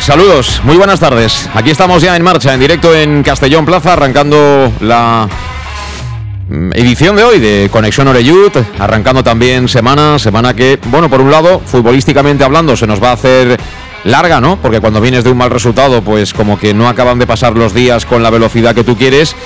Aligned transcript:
Saludos, 0.00 0.60
muy 0.64 0.76
buenas 0.76 0.98
tardes. 0.98 1.48
Aquí 1.54 1.70
estamos 1.70 2.02
ya 2.02 2.16
en 2.16 2.24
marcha, 2.24 2.52
en 2.52 2.58
directo 2.58 2.92
en 2.92 3.22
Castellón 3.22 3.64
Plaza, 3.64 3.92
arrancando 3.92 4.72
la 4.80 5.28
mm, 6.48 6.72
edición 6.74 7.14
de 7.14 7.22
hoy 7.22 7.38
de 7.38 7.68
Conexión 7.70 8.08
Oreyud, 8.08 8.50
arrancando 8.80 9.22
también 9.22 9.68
semana, 9.68 10.18
semana 10.18 10.54
que, 10.54 10.80
bueno, 10.86 11.08
por 11.08 11.20
un 11.20 11.30
lado, 11.30 11.60
futbolísticamente 11.64 12.42
hablando, 12.42 12.76
se 12.76 12.86
nos 12.88 13.00
va 13.00 13.10
a 13.10 13.12
hacer 13.12 13.56
larga, 14.02 14.40
¿no? 14.40 14.60
Porque 14.60 14.80
cuando 14.80 15.00
vienes 15.00 15.22
de 15.22 15.30
un 15.30 15.38
mal 15.38 15.50
resultado, 15.50 16.02
pues 16.02 16.34
como 16.34 16.58
que 16.58 16.74
no 16.74 16.88
acaban 16.88 17.20
de 17.20 17.28
pasar 17.28 17.56
los 17.56 17.72
días 17.72 18.04
con 18.04 18.24
la 18.24 18.30
velocidad 18.30 18.74
que 18.74 18.82
tú 18.82 18.96
quieres. 18.96 19.36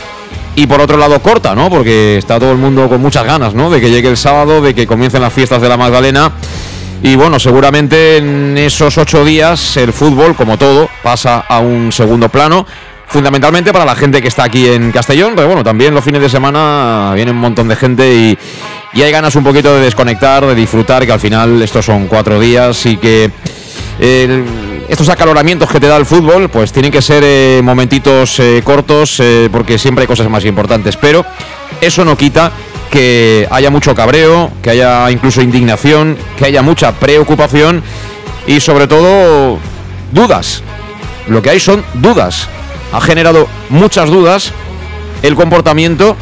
Y 0.57 0.67
por 0.67 0.81
otro 0.81 0.97
lado 0.97 1.21
corta, 1.21 1.55
¿no? 1.55 1.69
Porque 1.69 2.17
está 2.17 2.39
todo 2.41 2.53
el 2.53 2.59
mundo 2.59 2.89
con 2.89 3.03
muchas 3.03 3.25
ganas, 3.27 3.53
¿no? 3.55 3.69
De 3.69 3.81
que 3.81 3.91
llegue 3.91 4.09
el 4.09 4.17
sábado, 4.17 4.63
de 4.63 4.75
que 4.75 4.87
comiencen 4.87 5.21
las 5.21 5.35
fiestas 5.35 5.61
de 5.61 5.69
la 5.69 5.77
Magdalena. 5.77 6.33
Y 7.05 7.17
bueno, 7.17 7.39
seguramente 7.39 8.17
en 8.17 8.57
esos 8.57 8.97
ocho 8.97 9.27
días 9.27 9.77
el 9.77 9.93
fútbol, 9.93 10.35
como 10.35 10.57
todo, 10.57 10.89
pasa 11.03 11.45
a 11.47 11.59
un 11.59 11.93
segundo 11.93 12.31
plano. 12.31 12.67
Fundamentalmente 13.07 13.75
para 13.75 13.85
la 13.85 13.95
gente 13.95 14.23
que 14.23 14.29
está 14.29 14.45
aquí 14.45 14.67
en 14.67 14.91
Castellón, 14.91 15.35
pero 15.37 15.49
bueno, 15.49 15.63
también 15.63 15.95
los 15.95 16.03
fines 16.03 16.23
de 16.23 16.31
semana 16.31 17.13
viene 17.15 17.31
un 17.31 17.37
montón 17.37 17.69
de 17.69 17.77
gente 17.77 18.11
y, 18.11 18.39
y 18.95 19.03
hay 19.03 19.13
ganas 19.13 19.37
un 19.37 19.45
poquito 19.45 19.75
de 19.75 19.83
desconectar, 19.83 20.47
de 20.47 20.55
disfrutar, 20.55 21.05
que 21.05 21.13
al 21.13 21.21
final 21.21 21.61
estos 21.61 21.85
son 21.85 22.07
cuatro 22.07 22.41
días 22.41 22.87
y 22.87 22.97
que 22.97 23.31
estos 24.89 25.11
acaloramientos 25.11 25.71
que 25.71 25.81
te 25.81 25.89
da 25.89 25.99
el 25.99 26.07
fútbol, 26.07 26.49
pues 26.49 26.73
tienen 26.73 26.91
que 26.91 27.03
ser 27.03 27.23
eh, 27.23 27.61
momentitos 27.63 28.41
eh, 28.41 28.63
cortos, 28.65 29.21
eh, 29.21 29.51
porque 29.53 29.77
siempre 29.77 30.05
hay 30.05 30.09
cosas 30.09 30.31
más 30.31 30.47
importantes. 30.47 30.97
Pero 30.97 31.23
eso 31.83 32.03
no 32.03 32.17
quita 32.17 32.51
que 32.95 33.49
haya 33.51 33.71
mucho 33.71 33.93
cabreo, 33.93 34.53
que 34.63 34.71
haya 34.71 35.11
incluso 35.11 35.43
indignación, 35.43 36.17
que 36.39 36.45
haya 36.45 36.63
mucha 36.63 36.93
preocupación 36.93 37.83
y 38.47 38.61
sobre 38.61 38.87
todo 38.87 39.59
dudas. 40.13 40.63
Lo 41.27 41.43
que 41.43 41.51
hay 41.51 41.59
son 41.59 41.85
dudas. 41.95 42.49
Ha 42.93 43.01
generado 43.01 43.49
muchas 43.69 44.09
dudas 44.11 44.53
el 45.25 45.35
comportamiento 45.35 46.17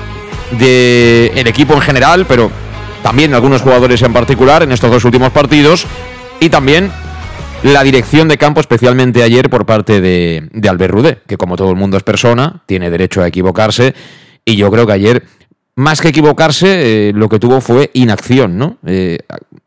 del 0.52 1.46
equipo 1.46 1.74
en 1.74 1.82
general, 1.82 2.24
pero 2.26 2.50
también 3.02 3.34
algunos 3.34 3.60
jugadores 3.60 4.00
en 4.00 4.14
particular 4.14 4.62
en 4.62 4.72
estos 4.72 4.90
dos 4.90 5.04
últimos 5.04 5.30
partidos 5.30 5.84
y 6.40 6.48
también 6.48 6.90
la 7.64 7.82
dirección 7.82 8.28
de 8.28 8.38
campo, 8.38 8.60
especialmente 8.60 9.22
ayer 9.22 9.50
por 9.50 9.66
parte 9.66 10.00
de, 10.00 10.48
de 10.50 10.68
Albert 10.70 10.94
Rudé, 10.94 11.18
que 11.26 11.36
como 11.36 11.56
todo 11.56 11.68
el 11.68 11.76
mundo 11.76 11.98
es 11.98 12.02
persona, 12.02 12.62
tiene 12.64 12.88
derecho 12.88 13.20
a 13.20 13.28
equivocarse 13.28 13.94
y 14.46 14.56
yo 14.56 14.70
creo 14.70 14.86
que 14.86 14.92
ayer 14.92 15.24
más 15.74 16.00
que 16.02 16.08
equivocarse, 16.08 17.08
eh, 17.08 17.12
lo 17.14 17.28
que 17.28 17.38
tuvo 17.38 17.60
fue 17.60 17.90
inacción, 17.94 18.58
¿no? 18.58 18.76
Eh, 18.86 19.18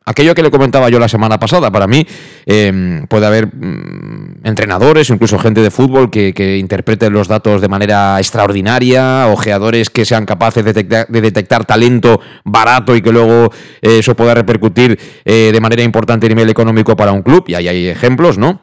aquello 0.06 0.36
que 0.36 0.44
le 0.44 0.52
comentaba 0.52 0.88
yo 0.90 1.00
la 1.00 1.08
semana 1.08 1.40
pasada, 1.40 1.72
para 1.72 1.88
mí 1.88 2.06
eh, 2.46 3.04
puede 3.10 3.26
haber 3.26 3.48
mm, 3.48 4.42
entrenadores, 4.44 5.10
incluso 5.10 5.40
gente 5.40 5.62
de 5.62 5.72
fútbol 5.72 6.12
que, 6.12 6.32
que, 6.34 6.58
interpreten 6.58 7.12
los 7.12 7.28
datos 7.28 7.60
de 7.60 7.70
manera 7.70 8.20
extraordinaria, 8.20 9.28
ojeadores 9.28 9.90
que 9.90 10.06
sean 10.06 10.28
capaces 10.28 10.64
de 10.64 10.74
detectar, 10.74 11.08
de 11.08 11.22
detectar 11.22 11.66
talento 11.66 12.22
barato 12.44 12.96
y 12.96 13.02
que 13.02 13.12
luego 13.12 13.52
eso 13.82 14.16
pueda 14.16 14.36
repercutir 14.36 15.00
de 15.26 15.60
manera 15.60 15.82
importante 15.82 16.28
a 16.28 16.30
nivel 16.30 16.50
económico 16.50 16.96
para 16.96 17.12
un 17.12 17.24
club, 17.24 17.46
y 17.48 17.56
ahí 17.56 17.68
hay 17.68 17.88
ejemplos, 17.88 18.38
¿no? 18.38 18.62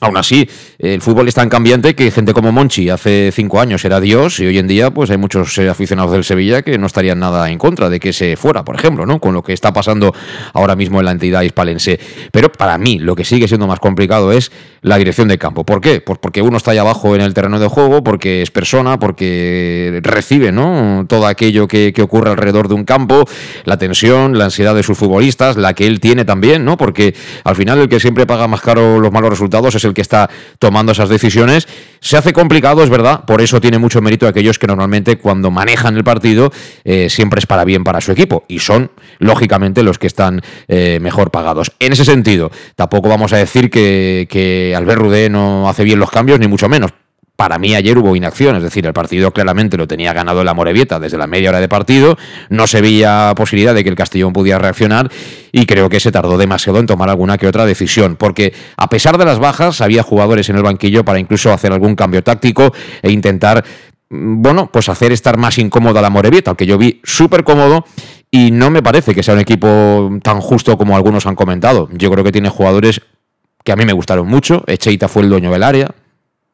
Aún 0.00 0.16
así, 0.16 0.48
el 0.78 1.00
fútbol 1.00 1.28
es 1.28 1.34
tan 1.34 1.48
cambiante 1.48 1.94
que 1.94 2.10
gente 2.10 2.34
como 2.34 2.52
Monchi 2.52 2.90
hace 2.90 3.30
cinco 3.32 3.60
años 3.60 3.84
era 3.84 3.98
Dios 3.98 4.40
y 4.40 4.46
hoy 4.46 4.58
en 4.58 4.66
día 4.66 4.90
pues 4.90 5.10
hay 5.10 5.16
muchos 5.16 5.56
eh, 5.58 5.68
aficionados 5.68 6.12
del 6.12 6.24
Sevilla 6.24 6.62
que 6.62 6.76
no 6.76 6.86
estarían 6.86 7.18
nada 7.18 7.50
en 7.50 7.58
contra 7.58 7.88
de 7.88 7.98
que 7.98 8.12
se 8.12 8.36
fuera, 8.36 8.64
por 8.64 8.76
ejemplo, 8.76 9.06
¿no? 9.06 9.20
Con 9.20 9.32
lo 9.32 9.42
que 9.42 9.54
está 9.54 9.72
pasando 9.72 10.14
ahora 10.52 10.76
mismo 10.76 10.98
en 10.98 11.06
la 11.06 11.12
entidad 11.12 11.42
hispalense. 11.42 11.98
Pero 12.30 12.52
para 12.52 12.76
mí 12.76 12.98
lo 12.98 13.16
que 13.16 13.24
sigue 13.24 13.48
siendo 13.48 13.66
más 13.66 13.80
complicado 13.80 14.32
es 14.32 14.52
la 14.82 14.98
dirección 14.98 15.28
de 15.28 15.38
campo. 15.38 15.64
¿Por 15.64 15.80
qué? 15.80 16.00
Pues 16.00 16.18
porque 16.18 16.42
uno 16.42 16.58
está 16.58 16.72
ahí 16.72 16.78
abajo 16.78 17.14
en 17.14 17.22
el 17.22 17.32
terreno 17.32 17.58
de 17.58 17.66
juego, 17.66 18.04
porque 18.04 18.42
es 18.42 18.50
persona, 18.50 18.98
porque 18.98 19.98
recibe, 20.02 20.52
¿no? 20.52 21.06
Todo 21.08 21.26
aquello 21.26 21.66
que, 21.66 21.92
que 21.94 22.02
ocurre 22.02 22.30
alrededor 22.30 22.68
de 22.68 22.74
un 22.74 22.84
campo, 22.84 23.24
la 23.64 23.78
tensión, 23.78 24.36
la 24.38 24.44
ansiedad 24.44 24.74
de 24.74 24.82
sus 24.82 24.98
futbolistas, 24.98 25.56
la 25.56 25.72
que 25.72 25.86
él 25.86 26.00
tiene 26.00 26.24
también, 26.24 26.64
¿no? 26.64 26.76
Porque 26.76 27.14
al 27.44 27.56
final 27.56 27.78
el 27.78 27.88
que 27.88 27.98
siempre 27.98 28.26
paga 28.26 28.46
más 28.46 28.60
caro 28.60 29.00
los 29.00 29.10
malos 29.10 29.30
resultados 29.30 29.74
es 29.74 29.85
el 29.86 29.94
que 29.94 30.02
está 30.02 30.28
tomando 30.58 30.92
esas 30.92 31.08
decisiones. 31.08 31.66
Se 32.00 32.16
hace 32.16 32.32
complicado, 32.32 32.84
es 32.84 32.90
verdad, 32.90 33.24
por 33.24 33.40
eso 33.40 33.60
tiene 33.60 33.78
mucho 33.78 34.00
mérito 34.00 34.28
aquellos 34.28 34.58
que 34.58 34.66
normalmente 34.66 35.18
cuando 35.18 35.50
manejan 35.50 35.96
el 35.96 36.04
partido 36.04 36.52
eh, 36.84 37.08
siempre 37.08 37.38
es 37.38 37.46
para 37.46 37.64
bien 37.64 37.84
para 37.84 38.00
su 38.00 38.12
equipo 38.12 38.44
y 38.48 38.58
son, 38.58 38.90
lógicamente, 39.18 39.82
los 39.82 39.98
que 39.98 40.06
están 40.06 40.40
eh, 40.68 40.98
mejor 41.00 41.30
pagados. 41.30 41.72
En 41.80 41.92
ese 41.92 42.04
sentido, 42.04 42.50
tampoco 42.74 43.08
vamos 43.08 43.32
a 43.32 43.38
decir 43.38 43.70
que, 43.70 44.26
que 44.30 44.74
Albert 44.76 45.00
Rudé 45.00 45.30
no 45.30 45.68
hace 45.68 45.84
bien 45.84 45.98
los 45.98 46.10
cambios, 46.10 46.38
ni 46.38 46.46
mucho 46.46 46.68
menos 46.68 46.92
para 47.36 47.58
mí 47.58 47.74
ayer 47.74 47.96
hubo 47.98 48.16
inacción, 48.16 48.56
es 48.56 48.62
decir, 48.62 48.86
el 48.86 48.94
partido 48.94 49.30
claramente 49.30 49.76
lo 49.76 49.86
tenía 49.86 50.12
ganado 50.14 50.42
la 50.42 50.54
Morevieta 50.54 50.98
desde 50.98 51.18
la 51.18 51.26
media 51.26 51.50
hora 51.50 51.60
de 51.60 51.68
partido, 51.68 52.16
no 52.48 52.66
se 52.66 52.80
veía 52.80 53.32
posibilidad 53.36 53.74
de 53.74 53.84
que 53.84 53.90
el 53.90 53.96
Castellón 53.96 54.32
pudiera 54.32 54.58
reaccionar 54.58 55.10
y 55.52 55.66
creo 55.66 55.88
que 55.90 56.00
se 56.00 56.10
tardó 56.10 56.38
demasiado 56.38 56.78
en 56.78 56.86
tomar 56.86 57.10
alguna 57.10 57.36
que 57.36 57.46
otra 57.46 57.66
decisión, 57.66 58.16
porque 58.16 58.54
a 58.76 58.88
pesar 58.88 59.18
de 59.18 59.26
las 59.26 59.38
bajas 59.38 59.82
había 59.82 60.02
jugadores 60.02 60.48
en 60.48 60.56
el 60.56 60.62
banquillo 60.62 61.04
para 61.04 61.18
incluso 61.18 61.52
hacer 61.52 61.72
algún 61.72 61.94
cambio 61.94 62.22
táctico 62.22 62.72
e 63.02 63.12
intentar, 63.12 63.62
mm, 64.08 64.40
bueno, 64.40 64.70
pues 64.72 64.88
hacer 64.88 65.12
estar 65.12 65.36
más 65.36 65.58
incómoda 65.58 66.00
la 66.00 66.10
Morevieta, 66.10 66.54
que 66.54 66.64
yo 66.64 66.78
vi 66.78 67.00
súper 67.04 67.44
cómodo 67.44 67.84
y 68.30 68.50
no 68.50 68.70
me 68.70 68.82
parece 68.82 69.14
que 69.14 69.22
sea 69.22 69.34
un 69.34 69.40
equipo 69.40 70.10
tan 70.22 70.40
justo 70.40 70.76
como 70.78 70.96
algunos 70.96 71.26
han 71.26 71.36
comentado. 71.36 71.88
Yo 71.92 72.10
creo 72.10 72.24
que 72.24 72.32
tiene 72.32 72.48
jugadores 72.48 73.02
que 73.62 73.72
a 73.72 73.76
mí 73.76 73.84
me 73.84 73.92
gustaron 73.92 74.26
mucho, 74.26 74.64
Echeita 74.66 75.08
fue 75.08 75.22
el 75.22 75.28
dueño 75.28 75.50
del 75.50 75.62
área, 75.62 75.90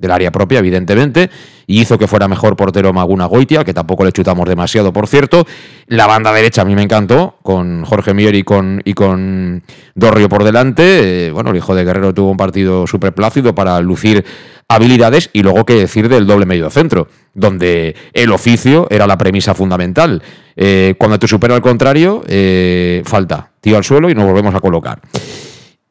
del 0.03 0.11
área 0.11 0.31
propia, 0.31 0.59
evidentemente, 0.59 1.31
y 1.67 1.81
hizo 1.81 1.97
que 1.97 2.07
fuera 2.07 2.29
mejor 2.29 2.57
portero 2.57 2.93
Maguna 2.93 3.25
Goitia, 3.25 3.65
que 3.65 3.73
tampoco 3.73 4.05
le 4.05 4.13
chutamos 4.13 4.47
demasiado, 4.47 4.93
por 4.93 5.07
cierto. 5.07 5.47
La 5.87 6.07
banda 6.07 6.33
derecha 6.33 6.63
a 6.63 6.65
mí 6.67 6.75
me 6.75 6.83
encantó, 6.83 7.37
con 7.43 7.85
Jorge 7.85 8.13
Mier 8.13 8.35
y 8.35 8.43
con, 8.43 8.83
y 8.85 8.93
con 8.93 9.63
Dorrio 9.95 10.29
por 10.29 10.45
delante. 10.45 11.29
Eh, 11.29 11.31
bueno, 11.31 11.51
el 11.51 11.57
hijo 11.57 11.75
de 11.75 11.85
Guerrero 11.85 12.13
tuvo 12.13 12.33
un 12.33 12.37
partido 12.37 12.87
súper 12.87 13.15
plácido 13.15 13.55
para 13.55 13.81
lucir 13.81 14.25
habilidades 14.69 15.31
y 15.33 15.43
luego 15.43 15.65
qué 15.65 15.75
decir 15.75 16.09
del 16.09 16.27
doble 16.27 16.47
medio 16.47 16.69
centro, 16.69 17.09
donde 17.35 17.95
el 18.13 18.33
oficio 18.33 18.89
era 18.91 19.07
la 19.07 19.17
premisa 19.17 19.55
fundamental. 19.55 20.23
Eh, 20.57 20.95
cuando 20.99 21.19
te 21.19 21.29
supera 21.29 21.55
al 21.55 21.63
contrario, 21.63 22.23
eh, 22.27 23.03
falta, 23.05 23.51
tío 23.61 23.77
al 23.77 23.85
suelo 23.85 24.11
y 24.11 24.15
nos 24.15 24.27
volvemos 24.27 24.55
a 24.55 24.61
colocar 24.61 25.01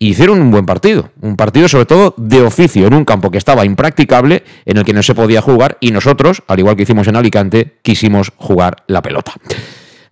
hicieron 0.09 0.41
un 0.41 0.51
buen 0.51 0.65
partido. 0.65 1.11
Un 1.21 1.35
partido 1.35 1.67
sobre 1.67 1.85
todo 1.85 2.13
de 2.17 2.41
oficio, 2.41 2.87
en 2.87 2.93
un 2.93 3.05
campo 3.05 3.29
que 3.29 3.37
estaba 3.37 3.65
impracticable, 3.65 4.43
en 4.65 4.77
el 4.77 4.83
que 4.83 4.93
no 4.93 5.03
se 5.03 5.13
podía 5.13 5.41
jugar, 5.41 5.77
y 5.79 5.91
nosotros, 5.91 6.43
al 6.47 6.59
igual 6.59 6.75
que 6.75 6.83
hicimos 6.83 7.07
en 7.07 7.15
Alicante, 7.15 7.77
quisimos 7.81 8.31
jugar 8.37 8.77
la 8.87 9.01
pelota. 9.01 9.33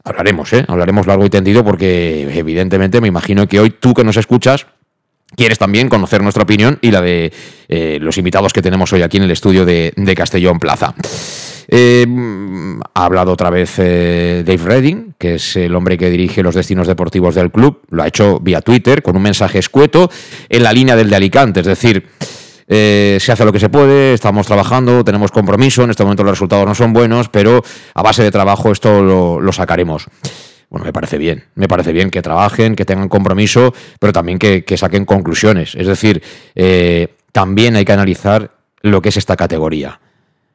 Hablaremos, 0.03 0.53
¿eh? 0.53 0.63
Hablaremos 0.67 1.07
largo 1.07 1.25
y 1.25 1.29
tendido 1.29 1.63
porque 1.63 2.27
evidentemente 2.37 3.01
me 3.01 3.07
imagino 3.07 3.47
que 3.47 3.59
hoy 3.59 3.71
tú 3.71 3.93
que 3.93 4.03
nos 4.03 4.17
escuchas 4.17 4.67
quieres 5.35 5.57
también 5.57 5.89
conocer 5.89 6.21
nuestra 6.21 6.43
opinión 6.43 6.79
y 6.81 6.91
la 6.91 7.01
de 7.01 7.31
eh, 7.67 7.97
los 8.01 8.17
invitados 8.17 8.53
que 8.53 8.61
tenemos 8.61 8.91
hoy 8.93 9.01
aquí 9.01 9.17
en 9.17 9.23
el 9.23 9.31
estudio 9.31 9.65
de, 9.65 9.93
Castellón 10.15 10.59
Plaza. 10.59 10.93
Eh, 11.71 12.05
ha 12.95 13.05
hablado 13.05 13.31
otra 13.31 13.51
vez 13.51 13.75
eh, 13.77 14.43
Dave 14.45 14.63
Redding, 14.63 15.13
que 15.19 15.35
es 15.35 15.55
el 15.55 15.75
hombre 15.75 15.97
que 15.97 16.09
dirige 16.09 16.41
los 16.41 16.55
destinos 16.55 16.87
deportivos 16.87 17.35
del 17.35 17.51
club. 17.51 17.81
Lo 17.89 18.03
ha 18.03 18.07
hecho 18.07 18.39
vía 18.39 18.61
Twitter 18.61 19.03
con 19.03 19.15
un 19.15 19.21
mensaje 19.21 19.59
escueto 19.59 20.09
en 20.49 20.63
la 20.63 20.73
línea 20.73 20.95
del 20.95 21.09
de 21.09 21.15
Alicante. 21.15 21.59
Es 21.59 21.67
decir, 21.67 22.07
eh, 22.67 23.17
se 23.19 23.31
hace 23.31 23.45
lo 23.45 23.51
que 23.51 23.59
se 23.59 23.69
puede, 23.69 24.13
estamos 24.13 24.47
trabajando, 24.47 25.03
tenemos 25.03 25.31
compromiso. 25.31 25.83
En 25.83 25.91
este 25.91 26.03
momento 26.03 26.23
los 26.23 26.31
resultados 26.31 26.65
no 26.65 26.73
son 26.73 26.91
buenos, 26.91 27.29
pero 27.29 27.63
a 27.93 28.01
base 28.01 28.23
de 28.23 28.31
trabajo 28.31 28.71
esto 28.71 29.03
lo 29.03 29.51
sacaremos. 29.53 30.07
Bueno, 30.69 30.85
me 30.85 30.93
parece 30.93 31.17
bien. 31.17 31.45
Me 31.55 31.67
parece 31.67 31.91
bien 31.91 32.11
que 32.11 32.21
trabajen, 32.21 32.75
que 32.75 32.85
tengan 32.85 33.09
compromiso, 33.09 33.73
pero 33.99 34.13
también 34.13 34.37
que, 34.37 34.77
saquen 34.77 35.05
conclusiones. 35.05 35.75
Es 35.75 35.87
decir, 35.87 36.21
eh, 36.55 37.15
también 37.31 37.75
hay 37.75 37.85
que 37.85 37.93
analizar 37.93 38.51
lo 38.81 39.01
que 39.01 39.09
es 39.09 39.17
esta 39.17 39.35
categoría. 39.35 39.99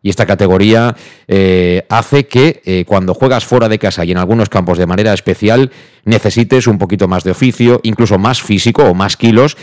Y 0.03 0.11
esta 0.11 0.27
categoría 0.27 0.95
eh, 1.27 1.87
hace 1.89 2.27
que 2.27 2.61
eh, 2.65 2.85
cuando 2.87 3.15
juegas 3.15 3.45
fuera 3.45 3.69
de 3.69 3.79
casa 3.79 4.05
y 4.05 4.13
en 4.13 4.19
algunos 4.19 4.51
campos 4.51 4.77
de 4.77 4.87
manera 4.87 5.15
especial 5.15 5.73
necesites 6.05 6.67
un 6.67 6.79
poquito 6.79 7.09
más 7.09 7.25
de 7.25 7.31
oficio, 7.31 7.81
incluso 7.83 8.19
más 8.19 8.43
físico 8.43 8.85
o 8.85 8.95
más 8.95 9.17
kilos 9.17 9.57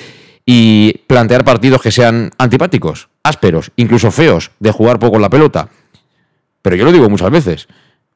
y 0.43 1.03
plantear 1.05 1.45
partidos 1.45 1.81
que 1.81 1.91
sean 1.91 2.31
antipáticos, 2.39 3.09
ásperos, 3.23 3.71
incluso 3.75 4.09
feos, 4.09 4.49
de 4.59 4.71
jugar 4.71 4.97
poco 4.97 5.19
la 5.19 5.29
pelota. 5.29 5.69
Pero 6.63 6.75
yo 6.75 6.85
lo 6.85 6.91
digo 6.91 7.07
muchas 7.07 7.29
veces. 7.29 7.67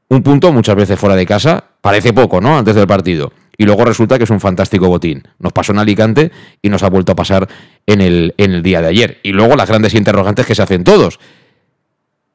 Un 0.07 0.21
punto 0.21 0.51
muchas 0.51 0.75
veces 0.75 0.99
fuera 0.99 1.15
de 1.15 1.25
casa 1.25 1.63
parece 1.81 2.13
poco, 2.13 2.39
¿no? 2.39 2.57
Antes 2.57 2.75
del 2.75 2.87
partido. 2.87 3.31
Y 3.57 3.65
luego 3.65 3.85
resulta 3.85 4.17
que 4.17 4.25
es 4.25 4.29
un 4.29 4.39
fantástico 4.39 4.87
botín. 4.87 5.23
Nos 5.39 5.53
pasó 5.53 5.71
en 5.71 5.79
Alicante 5.79 6.31
y 6.61 6.69
nos 6.69 6.83
ha 6.83 6.89
vuelto 6.89 7.13
a 7.13 7.15
pasar 7.15 7.47
en 7.85 8.01
el, 8.01 8.61
día 8.63 8.81
de 8.81 8.87
ayer. 8.87 9.19
Y 9.23 9.31
luego 9.31 9.55
las 9.55 9.69
grandes 9.69 9.93
interrogantes 9.93 10.45
que 10.45 10.55
se 10.55 10.61
hacen 10.61 10.83
todos. 10.83 11.19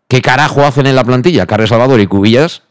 ¿Qué 0.08 0.22
carajo 0.22 0.64
hacen 0.64 0.86
en 0.86 0.96
la 0.96 1.04
plantilla 1.04 1.46
Carles 1.46 1.68
Salvador 1.68 2.00
y 2.00 2.06
Cubillas 2.06 2.62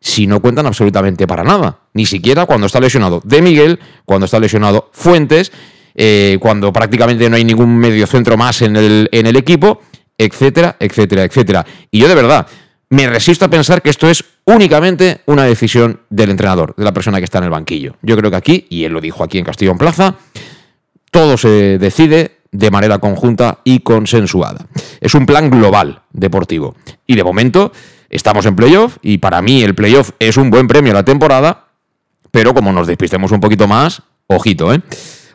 si 0.00 0.26
no 0.26 0.40
cuentan 0.40 0.66
absolutamente 0.66 1.26
para 1.26 1.44
nada? 1.44 1.80
Ni 1.92 2.06
siquiera 2.06 2.46
cuando 2.46 2.66
está 2.66 2.80
lesionado 2.80 3.20
De 3.24 3.42
Miguel, 3.42 3.78
cuando 4.04 4.24
está 4.24 4.40
lesionado 4.40 4.90
Fuentes, 4.92 5.52
eh, 5.94 6.38
cuando 6.40 6.72
prácticamente 6.72 7.28
no 7.28 7.36
hay 7.36 7.44
ningún 7.44 7.76
medio 7.76 8.06
centro 8.06 8.36
más 8.36 8.62
en 8.62 8.76
el, 8.76 9.08
en 9.12 9.26
el 9.26 9.36
equipo, 9.36 9.82
etcétera, 10.16 10.76
etcétera, 10.80 11.24
etcétera. 11.24 11.66
Y 11.90 12.00
yo 12.00 12.08
de 12.08 12.14
verdad 12.14 12.46
me 12.90 13.06
resisto 13.08 13.44
a 13.44 13.50
pensar 13.50 13.82
que 13.82 13.90
esto 13.90 14.08
es 14.08 14.24
únicamente 14.44 15.20
una 15.26 15.44
decisión 15.44 16.00
del 16.08 16.30
entrenador, 16.30 16.74
de 16.76 16.84
la 16.84 16.92
persona 16.92 17.18
que 17.18 17.24
está 17.24 17.38
en 17.38 17.44
el 17.44 17.50
banquillo. 17.50 17.96
Yo 18.02 18.16
creo 18.16 18.30
que 18.30 18.36
aquí, 18.36 18.66
y 18.70 18.84
él 18.84 18.92
lo 18.92 19.00
dijo 19.00 19.22
aquí 19.22 19.38
en 19.38 19.44
Castillón 19.44 19.78
Plaza, 19.78 20.16
todo 21.10 21.36
se 21.36 21.78
decide 21.78 22.38
de 22.50 22.70
manera 22.70 22.98
conjunta 22.98 23.58
y 23.64 23.80
consensuada. 23.80 24.66
Es 25.00 25.14
un 25.14 25.26
plan 25.26 25.50
global 25.50 26.02
deportivo. 26.12 26.76
Y 27.06 27.16
de 27.16 27.24
momento 27.24 27.72
estamos 28.08 28.46
en 28.46 28.56
playoff 28.56 28.96
y 29.02 29.18
para 29.18 29.42
mí 29.42 29.62
el 29.62 29.74
playoff 29.74 30.10
es 30.18 30.36
un 30.36 30.50
buen 30.50 30.66
premio 30.66 30.92
a 30.92 30.96
la 30.96 31.04
temporada, 31.04 31.66
pero 32.30 32.54
como 32.54 32.72
nos 32.72 32.86
despistemos 32.86 33.32
un 33.32 33.40
poquito 33.40 33.68
más, 33.68 34.02
ojito, 34.26 34.72
¿eh? 34.72 34.80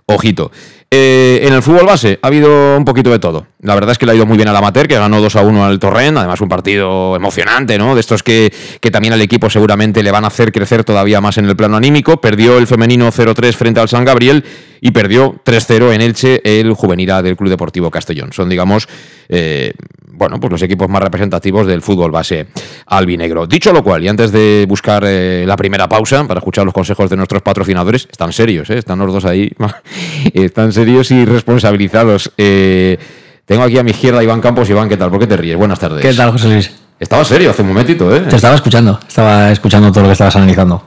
Ojito. 0.05 0.51
Eh, 0.95 1.47
en 1.47 1.53
el 1.53 1.63
fútbol 1.63 1.87
base 1.87 2.19
ha 2.21 2.27
habido 2.27 2.77
un 2.77 2.85
poquito 2.85 3.09
de 3.09 3.17
todo. 3.17 3.47
La 3.61 3.73
verdad 3.73 3.93
es 3.93 3.97
que 3.97 4.05
le 4.05 4.11
ha 4.11 4.15
ido 4.15 4.27
muy 4.27 4.37
bien 4.37 4.47
al 4.47 4.55
amateur, 4.55 4.87
que 4.87 4.93
ganó 4.93 5.21
2 5.21 5.35
a 5.37 5.41
1 5.41 5.65
al 5.65 5.79
Torrent. 5.79 6.15
Además, 6.19 6.39
un 6.39 6.49
partido 6.49 7.15
emocionante, 7.15 7.79
¿no? 7.79 7.95
De 7.95 7.99
estos 7.99 8.21
que, 8.21 8.53
que 8.79 8.91
también 8.91 9.11
al 9.11 9.21
equipo 9.21 9.49
seguramente 9.49 10.03
le 10.03 10.11
van 10.11 10.23
a 10.23 10.27
hacer 10.27 10.51
crecer 10.51 10.83
todavía 10.83 11.19
más 11.19 11.39
en 11.39 11.45
el 11.45 11.55
plano 11.55 11.77
anímico. 11.77 12.21
Perdió 12.21 12.59
el 12.59 12.67
femenino 12.67 13.11
0-3 13.11 13.53
frente 13.53 13.79
al 13.79 13.89
San 13.89 14.05
Gabriel 14.05 14.45
y 14.81 14.91
perdió 14.91 15.41
3-0 15.43 15.93
en 15.93 16.01
Elche 16.01 16.41
el 16.43 16.73
juvenil 16.73 17.07
del 17.23 17.37
Club 17.37 17.49
Deportivo 17.49 17.89
Castellón. 17.89 18.31
Son, 18.33 18.47
digamos, 18.47 18.87
eh, 19.29 19.73
bueno, 20.15 20.39
pues 20.39 20.51
los 20.51 20.61
equipos 20.61 20.89
más 20.89 21.01
representativos 21.01 21.65
del 21.65 21.81
fútbol 21.81 22.11
base 22.11 22.47
albinegro. 22.87 23.47
Dicho 23.47 23.73
lo 23.73 23.83
cual, 23.83 24.03
y 24.03 24.09
antes 24.09 24.31
de 24.31 24.65
buscar 24.67 25.03
eh, 25.05 25.45
la 25.47 25.55
primera 25.55 25.87
pausa 25.87 26.27
para 26.27 26.39
escuchar 26.39 26.65
los 26.65 26.73
consejos 26.73 27.09
de 27.09 27.15
nuestros 27.15 27.41
patrocinadores, 27.41 28.07
están 28.11 28.31
serios, 28.31 28.69
¿eh? 28.69 28.77
están 28.77 28.99
los 28.99 29.11
dos 29.11 29.25
ahí, 29.25 29.51
están 30.33 30.71
serios 30.71 30.82
y 30.85 31.25
responsabilizados. 31.25 32.31
Eh, 32.37 32.97
tengo 33.45 33.63
aquí 33.63 33.77
a 33.77 33.83
mi 33.83 33.91
izquierda 33.91 34.23
Iván 34.23 34.41
Campos. 34.41 34.69
Iván, 34.69 34.89
¿qué 34.89 34.97
tal? 34.97 35.09
¿Por 35.09 35.19
qué 35.19 35.27
te 35.27 35.37
ríes? 35.37 35.57
Buenas 35.57 35.79
tardes. 35.79 36.01
¿Qué 36.01 36.13
tal, 36.13 36.31
José 36.31 36.47
Luis? 36.47 36.71
Estaba 36.99 37.23
serio 37.25 37.49
hace 37.49 37.61
un 37.61 37.69
momentito, 37.69 38.13
¿eh? 38.15 38.21
Te 38.21 38.35
estaba 38.35 38.55
escuchando, 38.55 38.99
estaba 39.07 39.51
escuchando 39.51 39.91
todo 39.91 40.03
lo 40.03 40.09
que 40.09 40.13
estabas 40.13 40.35
analizando. 40.35 40.83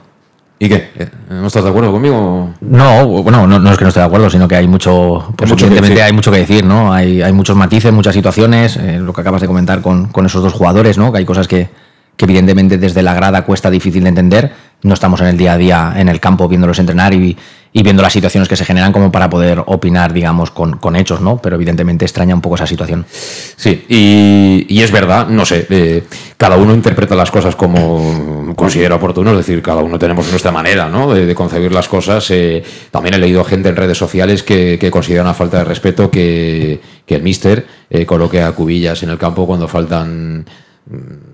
¿Y 0.59 0.69
qué? 0.69 0.89
Eh, 0.97 1.09
¿No 1.29 1.47
estás 1.47 1.63
de 1.63 1.69
acuerdo 1.69 1.91
conmigo? 1.91 2.53
No, 2.61 3.07
bueno, 3.07 3.45
no, 3.45 3.71
es 3.71 3.77
que 3.77 3.83
no 3.83 3.89
esté 3.89 3.99
de 3.99 4.07
acuerdo, 4.07 4.29
sino 4.29 4.47
que 4.47 4.55
hay 4.55 4.67
mucho, 4.67 5.33
pues 5.35 5.51
evidentemente 5.51 6.01
hay 6.01 6.13
mucho 6.13 6.31
que 6.31 6.39
decir, 6.39 6.65
¿no? 6.65 6.91
Hay, 6.91 7.21
hay 7.21 7.33
muchos 7.33 7.55
matices, 7.55 7.91
muchas 7.93 8.15
situaciones, 8.15 8.77
eh, 8.77 8.97
lo 8.99 9.13
que 9.13 9.21
acabas 9.21 9.41
de 9.41 9.47
comentar 9.47 9.81
con, 9.81 10.07
con, 10.07 10.25
esos 10.25 10.41
dos 10.41 10.53
jugadores, 10.53 10.97
¿no? 10.97 11.11
Que 11.11 11.19
hay 11.19 11.25
cosas 11.25 11.47
que, 11.47 11.69
que 12.15 12.25
evidentemente 12.25 12.79
desde 12.79 13.03
la 13.03 13.13
grada 13.13 13.43
cuesta 13.43 13.69
difícil 13.69 14.03
de 14.03 14.09
entender. 14.09 14.51
No 14.81 14.93
estamos 14.93 15.21
en 15.21 15.27
el 15.27 15.37
día 15.37 15.53
a 15.53 15.57
día 15.57 15.93
en 15.95 16.09
el 16.09 16.19
campo 16.19 16.47
viéndolos 16.47 16.79
entrenar 16.79 17.13
y, 17.13 17.37
y 17.77 17.83
viendo 17.83 18.01
las 18.01 18.11
situaciones 18.11 18.49
que 18.49 18.55
se 18.55 18.65
generan 18.65 18.91
como 18.91 19.11
para 19.11 19.29
poder 19.29 19.61
opinar, 19.67 20.11
digamos, 20.11 20.49
con, 20.49 20.77
con, 20.77 20.95
hechos, 20.95 21.21
¿no? 21.21 21.37
Pero 21.37 21.57
evidentemente 21.57 22.05
extraña 22.05 22.33
un 22.33 22.41
poco 22.41 22.55
esa 22.55 22.65
situación. 22.65 23.05
Sí, 23.07 23.85
y, 23.87 24.81
es 24.81 24.91
verdad, 24.91 25.27
no 25.27 25.45
sé, 25.45 25.67
eh, 25.69 26.03
cada 26.37 26.57
uno 26.57 26.73
interpreta 26.73 27.13
las 27.13 27.29
cosas 27.29 27.55
como 27.55 28.51
considera 28.55 28.95
oportuno, 28.95 29.29
es 29.29 29.37
decir, 29.37 29.61
cada 29.61 29.83
uno 29.83 29.99
tenemos 29.99 30.27
nuestra 30.31 30.51
manera, 30.51 30.89
¿no? 30.89 31.13
De, 31.13 31.35
concebir 31.35 31.71
las 31.71 31.87
cosas. 31.87 32.31
Eh, 32.31 32.63
también 32.89 33.13
he 33.13 33.19
leído 33.19 33.43
gente 33.43 33.69
en 33.69 33.75
redes 33.75 33.99
sociales 33.99 34.41
que, 34.41 34.79
que 34.79 34.89
considera 34.89 35.21
una 35.21 35.35
falta 35.35 35.59
de 35.59 35.65
respeto 35.65 36.09
que, 36.09 36.81
el 37.05 37.21
míster 37.21 37.67
eh, 37.91 38.07
coloque 38.07 38.41
a 38.41 38.53
cubillas 38.53 39.03
en 39.03 39.11
el 39.11 39.19
campo 39.19 39.45
cuando 39.45 39.67
faltan 39.67 40.45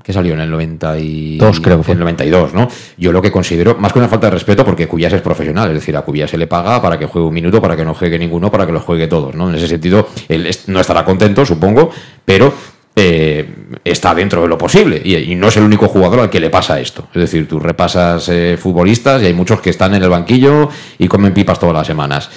que 0.03 0.13
salió 0.13 0.33
en 0.33 0.39
el 0.41 0.49
92, 0.49 1.59
creo 1.59 1.77
que 1.77 1.83
fue. 1.83 1.93
En 1.93 1.99
el 1.99 2.05
92, 2.05 2.53
¿no? 2.53 2.67
Yo 2.97 3.11
lo 3.11 3.21
que 3.21 3.31
considero, 3.31 3.75
más 3.75 3.93
que 3.93 3.99
una 3.99 4.07
falta 4.07 4.27
de 4.27 4.31
respeto, 4.31 4.65
porque 4.65 4.87
Cuyas 4.87 5.13
es 5.13 5.21
profesional, 5.21 5.69
es 5.69 5.75
decir, 5.75 5.95
a 5.95 6.01
Cuyas 6.01 6.29
se 6.29 6.37
le 6.37 6.47
paga 6.47 6.81
para 6.81 6.97
que 6.97 7.05
juegue 7.05 7.27
un 7.27 7.33
minuto, 7.33 7.61
para 7.61 7.75
que 7.75 7.85
no 7.85 7.93
juegue 7.93 8.17
ninguno, 8.17 8.51
para 8.51 8.65
que 8.65 8.71
los 8.71 8.83
juegue 8.83 9.07
todos, 9.07 9.35
¿no? 9.35 9.49
En 9.49 9.55
ese 9.55 9.67
sentido, 9.67 10.07
él 10.27 10.49
no 10.67 10.79
estará 10.79 11.05
contento, 11.05 11.45
supongo, 11.45 11.91
pero 12.25 12.53
eh, 12.95 13.49
está 13.83 14.13
dentro 14.13 14.43
de 14.43 14.47
lo 14.47 14.55
posible 14.55 15.01
y, 15.03 15.33
no 15.33 15.47
es 15.47 15.57
el 15.57 15.63
único 15.63 15.87
jugador 15.87 16.19
al 16.19 16.29
que 16.29 16.39
le 16.39 16.49
pasa 16.49 16.79
esto. 16.79 17.07
Es 17.13 17.21
decir, 17.21 17.47
tú 17.47 17.59
repasas 17.59 18.29
eh, 18.29 18.55
futbolistas 18.59 19.21
y 19.21 19.25
hay 19.25 19.33
muchos 19.33 19.61
que 19.61 19.71
están 19.71 19.95
en 19.95 20.03
el 20.03 20.09
banquillo 20.09 20.69
y 20.99 21.07
comen 21.07 21.33
pipas 21.33 21.59
todas 21.59 21.75
las 21.75 21.87
semanas. 21.87 22.29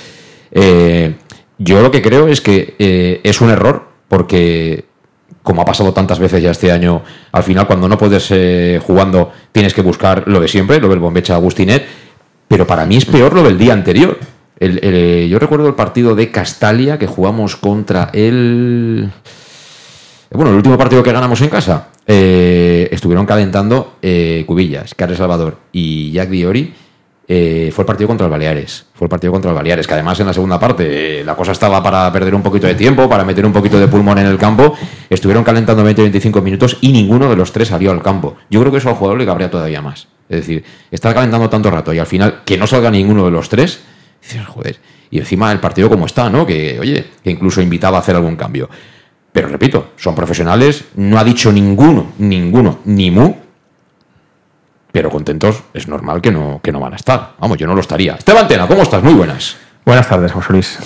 Eh, 0.51 1.15
yo 1.59 1.83
lo 1.83 1.91
que 1.91 2.01
creo 2.01 2.29
es 2.29 2.41
que 2.41 3.21
es 3.23 3.41
un 3.41 3.51
error 3.51 3.89
porque 4.09 4.85
como 5.47 5.63
ha 5.63 5.65
pasado 5.65 5.93
tantas 5.93 6.19
veces 6.19 6.43
ya 6.43 6.51
este 6.51 6.73
año, 6.73 7.03
al 7.31 7.45
final 7.45 7.69
cuando 7.69 7.89
no 7.89 7.97
puedes 7.97 8.27
eh, 8.33 8.81
jugando 8.85 9.31
tienes 9.53 9.73
que 9.73 9.81
buscar 9.81 10.25
lo 10.27 10.41
de 10.41 10.49
siempre, 10.49 10.81
lo 10.81 10.89
del 10.89 10.99
Bombecha 10.99 11.37
Agustinet, 11.37 11.87
pero 12.49 12.67
para 12.67 12.85
mí 12.85 12.97
es 12.97 13.05
peor 13.05 13.33
lo 13.33 13.45
del 13.45 13.57
día 13.57 13.73
anterior. 13.73 14.19
El, 14.59 15.29
yo 15.29 15.39
recuerdo 15.39 15.69
el 15.69 15.75
partido 15.75 16.17
de 16.17 16.33
Castalia 16.33 16.99
que 16.99 17.07
jugamos 17.07 17.55
contra 17.55 18.11
el... 18.13 19.09
Bueno, 20.33 20.51
el 20.51 20.57
último 20.57 20.77
partido 20.77 21.05
que 21.05 21.13
ganamos 21.13 21.41
en 21.43 21.49
casa. 21.49 21.91
Eh, 22.09 22.89
estuvieron 22.91 23.25
calentando 23.25 23.99
eh, 24.03 24.43
Cubillas, 24.49 24.97
Carles 24.97 25.19
Salvador 25.19 25.59
y 25.71 26.11
Jack 26.11 26.29
Diori 26.29 26.75
eh, 27.29 27.71
fue 27.75 27.83
el 27.83 27.87
partido 27.87 28.09
contra 28.09 28.27
el 28.27 28.31
Baleares. 28.31 28.87
Fue 28.95 29.07
el 29.07 29.09
partido 29.09 29.33
contra 29.33 29.51
el 29.51 29.57
Baleares, 29.57 29.87
que 29.87 29.95
además 29.95 30.21
en 30.21 30.27
la 30.27 30.33
segunda 30.33 30.61
parte 30.61 31.21
eh, 31.21 31.25
la 31.25 31.35
cosa 31.35 31.53
estaba 31.53 31.83
para 31.83 32.13
perder 32.13 32.35
un 32.35 32.43
poquito 32.43 32.67
de 32.67 32.75
tiempo, 32.75 33.09
para 33.09 33.25
meter 33.25 33.45
un 33.45 33.53
poquito 33.53 33.81
de 33.81 33.89
pulmón 33.89 34.19
en 34.19 34.27
el 34.27 34.39
campo. 34.39 34.75
Estuvieron 35.11 35.43
calentando 35.43 35.85
20-25 35.85 36.43
minutos 36.43 36.79
y 36.81 36.93
ninguno 36.93 37.29
de 37.29 37.37
los 37.37 37.53
tres 37.53 37.69
salió 37.69 37.91
al 37.91 38.03
campo. 38.03 38.37
Yo 38.49 38.61
creo 38.61 38.71
que 38.71 38.79
eso 38.79 38.91
al 38.91 38.95
jugador 38.95 39.19
le 39.19 39.27
cabría 39.27 39.51
todavía 39.51 39.83
más. 39.83 40.09
Es 40.29 40.39
decir, 40.39 40.65
estar 40.91 41.15
calentando 41.15 41.49
tanto 41.49 41.71
rato 41.71 41.93
y 41.93 41.99
al 41.99 42.07
final 42.07 42.43
que 42.45 42.57
no 42.57 42.67
salga 42.67 42.91
ninguno 42.91 43.25
de 43.25 43.31
los 43.31 43.49
tres, 43.49 43.81
joder. 44.47 44.79
Y 45.11 45.19
encima 45.19 45.53
el 45.53 45.61
partido 45.61 45.89
como 45.89 46.07
está, 46.07 46.29
¿no? 46.29 46.47
Que, 46.47 46.79
oye, 46.81 47.07
que 47.23 47.31
incluso 47.31 47.61
invitaba 47.61 47.99
a 47.99 48.01
hacer 48.01 48.17
algún 48.17 48.37
cambio. 48.37 48.69
Pero 49.33 49.49
repito, 49.49 49.93
son 49.97 50.15
profesionales, 50.15 50.85
no 50.97 51.19
ha 51.19 51.25
dicho 51.25 51.53
ninguno, 51.53 52.13
ninguno, 52.19 52.79
ni 52.87 53.11
mu, 53.11 53.35
pero 54.93 55.11
contentos 55.11 55.63
es 55.75 55.89
normal 55.89 56.21
que 56.21 56.31
no, 56.31 56.61
que 56.63 56.73
no 56.73 56.81
van 56.81 56.95
a 56.95 56.97
estar. 56.97 57.35
Vamos, 57.39 57.59
yo 57.59 57.67
no 57.67 57.75
lo 57.75 57.81
estaría. 57.81 58.15
Esteban 58.15 58.49
Tena, 58.49 58.67
¿cómo 58.67 58.83
estás? 58.83 59.03
Muy 59.03 59.15
buenas. 59.15 59.57
Buenas 59.85 60.09
tardes, 60.09 60.33
José 60.33 60.53
Luis. 60.53 60.79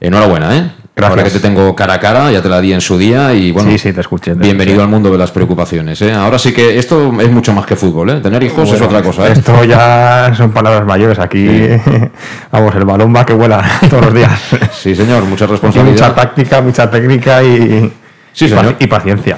Enhorabuena, 0.00 0.56
¿eh? 0.56 0.70
Gracias. 0.98 1.10
Ahora 1.10 1.22
que 1.22 1.30
te 1.30 1.38
tengo 1.38 1.76
cara 1.76 1.94
a 1.94 2.00
cara, 2.00 2.32
ya 2.32 2.42
te 2.42 2.48
la 2.48 2.60
di 2.60 2.72
en 2.72 2.80
su 2.80 2.98
día 2.98 3.32
y 3.32 3.52
bueno. 3.52 3.70
Sí, 3.70 3.78
sí, 3.78 3.92
te 3.92 4.00
escuché. 4.00 4.34
bienvenido 4.34 4.82
al 4.82 4.88
mundo 4.88 5.10
de 5.10 5.18
las 5.18 5.30
preocupaciones, 5.30 6.02
¿eh? 6.02 6.12
Ahora 6.12 6.40
sí 6.40 6.52
que 6.52 6.76
esto 6.76 7.12
es 7.20 7.30
mucho 7.30 7.52
más 7.52 7.66
que 7.66 7.76
fútbol, 7.76 8.10
¿eh? 8.10 8.20
Tener 8.20 8.42
hijos 8.42 8.72
es 8.72 8.80
otra 8.80 9.00
cosa, 9.00 9.28
¿eh? 9.28 9.32
Esto 9.32 9.62
ya 9.62 10.32
son 10.36 10.50
palabras 10.50 10.84
mayores. 10.84 11.20
Aquí, 11.20 11.48
vamos, 12.50 12.74
el 12.74 12.84
balón 12.84 13.14
va 13.14 13.24
que 13.24 13.32
vuela 13.32 13.64
todos 13.90 14.06
los 14.06 14.14
días. 14.14 14.40
Sí, 14.72 14.96
señor, 14.96 15.22
mucha 15.22 15.46
responsabilidad. 15.46 16.08
mucha 16.08 16.14
táctica, 16.16 16.60
mucha 16.60 16.90
técnica 16.90 17.44
y, 17.44 17.92
sí, 18.32 18.48
señor. 18.48 18.74
y 18.80 18.86
paciencia. 18.88 19.36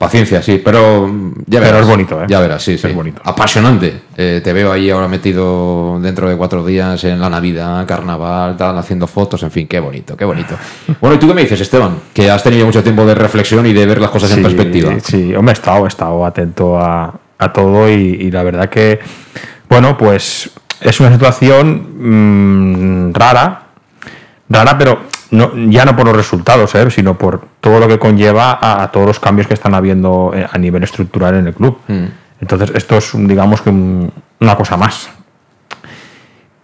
Paciencia, 0.00 0.40
sí, 0.42 0.62
pero 0.64 1.06
ya 1.44 1.60
verás. 1.60 1.72
Pero 1.72 1.82
es 1.82 1.86
bonito, 1.86 2.22
¿eh? 2.22 2.24
Ya 2.26 2.40
verás, 2.40 2.62
sí, 2.62 2.78
sí. 2.78 2.86
Es 2.86 2.94
bonito. 2.94 3.20
Apasionante. 3.22 4.00
Eh, 4.16 4.40
te 4.42 4.50
veo 4.54 4.72
ahí 4.72 4.88
ahora 4.88 5.06
metido 5.08 6.00
dentro 6.00 6.26
de 6.26 6.38
cuatro 6.38 6.64
días 6.64 7.04
en 7.04 7.20
la 7.20 7.28
Navidad, 7.28 7.86
Carnaval, 7.86 8.56
tal, 8.56 8.78
haciendo 8.78 9.06
fotos, 9.06 9.42
en 9.42 9.50
fin, 9.50 9.68
qué 9.68 9.78
bonito, 9.78 10.16
qué 10.16 10.24
bonito. 10.24 10.56
bueno, 11.02 11.16
¿y 11.16 11.18
tú 11.18 11.28
qué 11.28 11.34
me 11.34 11.42
dices, 11.42 11.60
Esteban? 11.60 11.96
Que 12.14 12.30
has 12.30 12.42
tenido 12.42 12.64
mucho 12.64 12.82
tiempo 12.82 13.04
de 13.04 13.14
reflexión 13.14 13.66
y 13.66 13.74
de 13.74 13.84
ver 13.84 14.00
las 14.00 14.08
cosas 14.08 14.32
en 14.32 14.42
perspectiva. 14.42 14.98
Sí, 15.04 15.34
hombre, 15.34 15.52
he 15.52 15.58
estado, 15.58 15.84
he 15.84 15.88
estado 15.88 16.24
atento 16.24 16.78
a, 16.78 17.20
a 17.36 17.52
todo 17.52 17.90
y, 17.90 18.30
la 18.30 18.42
verdad 18.42 18.70
que, 18.70 19.00
bueno, 19.68 19.98
pues 19.98 20.48
es 20.80 20.98
una 21.00 21.12
situación 21.12 23.08
mmm, 23.10 23.12
rara, 23.12 23.64
rara, 24.48 24.78
pero 24.78 25.09
no, 25.30 25.52
ya 25.68 25.84
no 25.84 25.96
por 25.96 26.06
los 26.06 26.16
resultados, 26.16 26.74
¿eh? 26.74 26.90
sino 26.90 27.16
por 27.16 27.42
todo 27.60 27.80
lo 27.80 27.88
que 27.88 27.98
conlleva 27.98 28.58
a, 28.60 28.90
todos 28.90 29.06
los 29.06 29.20
cambios 29.20 29.46
que 29.46 29.54
están 29.54 29.74
habiendo 29.74 30.32
eh, 30.34 30.46
a 30.50 30.58
nivel 30.58 30.82
estructural 30.82 31.36
en 31.36 31.46
el 31.48 31.54
club. 31.54 31.78
Mm. 31.88 32.04
Entonces, 32.40 32.72
esto 32.74 32.96
es, 32.98 33.12
digamos 33.14 33.60
que 33.60 33.70
una 33.70 34.56
cosa 34.56 34.76
más. 34.76 35.10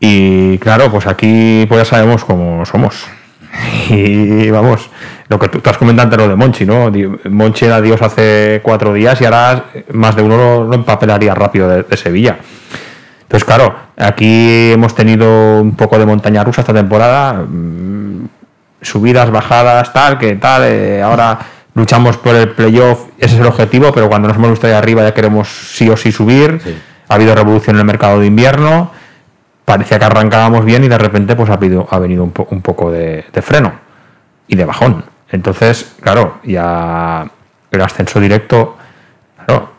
Y 0.01 0.59
claro, 0.59 0.91
pues 0.91 1.07
aquí 1.07 1.67
pues 1.69 1.83
ya 1.83 1.85
sabemos 1.85 2.25
cómo 2.25 2.65
somos. 2.65 3.07
Y 3.89 4.51
vamos, 4.51 4.91
lo 5.29 5.39
que 5.39 5.49
tú, 5.49 5.61
has 5.65 5.79
comentado 5.79 6.07
antes 6.07 6.19
lo 6.19 6.29
de 6.29 6.37
Monchi, 6.37 6.65
¿no? 6.65 6.91
Monchi 7.31 7.65
era 7.65 7.81
Dios 7.81 8.01
hace 8.03 8.61
cuatro 8.63 8.93
días 8.93 9.21
y 9.21 9.25
ahora 9.25 9.65
más 9.93 10.15
de 10.15 10.23
uno 10.23 10.65
lo, 10.65 10.75
empapelaría 10.75 11.35
rápido 11.35 11.69
de, 11.69 11.97
Sevilla. 11.97 12.37
Entonces, 13.23 13.45
claro, 13.45 13.75
aquí 13.97 14.73
hemos 14.73 14.95
tenido 14.95 15.61
un 15.61 15.75
poco 15.75 15.99
de 15.99 16.07
montaña 16.07 16.45
rusa 16.45 16.61
esta 16.61 16.75
temporada, 16.75 17.45
mm, 17.49 18.29
subidas, 18.83 19.31
bajadas, 19.31 19.93
tal, 19.93 20.19
que 20.19 20.37
tal, 20.37 20.63
eh, 20.65 21.03
ahora 21.03 21.39
luchamos 21.75 22.17
por 22.17 22.35
el 22.35 22.51
playoff, 22.51 23.09
ese 23.19 23.35
es 23.35 23.41
el 23.41 23.47
objetivo, 23.47 23.93
pero 23.93 24.09
cuando 24.09 24.29
nos 24.29 24.37
hemos 24.37 24.51
visto 24.51 24.67
ahí 24.67 24.73
arriba 24.73 25.03
ya 25.03 25.15
queremos 25.15 25.49
sí 25.49 25.89
o 25.89 25.97
sí 25.97 26.13
subir. 26.13 26.61
Ha 27.09 27.15
habido 27.15 27.35
revolución 27.35 27.77
en 27.77 27.81
el 27.81 27.87
mercado 27.87 28.21
de 28.21 28.27
invierno 28.27 28.91
parecía 29.67 29.99
que 29.99 30.05
arrancábamos 30.05 30.65
bien 30.65 30.85
y 30.85 30.89
de 30.89 30.97
repente 30.97 31.37
pues 31.37 31.51
ha, 31.51 31.55
ha 31.55 31.99
venido 31.99 32.25
un, 32.25 32.33
un 32.51 32.63
poco 32.63 32.91
de, 32.91 33.25
freno 33.43 33.73
y 34.49 34.57
de 34.57 34.65
bajón. 34.65 35.05
Entonces, 35.31 35.97
claro, 36.01 36.39
ya 36.45 37.29
el 37.73 37.83
ascenso 37.83 38.21
directo, 38.21 38.77
claro, 39.45 39.73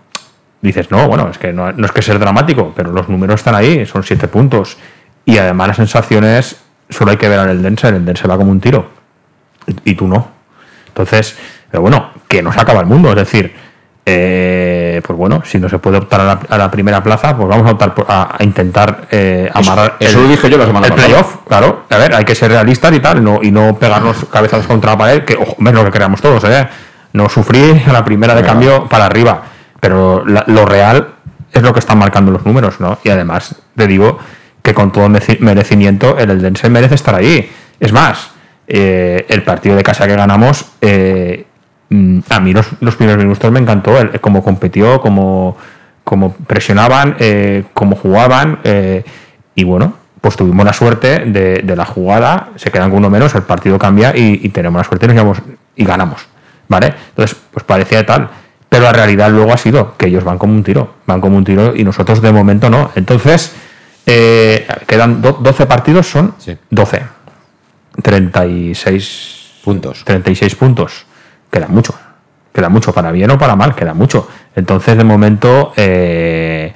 dices, 0.61 0.91
no, 0.91 1.07
bueno, 1.07 1.29
es 1.29 1.37
que 1.37 1.53
no, 1.53 1.69
es 1.69 1.91
que 1.93 2.01
ser 2.01 2.19
dramático, 2.19 2.73
pero 2.75 2.91
los 2.91 3.07
números 3.07 3.39
están 3.39 3.55
ahí, 3.55 3.85
son 3.85 4.03
siete 4.03 4.27
puntos. 4.27 4.77
Y 5.23 5.37
además 5.37 5.69
las 5.69 5.77
sensaciones, 5.77 6.61
solo 6.89 7.11
hay 7.11 7.17
que 7.17 7.29
ver 7.29 7.39
al 7.39 7.49
Eldense, 7.49 7.87
el 7.89 7.95
Eldense 7.95 8.27
va 8.27 8.37
como 8.37 8.51
un 8.51 8.59
tiro. 8.59 8.89
Y, 9.65 9.91
y 9.91 9.95
tú 9.95 10.07
no. 10.07 10.29
Entonces, 10.87 11.37
pero 11.69 11.81
bueno, 11.81 12.11
que 12.27 12.41
no 12.41 12.51
se 12.51 12.59
acaba 12.59 12.79
el 12.79 12.85
mundo, 12.85 13.09
es 13.09 13.15
decir, 13.15 13.53
eh, 14.09 15.01
pues 15.05 15.19
bueno, 15.19 15.41
si 15.43 15.59
no 15.59 15.67
se 15.67 15.79
puede 15.79 15.97
optar 15.97 16.39
a 16.49 16.57
la, 16.57 16.71
primera 16.71 17.03
plaza, 17.03 17.35
pues 17.35 17.49
vamos 17.49 17.67
a 17.67 17.71
optar 17.71 17.93
a, 18.07 18.37
intentar 18.39 19.05
eh, 19.11 19.51
amarrar. 19.53 19.97
Eso, 19.99 20.21
lo 20.21 20.29
dije 20.29 20.49
yo 20.49 20.57
la 20.57 20.65
semana 20.65 20.87
el 20.87 20.93
playoff, 20.93 21.39
claro. 21.45 21.83
A 21.89 21.97
ver, 21.97 22.15
hay 22.15 22.23
que 22.23 22.33
ser 22.33 22.51
realistas 22.51 22.93
y 22.93 23.01
tal, 23.01 23.21
no, 23.21 23.39
y 23.43 23.51
no 23.51 23.75
pegarnos 23.77 24.23
cabezas 24.31 24.65
contra 24.65 24.91
la 24.91 24.97
pared, 24.97 25.25
que 25.25 25.35
ojo, 25.35 25.57
es 25.59 25.73
lo 25.73 25.83
que 25.83 25.91
creamos 25.91 26.21
todos, 26.21 26.41
¿eh? 26.45 26.69
No 27.11 27.27
sufrir 27.27 27.83
a 27.85 27.91
la 27.91 28.05
primera 28.05 28.33
de 28.33 28.43
cambio 28.43 28.87
para 28.87 29.07
arriba. 29.07 29.41
Pero 29.81 30.23
lo 30.25 30.65
real 30.65 31.15
es 31.51 31.61
lo 31.61 31.73
que 31.73 31.79
están 31.79 31.99
marcando 31.99 32.31
los 32.31 32.45
números, 32.45 32.79
¿no? 32.79 32.99
Y 33.03 33.09
además, 33.09 33.55
te 33.75 33.87
digo 33.87 34.19
que 34.67 34.73
con 34.73 34.91
todo 34.91 35.07
merecimiento, 35.07 36.17
el 36.17 36.29
Eldense 36.29 36.69
merece 36.69 36.95
estar 36.95 37.15
ahí. 37.15 37.49
Es 37.79 37.93
más, 37.93 38.31
eh, 38.67 39.25
el 39.29 39.43
partido 39.43 39.75
de 39.75 39.83
casa 39.83 40.07
que 40.07 40.15
ganamos 40.15 40.65
Mm, 41.89 42.19
a 42.29 42.39
mí 42.41 42.53
los, 42.53 42.95
primeros 42.95 43.23
minutos 43.23 43.51
me 43.51 43.59
encantó 43.59 43.97
el, 43.99 44.19
cómo 44.19 44.43
competió, 44.43 44.99
cómo, 44.99 45.57
cómo 46.03 46.33
presionaban, 46.33 47.15
eh, 47.19 47.63
cómo 47.73 47.95
jugaban. 47.95 48.59
Eh, 48.63 49.03
y 49.55 49.63
bueno, 49.63 49.93
pues 50.21 50.35
tuvimos 50.35 50.65
la 50.65 50.73
suerte 50.73 51.19
de, 51.25 51.75
la 51.75 51.85
jugada, 51.85 52.49
se 52.55 52.71
quedan 52.71 52.89
con 52.89 52.99
uno 52.99 53.09
menos, 53.09 53.33
el 53.35 53.43
partido 53.43 53.79
cambia 53.79 54.15
y, 54.15 54.49
tenemos 54.49 54.79
la 54.79 54.83
suerte 54.83 55.07
y, 55.07 55.81
y 55.81 55.85
ganamos. 55.85 56.27
¿Vale? 56.67 56.93
Entonces, 57.09 57.37
pues 57.51 57.65
parecía 57.65 58.05
tal. 58.05 58.29
Pero 58.69 58.83
la 58.83 58.91
realidad 58.91 59.31
luego 59.31 59.53
ha 59.53 59.57
sido 59.57 59.95
que 59.95 60.07
ellos 60.07 60.25
van 60.25 60.37
como 60.37 60.53
un 60.53 60.61
tiro, 60.61 60.95
van 61.05 61.21
como 61.21 61.37
un 61.37 61.45
tiro 61.45 61.73
y 61.73 61.85
nosotros 61.85 62.21
de 62.21 62.33
momento 62.33 62.69
no. 62.69 62.91
Entonces, 62.95 63.55
eh, 64.09 64.65
quedan 64.87 65.21
12 65.21 65.65
partidos, 65.65 66.07
son 66.07 66.33
12. 66.69 67.03
36 68.01 69.59
puntos. 69.63 70.03
36 70.05 70.55
puntos 70.55 71.05
queda 71.51 71.67
mucho. 71.67 71.93
Queda 72.53 72.69
mucho, 72.69 72.93
para 72.93 73.11
bien 73.11 73.29
o 73.31 73.37
para 73.37 73.55
mal, 73.57 73.75
queda 73.75 73.93
mucho. 73.93 74.27
Entonces, 74.55 74.97
de 74.97 75.03
momento, 75.03 75.73
eh, 75.75 76.73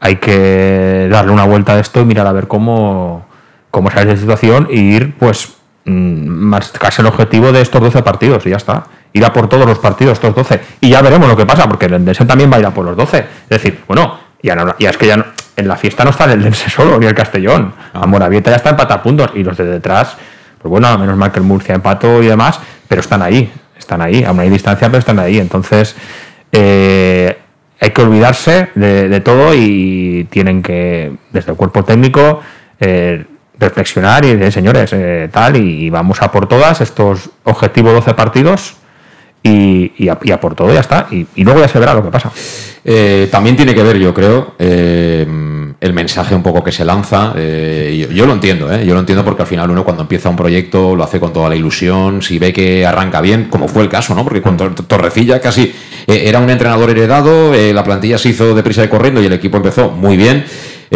hay 0.00 0.16
que 0.16 1.08
darle 1.10 1.32
una 1.32 1.44
vuelta 1.44 1.72
a 1.72 1.80
esto 1.80 2.02
y 2.02 2.04
mirar 2.04 2.26
a 2.26 2.32
ver 2.32 2.46
cómo, 2.46 3.26
cómo 3.70 3.90
sale 3.90 4.12
esa 4.12 4.20
situación 4.20 4.68
e 4.70 4.76
ir, 4.76 5.14
pues, 5.18 5.48
mm, 5.86 6.26
más 6.28 6.70
casi 6.72 7.00
el 7.00 7.06
objetivo 7.06 7.52
de 7.52 7.62
estos 7.62 7.80
12 7.80 8.02
partidos 8.02 8.44
y 8.44 8.50
ya 8.50 8.56
está. 8.56 8.84
Ir 9.14 9.24
a 9.24 9.32
por 9.32 9.48
todos 9.48 9.66
los 9.66 9.78
partidos, 9.78 10.12
estos 10.14 10.34
12. 10.34 10.60
Y 10.80 10.90
ya 10.90 11.00
veremos 11.00 11.26
lo 11.26 11.36
que 11.36 11.46
pasa, 11.46 11.66
porque 11.66 11.86
el 11.86 11.94
Endense 11.94 12.26
también 12.26 12.52
va 12.52 12.56
a 12.56 12.60
ir 12.60 12.66
a 12.66 12.70
por 12.70 12.84
los 12.84 12.96
12. 12.96 13.18
Es 13.18 13.48
decir, 13.48 13.82
bueno, 13.88 14.18
ya, 14.42 14.54
no, 14.54 14.76
ya 14.78 14.90
es 14.90 14.96
que 14.98 15.06
ya 15.06 15.24
en 15.56 15.68
la 15.68 15.76
fiesta 15.76 16.04
no 16.04 16.10
está 16.10 16.24
el 16.24 16.32
Endense 16.32 16.70
solo, 16.70 16.98
ni 16.98 17.06
el 17.06 17.14
Castellón. 17.14 17.72
Ah. 17.92 18.06
Moravieta 18.06 18.50
ya 18.50 18.56
está 18.56 18.70
empatado 18.70 19.02
puntos 19.02 19.30
y 19.34 19.44
los 19.44 19.56
de 19.56 19.64
detrás, 19.64 20.16
pues 20.60 20.70
bueno, 20.70 20.96
menos 20.98 21.16
mal 21.16 21.30
que 21.32 21.38
el 21.38 21.44
Murcia 21.44 21.74
empató 21.74 22.22
y 22.22 22.26
demás, 22.26 22.58
pero 22.88 23.00
están 23.00 23.22
ahí 23.22 23.50
están 23.84 24.00
ahí, 24.00 24.24
aún 24.24 24.40
hay 24.40 24.50
distancia, 24.50 24.88
pero 24.88 24.98
están 24.98 25.18
ahí. 25.18 25.38
Entonces, 25.38 25.94
eh, 26.52 27.38
hay 27.80 27.90
que 27.90 28.02
olvidarse 28.02 28.70
de, 28.74 29.20
todo 29.20 29.54
y 29.54 30.26
tienen 30.30 30.62
que, 30.62 31.12
desde 31.30 31.52
el 31.52 31.56
cuerpo 31.56 31.84
técnico, 31.84 32.40
eh, 32.80 33.24
reflexionar 33.58 34.24
y 34.24 34.34
decir, 34.34 34.52
señores, 34.52 34.92
eh, 34.92 35.28
tal, 35.30 35.56
y, 35.56 35.90
vamos 35.90 36.22
a 36.22 36.32
por 36.32 36.48
todas 36.48 36.80
estos 36.80 37.30
objetivos 37.44 37.92
12 37.94 38.14
partidos 38.14 38.76
y, 39.44 40.08
a, 40.08 40.40
por 40.40 40.54
todo 40.54 40.72
ya 40.72 40.80
está. 40.80 41.06
Y, 41.10 41.44
luego 41.44 41.60
ya 41.60 41.68
se 41.68 41.78
verá 41.78 41.94
lo 41.94 42.02
que 42.02 42.10
pasa. 42.10 42.32
también 43.30 43.56
tiene 43.56 43.74
que 43.74 43.82
ver, 43.82 43.98
yo 43.98 44.12
creo, 44.12 44.54
el 45.84 45.92
mensaje 45.92 46.34
un 46.34 46.42
poco 46.42 46.64
que 46.64 46.72
se 46.72 46.82
lanza. 46.82 47.34
Eh, 47.36 48.08
yo, 48.10 48.24
lo 48.24 48.32
entiendo, 48.32 48.72
¿eh? 48.72 48.86
yo 48.86 48.94
lo 48.94 49.00
entiendo 49.00 49.22
porque 49.22 49.42
al 49.42 49.48
final 49.48 49.70
uno 49.70 49.84
cuando 49.84 50.02
empieza 50.02 50.30
un 50.30 50.36
proyecto 50.36 50.96
lo 50.96 51.04
hace 51.04 51.20
con 51.20 51.32
toda 51.32 51.50
la 51.50 51.56
ilusión, 51.56 52.22
si 52.22 52.38
ve 52.38 52.54
que 52.54 52.86
arranca 52.86 53.20
bien, 53.20 53.48
como 53.50 53.68
fue 53.68 53.82
el 53.82 53.90
caso, 53.90 54.14
¿no? 54.14 54.24
Porque 54.24 54.40
con 54.40 54.56
Torrecilla 54.56 55.42
casi 55.42 55.74
eh, 56.06 56.22
era 56.24 56.38
un 56.38 56.48
entrenador 56.48 56.88
heredado, 56.88 57.52
la 57.54 57.84
plantilla 57.84 58.16
se 58.16 58.30
hizo 58.30 58.54
deprisa 58.54 58.82
y 58.82 58.88
corriendo 58.88 59.22
y 59.22 59.26
el 59.26 59.34
equipo 59.34 59.58
empezó 59.58 59.90
muy 59.90 60.16
bien. 60.16 60.44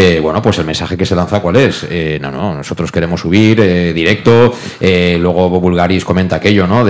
Eh, 0.01 0.21
bueno, 0.21 0.41
pues 0.41 0.57
el 0.59 0.65
mensaje 0.65 0.97
que 0.97 1.05
se 1.05 1.17
lanza, 1.17 1.41
¿cuál 1.41 1.57
es? 1.57 1.85
Eh, 1.91 2.19
no, 2.21 2.31
no, 2.31 2.55
nosotros 2.55 2.93
queremos 2.93 3.21
subir 3.21 3.59
eh, 3.61 3.93
directo. 3.93 4.55
luego 4.81 5.51
Bulgaris 5.61 6.05
comenta 6.05 6.37
aquello, 6.37 6.69
¿no? 6.69 6.85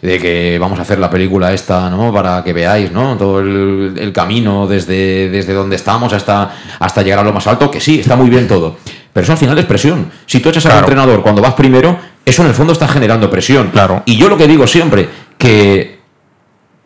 Que 0.00 0.58
vamos 0.58 0.78
a 0.78 0.82
hacer 0.82 0.98
la 0.98 1.10
película 1.10 1.52
esta, 1.52 1.90
¿no? 1.90 2.12
Para 2.12 2.42
que 2.42 2.52
veáis, 2.52 2.90
¿no? 2.90 3.16
Todo 3.16 3.40
el, 3.40 4.12
camino 4.14 4.66
desde, 4.66 5.28
desde 5.28 5.52
donde 5.52 5.76
estamos 5.76 6.12
hasta, 6.12 6.54
hasta 6.78 7.02
llegar 7.02 7.20
a 7.20 7.22
lo 7.22 7.32
más 7.32 7.46
alto, 7.46 7.70
que 7.70 7.80
sí, 7.80 8.00
está 8.00 8.16
muy 8.16 8.30
bien 8.30 8.48
todo. 8.48 8.76
Pero 9.12 9.24
eso 9.24 9.32
al 9.32 9.38
final 9.38 9.58
es 9.58 9.66
presión. 9.66 10.10
Si 10.26 10.40
tú 10.40 10.48
echas 10.48 10.66
al 10.66 10.78
entrenador 10.78 11.22
cuando 11.22 11.42
vas 11.42 11.54
primero, 11.54 11.98
eso 12.24 12.42
en 12.42 12.48
el 12.48 12.54
fondo 12.54 12.72
está 12.72 12.88
generando 12.88 13.30
presión. 13.30 13.68
Claro. 13.68 14.02
Y 14.06 14.16
yo 14.16 14.28
lo 14.28 14.36
que 14.36 14.46
digo 14.46 14.66
siempre, 14.66 15.08
que 15.36 16.00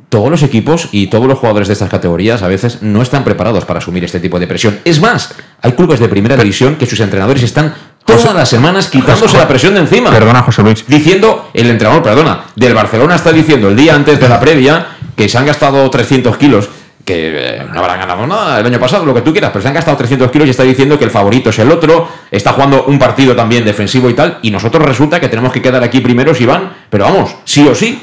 todos 0.08 0.30
los 0.30 0.42
equipos 0.42 0.88
y 0.92 1.08
todos 1.08 1.26
los 1.26 1.38
jugadores 1.38 1.68
de 1.68 1.74
estas 1.74 1.90
categorías 1.90 2.42
a 2.42 2.48
veces 2.48 2.82
no 2.82 3.02
están 3.02 3.24
preparados 3.24 3.64
para 3.64 3.78
asumir 3.78 4.04
este 4.04 4.20
tipo 4.20 4.38
de 4.38 4.46
presión. 4.46 4.78
Es 4.84 5.00
más, 5.00 5.34
hay 5.60 5.72
clubes 5.72 5.98
de 5.98 6.08
primera 6.08 6.36
división 6.36 6.76
que 6.76 6.86
sus 6.86 7.00
entrenadores 7.00 7.42
están 7.42 7.74
todas 8.04 8.34
las 8.34 8.48
semanas 8.48 8.88
quitándose 8.88 9.36
la 9.36 9.48
presión 9.48 9.74
de 9.74 9.80
encima. 9.80 10.10
Perdona, 10.10 10.42
José 10.42 10.62
Luis. 10.62 10.84
Diciendo, 10.86 11.50
el 11.54 11.70
entrenador, 11.70 12.02
perdona, 12.02 12.44
del 12.54 12.74
Barcelona 12.74 13.16
está 13.16 13.32
diciendo 13.32 13.68
el 13.68 13.76
día 13.76 13.94
antes 13.94 14.20
de 14.20 14.28
la 14.28 14.40
previa 14.40 14.86
que 15.16 15.28
se 15.28 15.38
han 15.38 15.46
gastado 15.46 15.88
300 15.88 16.36
kilos 16.36 16.68
que 17.04 17.56
eh, 17.58 17.66
no 17.72 17.80
habrán 17.80 18.00
ganado 18.00 18.26
nada 18.26 18.60
el 18.60 18.66
año 18.66 18.80
pasado, 18.80 19.04
lo 19.04 19.14
que 19.14 19.20
tú 19.20 19.32
quieras, 19.32 19.50
pero 19.52 19.62
se 19.62 19.68
han 19.68 19.74
gastado 19.74 19.96
300 19.96 20.30
kilos 20.30 20.46
y 20.46 20.50
está 20.50 20.62
diciendo 20.62 20.98
que 20.98 21.04
el 21.04 21.10
favorito 21.10 21.50
es 21.50 21.58
el 21.58 21.70
otro, 21.70 22.08
está 22.30 22.52
jugando 22.52 22.84
un 22.84 22.98
partido 22.98 23.36
también 23.36 23.64
defensivo 23.64 24.08
y 24.08 24.14
tal, 24.14 24.38
y 24.42 24.50
nosotros 24.50 24.84
resulta 24.84 25.20
que 25.20 25.28
tenemos 25.28 25.52
que 25.52 25.60
quedar 25.60 25.82
aquí 25.82 26.00
primeros 26.00 26.40
y 26.40 26.46
van, 26.46 26.72
pero 26.88 27.04
vamos, 27.04 27.36
sí 27.44 27.66
o 27.68 27.74
sí. 27.74 28.02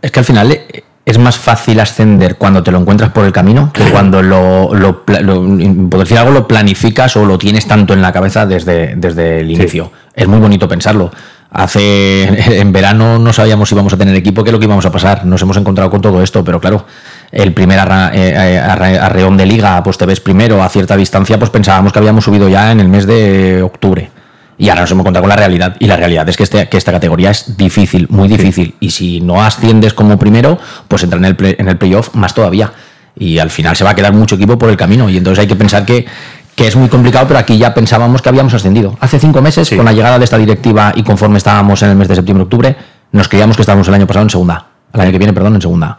Es 0.00 0.10
que 0.10 0.20
al 0.20 0.24
final 0.24 0.50
eh, 0.50 0.84
es 1.04 1.18
más 1.18 1.36
fácil 1.36 1.80
ascender 1.80 2.36
cuando 2.36 2.62
te 2.62 2.70
lo 2.70 2.78
encuentras 2.78 3.10
por 3.10 3.24
el 3.24 3.32
camino 3.32 3.72
que 3.72 3.84
cuando 3.90 4.22
lo, 4.22 4.72
lo, 4.72 5.04
por 5.04 5.98
decir 5.98 6.18
algo, 6.18 6.30
lo 6.30 6.46
planificas 6.46 7.16
o 7.16 7.24
lo 7.24 7.38
tienes 7.38 7.66
tanto 7.66 7.92
en 7.92 8.02
la 8.02 8.12
cabeza 8.12 8.46
desde, 8.46 8.94
desde 8.96 9.40
el 9.40 9.50
inicio. 9.50 9.90
Es 10.14 10.28
muy 10.28 10.38
bonito 10.38 10.68
pensarlo. 10.68 11.10
Hace 11.50 12.22
en 12.60 12.72
verano 12.72 13.18
no 13.18 13.32
sabíamos 13.32 13.68
si 13.68 13.74
íbamos 13.74 13.92
a 13.92 13.96
tener 13.96 14.14
equipo, 14.14 14.44
qué 14.44 14.50
es 14.50 14.52
lo 14.52 14.60
que 14.60 14.66
íbamos 14.66 14.86
a 14.86 14.92
pasar. 14.92 15.26
Nos 15.26 15.42
hemos 15.42 15.56
encontrado 15.56 15.90
con 15.90 16.00
todo 16.00 16.22
esto, 16.22 16.44
pero 16.44 16.60
claro, 16.60 16.86
el 17.32 17.52
primer 17.52 17.80
eh, 17.80 18.12
eh, 18.14 18.58
arreón 18.60 19.36
de 19.36 19.46
liga, 19.46 19.82
pues 19.82 19.98
te 19.98 20.06
ves 20.06 20.20
primero 20.20 20.62
a 20.62 20.68
cierta 20.68 20.96
distancia, 20.96 21.36
pues 21.36 21.50
pensábamos 21.50 21.92
que 21.92 21.98
habíamos 21.98 22.24
subido 22.24 22.48
ya 22.48 22.70
en 22.70 22.78
el 22.78 22.88
mes 22.88 23.06
de 23.06 23.60
octubre. 23.62 24.10
Y 24.58 24.68
ahora 24.68 24.82
nos 24.82 24.90
hemos 24.90 25.02
encontrado 25.02 25.22
con 25.22 25.30
la 25.30 25.36
realidad. 25.36 25.76
Y 25.78 25.86
la 25.86 25.96
realidad 25.96 26.28
es 26.28 26.36
que, 26.36 26.42
este, 26.42 26.68
que 26.68 26.76
esta 26.76 26.92
categoría 26.92 27.30
es 27.30 27.56
difícil, 27.56 28.06
muy 28.10 28.28
difícil. 28.28 28.74
Y 28.80 28.90
si 28.90 29.20
no 29.20 29.42
asciendes 29.42 29.94
como 29.94 30.18
primero, 30.18 30.58
pues 30.88 31.02
entra 31.02 31.18
en 31.18 31.24
el, 31.24 31.36
en 31.58 31.68
el 31.68 31.78
playoff 31.78 32.14
más 32.14 32.34
todavía. 32.34 32.72
Y 33.16 33.38
al 33.38 33.50
final 33.50 33.76
se 33.76 33.84
va 33.84 33.90
a 33.90 33.94
quedar 33.94 34.12
mucho 34.12 34.36
equipo 34.36 34.58
por 34.58 34.70
el 34.70 34.76
camino. 34.76 35.08
Y 35.08 35.16
entonces 35.16 35.42
hay 35.42 35.48
que 35.48 35.56
pensar 35.56 35.84
que, 35.84 36.06
que 36.54 36.66
es 36.66 36.76
muy 36.76 36.88
complicado, 36.88 37.26
pero 37.26 37.38
aquí 37.38 37.58
ya 37.58 37.74
pensábamos 37.74 38.22
que 38.22 38.28
habíamos 38.28 38.54
ascendido. 38.54 38.96
Hace 39.00 39.18
cinco 39.18 39.40
meses, 39.42 39.70
con 39.70 39.84
la 39.84 39.92
llegada 39.92 40.18
de 40.18 40.24
esta 40.24 40.38
directiva 40.38 40.92
y 40.94 41.02
conforme 41.02 41.38
estábamos 41.38 41.82
en 41.82 41.90
el 41.90 41.96
mes 41.96 42.08
de 42.08 42.16
septiembre-octubre, 42.16 42.76
nos 43.12 43.28
creíamos 43.28 43.56
que 43.56 43.62
estábamos 43.62 43.88
el 43.88 43.94
año 43.94 44.06
pasado 44.06 44.24
en 44.24 44.30
segunda. 44.30 44.66
El 44.92 45.00
año 45.00 45.12
que 45.12 45.18
viene, 45.18 45.32
perdón, 45.32 45.54
en 45.54 45.62
segunda. 45.62 45.98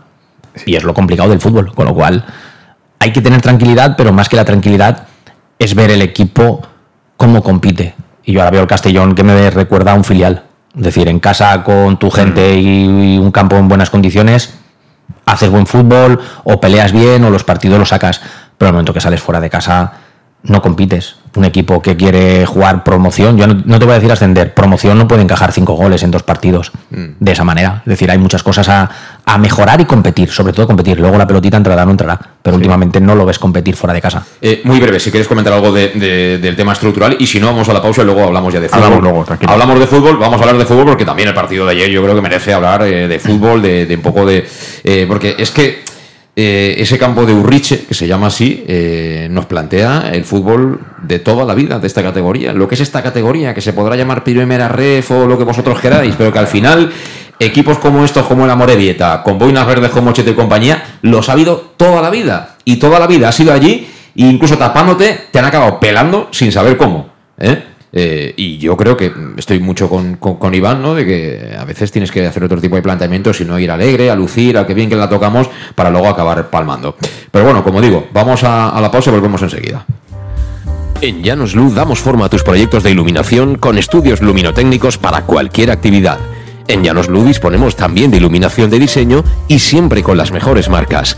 Y 0.66 0.76
es 0.76 0.84
lo 0.84 0.94
complicado 0.94 1.30
del 1.30 1.42
fútbol. 1.42 1.74
Con 1.74 1.88
lo 1.88 1.94
cual, 1.94 2.24
hay 3.00 3.12
que 3.12 3.22
tener 3.22 3.42
tranquilidad, 3.42 3.96
pero 3.98 4.14
más 4.14 4.30
que 4.30 4.36
la 4.36 4.46
tranquilidad, 4.46 5.08
es 5.58 5.76
ver 5.76 5.92
el 5.92 6.02
equipo 6.02 6.62
cómo 7.18 7.42
compite 7.42 7.96
y 8.26 8.34
yo 8.34 8.42
ahora 8.42 8.52
veo 8.52 8.62
el 8.62 8.68
Castellón 8.68 9.16
que 9.16 9.24
me 9.24 9.50
recuerda 9.50 9.92
a 9.92 9.96
un 9.96 10.04
filial. 10.04 10.44
Es 10.76 10.84
decir, 10.84 11.08
en 11.08 11.20
casa 11.20 11.64
con 11.64 11.98
tu 11.98 12.10
gente 12.10 12.58
y, 12.58 13.18
un 13.18 13.32
campo 13.32 13.58
en 13.58 13.68
buenas 13.68 13.90
condiciones, 13.90 14.56
haces 15.26 15.50
buen 15.50 15.68
fútbol 15.68 16.20
o 16.44 16.60
peleas 16.60 16.92
bien 16.92 17.24
o 17.24 17.30
los 17.30 17.44
partidos 17.44 17.78
los 17.78 17.90
sacas. 17.90 18.22
Pero 18.58 18.70
al 18.70 18.74
momento 18.74 18.94
que 18.94 19.02
sales 19.02 19.22
fuera 19.22 19.40
de 19.40 19.50
casa, 19.50 19.94
no 20.44 20.62
compites. 20.62 21.18
Un 21.36 21.46
equipo 21.46 21.82
que 21.82 21.98
quiere 21.98 22.46
jugar 22.46 22.84
promoción, 22.84 23.38
yo 23.38 23.48
no, 23.48 23.80
te 23.80 23.86
voy 23.86 23.94
a 23.94 23.96
decir 23.96 24.12
ascender, 24.12 24.54
promoción 24.54 24.98
no 24.98 25.08
puede 25.08 25.24
encajar 25.24 25.52
cinco 25.52 25.74
goles 25.74 26.04
en 26.04 26.12
dos 26.12 26.24
partidos 26.24 26.72
mm. 26.92 27.06
de 27.20 27.32
esa 27.32 27.44
manera. 27.44 27.82
Es 27.86 27.90
decir, 27.90 28.12
hay 28.12 28.18
muchas 28.18 28.44
cosas 28.44 28.70
a, 28.70 28.90
mejorar 29.40 29.82
y 29.82 29.86
competir, 29.86 30.30
sobre 30.30 30.54
todo 30.54 30.68
competir. 30.68 31.00
Luego 31.00 31.18
la 31.18 31.26
pelotita 31.26 31.58
entrará 31.58 31.84
o 31.84 31.86
no 31.86 31.92
entrará, 31.92 32.20
pero 32.42 32.56
últimamente 32.56 33.02
no 33.02 33.16
lo 33.16 33.26
ves 33.26 33.40
competir 33.40 33.76
fuera 33.76 33.94
de 33.94 34.02
casa. 34.02 34.24
Eh, 34.42 34.62
muy 34.64 34.80
breve, 34.80 35.00
si 35.00 35.10
quieres 35.10 35.28
comentar 35.28 35.54
algo 35.54 35.72
del 35.72 36.56
tema 36.56 36.74
estructural 36.74 37.18
y 37.20 37.26
si 37.26 37.40
no, 37.40 37.48
vamos 37.48 37.68
a 37.68 37.74
la 37.74 37.82
pausa 37.82 38.04
y 38.04 38.06
luego 38.06 38.24
hablamos 38.24 38.54
ya 38.54 38.60
de 38.60 38.70
fútbol. 38.70 38.84
Hablamos, 38.84 39.04
luego, 39.04 39.26
hablamos 39.48 39.80
de 39.80 39.88
fútbol, 39.88 40.18
vamos 40.18 40.40
a 40.40 40.44
hablar 40.44 40.58
de 40.58 40.66
fútbol 40.66 40.86
porque 40.86 41.06
también 41.06 41.30
el 41.30 41.34
partido 41.34 41.66
de 41.66 41.72
ayer 41.72 41.90
yo 41.90 42.04
creo 42.04 42.16
que 42.16 42.22
merece 42.22 42.54
hablar 42.54 42.84
eh, 42.84 43.08
de 43.08 43.20
fútbol, 43.20 43.62
de, 43.62 43.92
un 43.96 44.02
poco 44.02 44.26
de... 44.26 44.48
Eh, 44.84 45.06
porque 45.08 45.36
es 45.38 45.50
que 45.50 45.84
eh, 46.36 46.76
ese 46.80 46.98
campo 46.98 47.26
de 47.26 47.34
Urriche, 47.34 47.86
que 47.86 47.94
se 47.94 48.08
llama 48.08 48.28
así, 48.28 48.64
eh, 48.68 49.28
nos 49.30 49.46
plantea 49.46 50.10
el 50.12 50.26
fútbol 50.26 50.80
de 51.04 51.20
toda 51.20 51.46
la 51.46 51.54
vida 51.54 51.78
de 51.78 51.86
esta 51.86 52.02
categoría. 52.02 52.54
Lo 52.54 52.68
que 52.68 52.76
es 52.76 52.82
esta 52.82 53.04
categoría, 53.04 53.54
que 53.54 53.62
se 53.62 53.74
podrá 53.74 53.96
llamar 53.96 54.24
primera 54.24 54.68
ref 54.68 55.12
o 55.12 55.28
lo 55.28 55.38
que 55.38 55.44
vosotros 55.44 55.80
queráis, 55.80 56.16
pero 56.18 56.34
que 56.34 56.40
al 56.40 56.48
final 56.48 56.92
equipos 57.40 57.78
como 57.78 58.04
estos, 58.04 58.26
como 58.26 58.46
el 58.46 58.52
Amorebieta, 58.52 59.22
con 59.22 59.38
boinas 59.38 59.68
verdes 59.68 59.92
como 59.92 60.12
Chete 60.12 60.32
y 60.32 60.34
compañía, 60.34 60.98
los 61.04 61.30
ha 61.30 61.34
habido 61.34 61.74
toda 61.78 62.02
la 62.02 62.10
vida. 62.10 62.56
Y 62.66 62.78
toda 62.78 63.00
la 63.00 63.06
vida 63.06 63.30
ha 63.30 63.32
sido 63.32 63.54
allí, 63.54 63.88
e 64.16 64.26
incluso 64.26 64.58
tapándote, 64.58 65.28
te 65.32 65.40
han 65.40 65.46
acabado 65.46 65.80
pelando 65.80 66.30
sin 66.32 66.52
saber 66.52 66.78
cómo. 66.78 67.10
¿eh? 67.38 67.64
Eh, 67.96 68.34
y 68.36 68.58
yo 68.58 68.76
creo 68.76 68.98
que 68.98 69.14
estoy 69.38 69.60
mucho 69.60 69.88
con, 69.88 70.16
con, 70.16 70.56
Iván, 70.56 70.82
¿no? 70.82 70.96
De 70.96 71.06
que 71.06 71.56
a 71.58 71.64
veces 71.64 71.92
tienes 71.92 72.12
que 72.12 72.26
hacer 72.26 72.44
otro 72.44 72.60
tipo 72.60 72.76
de 72.76 72.82
planteamientos 72.82 73.40
y 73.40 73.46
no 73.46 73.60
ir 73.60 73.70
alegre, 73.70 74.10
a 74.10 74.16
lucir, 74.16 74.58
a 74.58 74.66
que 74.66 74.74
bien 74.74 74.90
que 74.90 74.96
la 74.96 75.08
tocamos, 75.08 75.48
para 75.76 75.92
luego 75.92 76.08
acabar 76.08 76.50
palmando. 76.50 76.98
Pero 77.30 77.46
bueno, 77.46 77.64
como 77.64 77.80
digo, 77.80 78.08
vamos 78.12 78.44
a, 78.44 78.80
la 78.82 78.90
pausa 78.90 79.12
y 79.12 79.14
volvemos 79.14 79.44
enseguida. 79.44 79.86
En 81.02 81.22
Llanos 81.22 81.54
Luz 81.54 81.76
damos 81.76 82.00
forma 82.00 82.26
a 82.26 82.30
tus 82.30 82.44
proyectos 82.44 82.82
de 82.82 82.90
iluminación 82.90 83.58
con 83.58 83.78
estudios 83.78 84.22
luminotécnicos 84.22 84.98
para 84.98 85.22
cualquier 85.24 85.70
actividad. 85.70 86.18
En 86.68 86.84
Llanos 86.84 87.10
Luz 87.10 87.26
disponemos 87.26 87.76
también 87.76 88.10
de 88.10 88.18
iluminación 88.18 88.72
de 88.72 88.80
diseño 88.80 89.24
y 89.48 89.60
siempre 89.60 90.02
con 90.02 90.18
las 90.18 90.32
mejores 90.32 90.70
marcas. 90.70 91.18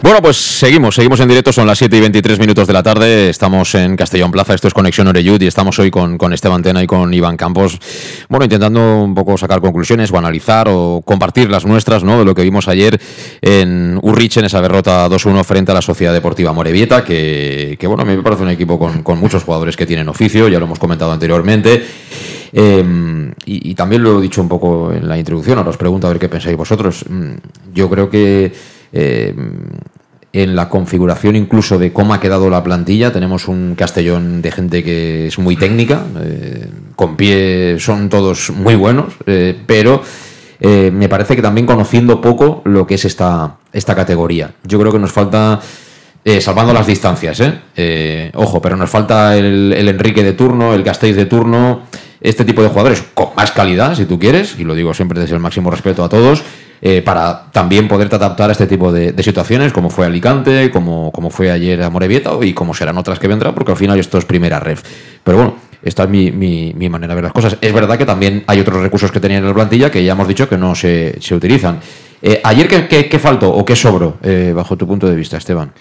Bueno, 0.00 0.22
pues 0.22 0.36
seguimos, 0.36 0.94
seguimos 0.94 1.18
en 1.18 1.28
directo, 1.28 1.52
son 1.52 1.66
las 1.66 1.76
7 1.76 1.96
y 1.96 2.00
23 2.00 2.38
minutos 2.38 2.68
de 2.68 2.72
la 2.72 2.84
tarde, 2.84 3.30
estamos 3.30 3.74
en 3.74 3.96
Castellón 3.96 4.30
Plaza, 4.30 4.54
esto 4.54 4.68
es 4.68 4.74
Conexión 4.74 5.08
Oreyud 5.08 5.42
y 5.42 5.48
estamos 5.48 5.76
hoy 5.80 5.90
con, 5.90 6.16
con 6.16 6.32
Esteban 6.32 6.62
Tena 6.62 6.84
y 6.84 6.86
con 6.86 7.12
Iván 7.12 7.36
Campos, 7.36 7.80
bueno, 8.28 8.44
intentando 8.44 9.02
un 9.02 9.12
poco 9.12 9.36
sacar 9.36 9.60
conclusiones 9.60 10.12
o 10.12 10.16
analizar 10.18 10.68
o 10.70 11.02
compartir 11.04 11.50
las 11.50 11.66
nuestras, 11.66 12.04
¿no?, 12.04 12.20
de 12.20 12.24
lo 12.24 12.32
que 12.32 12.42
vimos 12.42 12.68
ayer 12.68 12.98
en 13.42 13.98
Urrich 14.00 14.36
en 14.36 14.44
esa 14.44 14.62
derrota 14.62 15.08
2-1 15.08 15.42
frente 15.42 15.72
a 15.72 15.74
la 15.74 15.82
Sociedad 15.82 16.12
Deportiva 16.12 16.52
Morevieta, 16.52 17.02
que, 17.02 17.76
que 17.78 17.86
bueno, 17.88 18.04
a 18.04 18.06
mí 18.06 18.16
me 18.16 18.22
parece 18.22 18.44
un 18.44 18.50
equipo 18.50 18.78
con, 18.78 19.02
con 19.02 19.18
muchos 19.18 19.42
jugadores 19.42 19.76
que 19.76 19.84
tienen 19.84 20.08
oficio, 20.08 20.46
ya 20.48 20.60
lo 20.60 20.66
hemos 20.66 20.78
comentado 20.78 21.10
anteriormente. 21.10 21.84
Eh, 22.52 23.32
y, 23.44 23.70
y, 23.70 23.74
también 23.74 24.02
lo 24.02 24.20
he 24.20 24.22
dicho 24.22 24.40
un 24.40 24.48
poco 24.48 24.92
en 24.92 25.06
la 25.06 25.18
introducción, 25.18 25.58
ahora 25.58 25.70
os 25.70 25.76
pregunto 25.76 26.06
a 26.06 26.10
ver 26.10 26.20
qué 26.20 26.28
pensáis 26.28 26.56
vosotros. 26.56 27.04
Yo 27.74 27.90
creo 27.90 28.08
que 28.08 28.77
eh, 28.92 29.34
en 30.32 30.54
la 30.54 30.68
configuración 30.68 31.36
incluso 31.36 31.78
de 31.78 31.92
cómo 31.92 32.14
ha 32.14 32.20
quedado 32.20 32.50
la 32.50 32.62
plantilla. 32.62 33.12
Tenemos 33.12 33.48
un 33.48 33.74
Castellón 33.74 34.42
de 34.42 34.52
gente 34.52 34.84
que 34.84 35.28
es 35.28 35.38
muy 35.38 35.56
técnica, 35.56 36.04
eh, 36.20 36.68
con 36.96 37.16
pie 37.16 37.76
son 37.78 38.08
todos 38.08 38.50
muy 38.50 38.74
buenos, 38.74 39.14
eh, 39.26 39.56
pero 39.66 40.02
me 40.60 41.08
parece 41.08 41.36
que 41.36 41.42
también 41.42 41.68
conociendo 41.68 42.20
poco 42.20 42.62
lo 42.64 42.84
que 42.84 42.96
es 42.96 43.04
esta, 43.04 43.58
esta 43.72 43.94
categoría. 43.94 44.54
Yo 44.64 44.80
creo 44.80 44.90
que 44.90 44.98
nos 44.98 45.12
falta, 45.12 45.60
salvando 46.40 46.72
las 46.72 46.84
distancias, 46.84 47.40
ojo, 48.34 48.60
pero 48.60 48.74
nos 48.74 48.90
falta 48.90 49.36
el, 49.36 49.72
el 49.72 49.88
Enrique 49.88 50.24
de 50.24 50.32
turno, 50.32 50.74
el 50.74 50.82
Castells 50.82 51.14
de 51.14 51.26
turno, 51.26 51.82
este 52.20 52.44
tipo 52.44 52.60
de 52.60 52.70
jugadores 52.70 53.04
con 53.14 53.28
más 53.36 53.52
calidad, 53.52 53.94
si 53.94 54.04
tú 54.04 54.18
quieres, 54.18 54.56
y 54.58 54.64
lo 54.64 54.74
digo 54.74 54.92
siempre 54.94 55.20
desde 55.20 55.36
el 55.36 55.40
máximo 55.40 55.70
respeto 55.70 56.02
a 56.02 56.08
todos 56.08 56.42
eh, 56.80 57.02
para 57.02 57.50
también 57.50 57.88
poderte 57.88 58.16
adaptar 58.16 58.50
a 58.50 58.52
este 58.52 58.66
tipo 58.66 58.92
de, 58.92 59.14
situaciones, 59.22 59.72
como 59.72 59.90
fue 59.90 60.06
Alicante, 60.06 60.70
como, 60.70 61.10
como 61.12 61.30
fue 61.30 61.50
ayer 61.50 61.82
a 61.82 61.90
Morevieta 61.90 62.30
y 62.42 62.52
como 62.52 62.72
serán 62.74 62.96
otras 62.98 63.18
que 63.18 63.26
vendrán, 63.26 63.54
porque 63.54 63.72
al 63.72 63.78
final 63.78 63.98
esto 63.98 64.18
es 64.18 64.24
primera 64.24 64.60
ref. 64.60 64.82
Pero 65.24 65.38
bueno, 65.38 65.54
esta 65.82 66.04
es 66.04 66.08
mi, 66.08 66.30
mi, 66.30 66.88
manera 66.88 67.12
de 67.12 67.16
ver 67.16 67.24
las 67.24 67.32
cosas. 67.32 67.56
Es 67.60 67.72
verdad 67.72 67.98
que 67.98 68.06
también 68.06 68.44
hay 68.46 68.60
otros 68.60 68.80
recursos 68.80 69.10
que 69.10 69.20
tenían 69.20 69.42
en 69.42 69.48
la 69.48 69.54
plantilla 69.54 69.90
que 69.90 70.04
ya 70.04 70.12
hemos 70.12 70.28
dicho 70.28 70.48
que 70.48 70.56
no 70.56 70.74
se, 70.74 71.16
se 71.20 71.34
utilizan. 71.34 71.80
Eh, 72.22 72.40
¿Ayer 72.44 72.68
qué, 72.68 72.86
qué, 72.86 73.08
qué, 73.08 73.18
faltó 73.18 73.50
o 73.50 73.64
qué 73.64 73.76
sobró, 73.76 74.16
eh, 74.22 74.52
bajo 74.54 74.76
tu 74.76 74.86
punto 74.86 75.08
de 75.08 75.16
vista, 75.16 75.36
Esteban? 75.36 75.72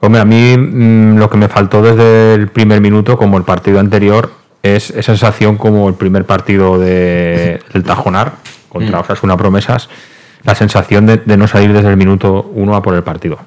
Hombre, 0.00 0.20
a 0.20 0.24
mí 0.24 0.56
mm, 0.56 1.18
lo 1.18 1.30
que 1.30 1.36
me 1.36 1.48
faltó 1.48 1.82
desde 1.82 2.34
el 2.34 2.48
primer 2.48 2.80
minuto, 2.80 3.16
como 3.16 3.38
el 3.38 3.44
partido 3.44 3.80
anterior, 3.80 4.30
es 4.62 4.90
esa 4.90 5.12
sensación 5.12 5.56
como 5.56 5.88
el 5.88 5.94
primer 5.94 6.24
partido 6.24 6.78
de, 6.78 7.60
del 7.72 7.82
Tajonar 7.82 8.32
contra 8.74 8.98
Mm. 8.98 9.00
Osasuna 9.00 9.36
Promesas, 9.38 9.88
la 10.42 10.54
sensación 10.54 11.06
de, 11.06 11.16
de 11.24 11.36
no 11.38 11.46
salir 11.48 11.72
desde 11.72 11.88
el 11.88 11.96
minuto 11.96 12.50
uno 12.52 12.76
a 12.76 12.82
por 12.82 12.94
el 12.94 13.02
partido, 13.02 13.38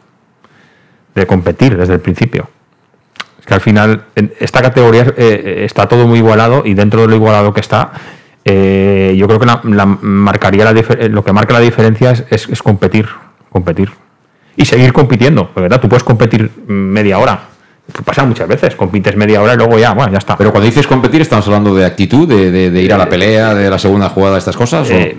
de 1.14 1.28
competir 1.28 1.78
desde 1.78 1.94
el 1.94 2.00
principio. 2.00 2.50
Es 3.40 3.46
que 3.46 3.54
al 3.54 3.62
final, 3.62 4.06
en 4.16 4.34
esta 4.40 4.62
categoría 4.64 5.04
eh, 5.04 5.14
eh, 5.18 5.62
está 5.66 5.88
todo 5.88 6.08
muy 6.08 6.18
igualado 6.20 6.64
y 6.66 6.74
dentro 6.74 7.02
de 7.02 7.08
lo 7.08 7.16
igualado 7.16 7.54
que 7.54 7.60
está, 7.62 7.92
eh, 8.46 9.16
yo 9.18 9.28
creo 9.28 9.40
que 9.40 9.46
la, 9.46 9.62
la 9.64 9.86
marcaría 9.86 10.64
la 10.66 10.74
lo 11.10 11.24
que 11.24 11.34
marca 11.34 11.54
la 11.54 11.60
diferencia 11.60 12.12
es, 12.12 12.24
es- 12.32 12.50
es 12.50 12.64
competir, 12.64 13.08
competir 13.52 13.92
y 14.56 14.66
seguir 14.66 14.92
compitiendo, 14.94 15.52
de 15.56 15.62
verdad, 15.62 15.80
tú 15.80 15.88
puedes 15.90 16.04
competir 16.04 16.50
media 16.66 17.20
hora. 17.20 17.42
Pasa 18.04 18.26
muchas 18.26 18.48
veces, 18.48 18.76
compites 18.76 19.16
media 19.16 19.42
hora 19.42 19.54
y 19.54 19.58
luego 19.58 19.80
ya, 19.80 19.94
bueno, 19.94 20.12
ya 20.12 20.18
está. 20.18 20.36
Pero 20.38 20.52
cuando 20.52 20.66
dices 20.68 20.86
competir, 20.86 21.22
estamos 21.22 21.46
hablando 21.48 21.74
de 21.74 21.86
actitud, 21.86 22.28
de, 22.28 22.52
de- 22.52 22.70
de 22.70 22.82
ir 22.82 22.94
a 22.94 22.98
la 22.98 23.08
pelea, 23.08 23.54
de 23.56 23.70
la 23.70 23.80
segunda 23.80 24.10
jugada, 24.10 24.38
estas 24.38 24.58
cosas. 24.58 24.90
¿o? 24.90 24.94
Eh, 24.94 25.18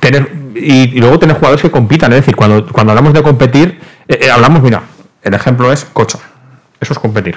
tener 0.00 0.30
y, 0.54 0.96
y 0.96 1.00
luego 1.00 1.18
tener 1.18 1.36
jugadores 1.36 1.62
que 1.62 1.70
compitan, 1.70 2.12
es 2.12 2.20
decir, 2.20 2.34
cuando, 2.34 2.66
cuando 2.66 2.92
hablamos 2.92 3.12
de 3.12 3.22
competir, 3.22 3.78
eh, 4.08 4.18
eh, 4.22 4.30
hablamos, 4.30 4.62
mira, 4.62 4.82
el 5.22 5.34
ejemplo 5.34 5.70
es 5.72 5.84
Cocho. 5.84 6.18
Eso 6.80 6.92
es 6.92 6.98
competir. 6.98 7.36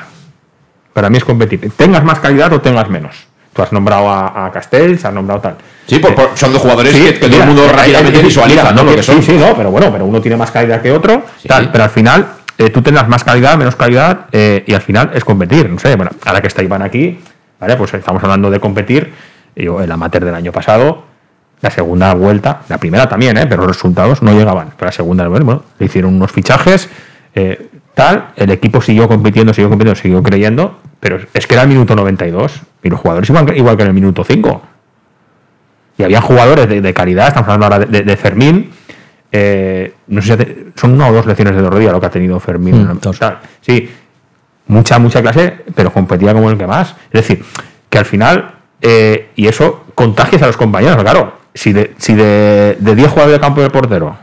Para 0.93 1.09
mí 1.09 1.17
es 1.17 1.23
competir. 1.25 1.69
Tengas 1.75 2.03
más 2.03 2.19
calidad 2.19 2.51
o 2.53 2.62
tengas 2.62 2.89
menos. 2.89 3.15
Tú 3.53 3.62
has 3.62 3.71
nombrado 3.71 4.09
a, 4.09 4.45
a 4.45 4.51
Castells, 4.51 5.03
has 5.05 5.13
nombrado 5.13 5.41
tal. 5.41 5.55
Sí, 5.88 5.99
por- 5.99 6.15
por- 6.15 6.31
son 6.35 6.53
dos 6.53 6.62
jugadores 6.62 6.93
Sí, 6.95 7.01
que, 7.03 7.19
que 7.19 7.27
todo 7.29 7.41
el 7.41 7.47
mundo 7.47 7.65
eh, 7.65 7.71
rápidamente 7.73 8.19
eh, 8.19 8.23
visualiza, 8.23 8.62
mira, 8.63 8.73
¿no? 8.75 8.83
Lo 8.89 8.95
que 8.95 9.03
son. 9.03 9.17
Sí, 9.21 9.31
sí, 9.33 9.38
no, 9.38 9.53
pero 9.55 9.71
bueno, 9.71 9.91
pero 9.91 10.05
uno 10.05 10.21
tiene 10.21 10.38
más 10.38 10.51
calidad 10.51 10.81
que 10.81 10.91
otro, 10.91 11.23
tal, 11.47 11.71
pero 11.71 11.83
al 11.83 11.89
final 11.89 12.27
eh, 12.60 12.69
tú 12.69 12.82
tendrás 12.84 13.08
más 13.08 13.24
calidad, 13.24 13.58
menos 13.58 13.76
calidad, 13.76 14.28
eh, 14.32 14.63
y 14.67 14.74
al 14.76 14.82
final 14.82 15.10
es 15.15 15.26
competir. 15.26 15.67
No 15.69 15.80
sé, 15.80 15.95
bueno, 15.95 16.12
ahora 16.26 16.41
que 16.41 16.48
está 16.48 16.62
Iván 16.62 16.84
aquí, 16.84 17.19
¿vale? 17.60 17.76
Pues 17.76 17.93
estamos 17.95 18.22
hablando 18.24 18.52
de 18.52 18.60
competir. 18.60 19.12
Yo, 19.56 19.82
el 19.82 19.91
amateur 19.91 20.24
del 20.24 20.36
año 20.36 20.52
pasado, 20.52 21.04
la 21.62 21.72
segunda 21.72 22.13
vuelta, 22.13 22.62
la 22.69 22.78
primera 22.78 23.10
también, 23.10 23.36
¿eh? 23.38 23.45
pero 23.48 23.63
los 23.63 23.76
resultados 23.76 24.22
no 24.22 24.32
llegaban. 24.34 24.69
Pero 24.78 24.86
la 24.86 24.91
segunda, 24.91 25.28
bueno, 25.28 25.63
le 25.80 25.86
hicieron 25.88 26.13
unos 26.15 26.32
fichajes, 26.32 26.88
tal, 27.93 28.30
el 28.38 28.52
equipo 28.52 28.82
siguió 28.82 29.08
compitiendo, 29.10 29.54
siguió 29.54 29.69
compitiendo, 29.69 30.00
siguió 30.00 30.24
creyendo, 30.24 30.80
pero 31.02 31.19
es 31.34 31.48
que 31.48 31.54
era 31.56 31.63
el 31.63 31.69
minuto 31.69 31.95
92 31.95 32.62
y 32.84 32.89
los 32.89 33.00
jugadores 33.00 33.30
iban 33.30 33.48
igual 33.58 33.76
que 33.76 33.84
en 33.84 33.88
el 33.89 33.93
minuto 33.93 34.24
5. 34.24 34.62
Y 35.98 36.04
había 36.04 36.22
jugadores 36.22 36.69
de, 36.69 36.80
de 36.82 36.93
calidad, 36.93 37.28
estamos 37.28 37.50
hablando 37.50 37.65
ahora 37.76 37.86
de- 37.86 38.04
de 38.04 38.17
Fermín. 38.17 38.72
Eh, 39.32 39.94
no 40.08 40.22
sé 40.22 40.28
si 40.28 40.34
hace- 40.34 40.65
son 40.76 40.94
una 40.94 41.08
o 41.08 41.13
dos 41.13 41.26
lecciones 41.26 41.56
de 41.56 41.62
rodilla 41.70 41.92
lo 41.92 42.00
que 42.00 42.06
ha 42.08 42.12
tenido 42.12 42.39
Fermín. 42.39 42.84
Mm, 42.88 43.00
dos. 43.00 43.20
Tal. 43.20 43.39
Sí, 43.62 43.89
mucha, 44.68 45.00
mucha 45.00 45.22
clase, 45.22 45.63
pero 45.76 45.92
competía 45.92 46.34
como 46.34 46.50
el 46.50 46.58
que 46.58 46.68
más. 46.68 46.96
Es 47.12 47.28
decir, 47.28 47.44
que 47.89 47.98
al 47.98 48.06
final, 48.06 48.52
eh, 48.82 49.30
y 49.36 49.48
eso 49.48 49.86
contagias 49.96 50.42
a 50.42 50.48
los 50.48 50.58
compañeros, 50.58 50.98
claro. 51.04 51.34
Si 51.54 51.74
de, 51.74 51.94
si 51.98 52.13
de, 52.13 52.78
de 52.80 52.96
10 52.96 53.10
jugadores 53.10 53.38
de 53.38 53.42
campo 53.42 53.62
del 53.62 53.72
portero 53.72 54.15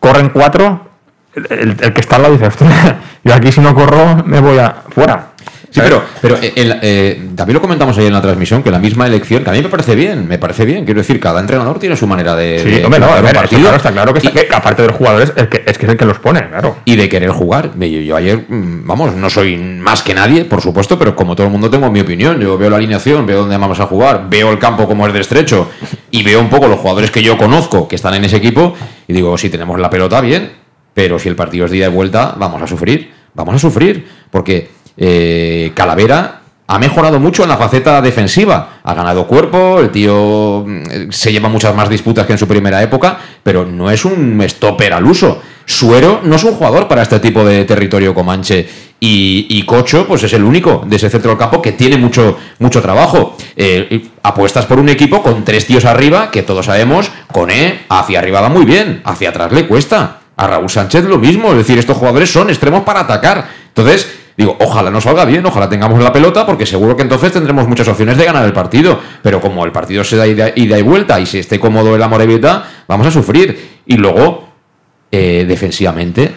corren 0.00 0.28
4, 0.30 0.86
el, 1.34 1.46
el- 1.50 1.76
el 1.82 1.92
que 1.92 2.00
está 2.00 2.16
al 2.16 2.22
lado 2.22 2.34
dice, 2.34 2.46
"Ostras, 2.46 2.94
yo 3.24 3.34
aquí 3.34 3.50
si 3.52 3.60
no 3.60 3.74
corro 3.74 4.22
me 4.24 4.40
voy 4.40 4.58
a 4.58 4.74
fuera. 4.90 5.32
Sí, 5.70 5.80
pero, 5.82 6.02
pero 6.22 6.36
eh, 6.40 6.52
el- 6.56 6.78
eh, 6.82 7.20
también 7.34 7.54
lo 7.54 7.60
comentamos 7.60 7.96
ayer 7.98 8.06
en 8.08 8.14
la 8.14 8.22
transmisión, 8.22 8.62
que 8.62 8.70
la 8.70 8.78
misma 8.78 9.06
elección, 9.06 9.44
que 9.44 9.50
a 9.50 9.52
mí 9.52 9.60
me 9.62 9.68
parece 9.68 9.94
bien, 9.94 10.26
me 10.26 10.38
parece 10.38 10.64
bien. 10.64 10.84
Quiero 10.84 11.00
decir, 11.00 11.20
cada 11.20 11.40
entrenador 11.40 11.78
tiene 11.78 11.96
su 11.96 12.06
manera 12.06 12.34
de, 12.34 12.60
Sí, 12.60 12.70
de 12.70 12.84
hombre, 12.84 13.00
no, 13.00 13.08
ver, 13.12 13.24
eso 13.26 13.34
partido 13.34 13.60
claro, 13.62 13.76
está 13.76 13.92
claro 13.92 14.12
que, 14.14 14.20
está- 14.26 14.46
que 14.46 14.54
aparte 14.54 14.82
de 14.82 14.88
los 14.88 14.96
jugadores, 14.96 15.30
que, 15.32 15.64
es 15.66 15.76
que 15.78 15.86
es 15.86 15.92
el 15.92 15.98
que 15.98 16.04
los 16.06 16.18
pone, 16.18 16.48
claro. 16.48 16.76
y 16.84 16.96
de 16.96 17.08
querer 17.08 17.30
jugar. 17.30 17.72
Yo, 17.78 17.86
yo 17.86 18.16
ayer, 18.16 18.44
mm, 18.48 18.86
vamos, 18.86 19.14
no 19.14 19.28
soy 19.28 19.56
más 19.56 20.02
que 20.02 20.14
nadie, 20.14 20.44
por 20.44 20.62
supuesto, 20.62 20.98
pero 20.98 21.14
como 21.14 21.34
todo 21.36 21.46
el 21.46 21.52
mundo 21.52 21.68
tengo 21.68 21.90
mi 21.90 22.00
opinión. 22.00 22.40
Yo 22.40 22.56
veo 22.56 22.70
la 22.70 22.76
alineación, 22.76 23.26
veo 23.26 23.40
dónde 23.40 23.56
vamos 23.58 23.78
a 23.80 23.86
jugar, 23.86 24.26
veo 24.30 24.50
el 24.52 24.58
campo 24.58 24.86
como 24.86 25.06
es 25.06 25.12
de 25.12 25.20
estrecho 25.20 25.68
y 26.10 26.22
veo 26.22 26.40
un 26.40 26.48
poco 26.48 26.68
los 26.68 26.78
jugadores 26.78 27.10
que 27.10 27.22
yo 27.22 27.36
conozco 27.36 27.88
que 27.88 27.96
están 27.96 28.14
en 28.14 28.24
ese 28.24 28.36
equipo 28.36 28.74
y 29.08 29.12
digo, 29.12 29.36
si 29.36 29.50
tenemos 29.50 29.78
la 29.78 29.90
pelota, 29.90 30.20
bien, 30.20 30.52
pero 30.94 31.18
si 31.18 31.28
el 31.28 31.36
partido 31.36 31.66
es 31.66 31.70
de 31.70 31.78
ida 31.78 31.86
y 31.88 31.90
vuelta, 31.90 32.34
vamos 32.38 32.62
a 32.62 32.66
sufrir, 32.66 33.12
vamos 33.34 33.54
a 33.54 33.58
sufrir, 33.58 34.06
porque 34.30 34.70
eh, 34.96 35.72
Calavera 35.74 36.40
ha 36.68 36.78
mejorado 36.78 37.20
mucho 37.20 37.44
en 37.44 37.48
la 37.48 37.56
faceta 37.56 38.00
defensiva. 38.02 38.80
Ha 38.82 38.94
ganado 38.94 39.26
cuerpo, 39.26 39.78
el 39.80 39.90
tío 39.90 40.64
mm, 40.66 41.10
se 41.10 41.32
lleva 41.32 41.48
muchas 41.48 41.74
más 41.74 41.88
disputas 41.88 42.26
que 42.26 42.32
en 42.32 42.38
su 42.38 42.48
primera 42.48 42.82
época, 42.82 43.18
pero 43.42 43.64
no 43.64 43.90
es 43.90 44.04
un 44.04 44.42
stopper 44.48 44.92
al 44.92 45.06
uso. 45.06 45.40
Suero 45.64 46.20
no 46.22 46.36
es 46.36 46.44
un 46.44 46.54
jugador 46.54 46.86
para 46.86 47.02
este 47.02 47.18
tipo 47.20 47.44
de 47.44 47.64
territorio 47.64 48.14
comanche. 48.14 48.68
Y, 48.98 49.62
Cocho, 49.66 50.06
pues 50.06 50.22
es 50.22 50.32
el 50.32 50.42
único 50.42 50.82
de 50.86 50.96
ese 50.96 51.10
centro 51.10 51.30
del 51.30 51.38
campo 51.38 51.60
que 51.60 51.72
tiene 51.72 51.98
mucho, 51.98 52.38
mucho 52.58 52.80
trabajo. 52.80 53.36
Eh, 53.54 54.08
apuestas 54.22 54.64
por 54.64 54.78
un 54.78 54.88
equipo 54.88 55.22
con 55.22 55.44
tres 55.44 55.66
tíos 55.66 55.84
arriba, 55.84 56.30
que 56.30 56.42
todos 56.42 56.66
sabemos, 56.66 57.10
con 57.30 57.50
E 57.50 57.80
hacia 57.88 58.18
arriba 58.18 58.40
va 58.40 58.48
muy 58.48 58.64
bien, 58.64 59.02
hacia 59.04 59.28
atrás 59.28 59.52
le 59.52 59.66
cuesta. 59.66 60.20
A 60.36 60.46
Raúl 60.46 60.70
Sánchez 60.70 61.04
lo 61.04 61.18
mismo, 61.18 61.50
es 61.52 61.58
decir, 61.58 61.78
estos 61.78 61.96
jugadores 61.96 62.32
son 62.32 62.48
extremos 62.48 62.84
para 62.84 63.00
atacar. 63.00 63.48
Entonces, 63.68 64.08
digo, 64.36 64.56
ojalá 64.60 64.90
nos 64.90 65.04
salga 65.04 65.24
bien, 65.24 65.44
ojalá 65.46 65.68
tengamos 65.68 66.02
la 66.02 66.12
pelota, 66.12 66.44
porque 66.44 66.66
seguro 66.66 66.96
que 66.96 67.02
entonces 67.02 67.32
tendremos 67.32 67.66
muchas 67.68 67.88
opciones 67.88 68.16
de 68.18 68.24
ganar 68.24 68.44
el 68.44 68.52
partido. 68.52 68.98
Pero 69.22 69.40
como 69.40 69.64
el 69.64 69.72
partido 69.72 70.04
se 70.04 70.16
da 70.16 70.26
ida, 70.26 70.50
ida 70.54 70.78
y 70.78 70.82
vuelta 70.82 71.18
y 71.20 71.26
si 71.26 71.38
esté 71.38 71.58
cómodo 71.58 71.94
el 71.96 72.02
Amorebieta, 72.02 72.64
vamos 72.88 73.06
a 73.06 73.10
sufrir. 73.10 73.80
Y 73.86 73.96
luego, 73.96 74.48
eh, 75.10 75.44
defensivamente, 75.48 76.32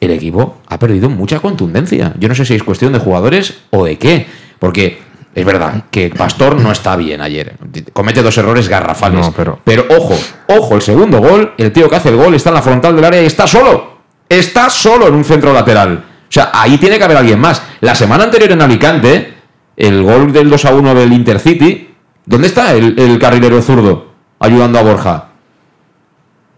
el 0.00 0.10
equipo 0.12 0.58
ha 0.68 0.78
perdido 0.78 1.10
mucha 1.10 1.40
contundencia. 1.40 2.14
Yo 2.18 2.28
no 2.28 2.34
sé 2.34 2.44
si 2.44 2.54
es 2.54 2.62
cuestión 2.62 2.92
de 2.92 2.98
jugadores 3.00 3.58
o 3.70 3.84
de 3.84 3.98
qué, 3.98 4.26
porque 4.58 4.98
es 5.34 5.44
verdad 5.44 5.84
que 5.90 6.10
Pastor 6.10 6.56
no 6.56 6.72
está 6.72 6.96
bien 6.96 7.20
ayer. 7.20 7.54
Comete 7.92 8.22
dos 8.22 8.36
errores 8.38 8.68
garrafales. 8.68 9.20
No, 9.26 9.32
pero- 9.32 9.58
Pero 9.64 9.84
ojo, 9.96 10.16
ojo, 10.48 10.74
el 10.74 10.82
segundo 10.82 11.18
gol, 11.18 11.52
el 11.58 11.72
tío 11.72 11.88
que 11.88 11.96
hace 11.96 12.08
el 12.10 12.16
gol 12.16 12.34
está 12.34 12.50
en 12.50 12.54
la 12.54 12.62
frontal 12.62 12.96
del 12.96 13.04
área 13.04 13.22
y 13.22 13.26
está 13.26 13.46
solo. 13.46 13.98
Está 14.28 14.70
solo 14.70 15.08
en 15.08 15.14
un 15.14 15.24
centro 15.24 15.52
lateral. 15.52 16.04
O 16.30 16.32
sea, 16.32 16.50
ahí 16.54 16.78
tiene 16.78 16.96
que 16.96 17.02
haber 17.02 17.16
alguien 17.16 17.40
más. 17.40 17.60
La 17.80 17.96
semana 17.96 18.22
anterior 18.22 18.52
en 18.52 18.62
Alicante, 18.62 19.34
el 19.76 20.00
gol 20.04 20.32
del 20.32 20.48
2 20.48 20.64
a 20.64 20.74
1 20.74 20.94
del 20.94 21.12
Intercity, 21.12 21.92
¿dónde 22.24 22.46
está 22.46 22.72
el, 22.72 22.96
el 22.96 23.18
carrilero 23.18 23.60
zurdo 23.60 24.12
ayudando 24.38 24.78
a 24.78 24.82
Borja? 24.82 25.28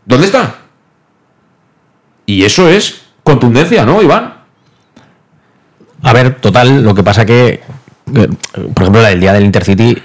¿Dónde 0.04 0.26
está? 0.26 0.56
Y 2.26 2.44
eso 2.44 2.68
es 2.68 3.02
contundencia, 3.22 3.86
¿no, 3.86 4.02
Iván? 4.02 4.34
A 6.02 6.12
ver, 6.12 6.34
total, 6.34 6.84
lo 6.84 6.94
que 6.94 7.02
pasa 7.02 7.24
que, 7.24 7.62
por 8.12 8.82
ejemplo, 8.82 9.00
del 9.00 9.20
día 9.20 9.32
del 9.32 9.44
Intercity, 9.44 9.96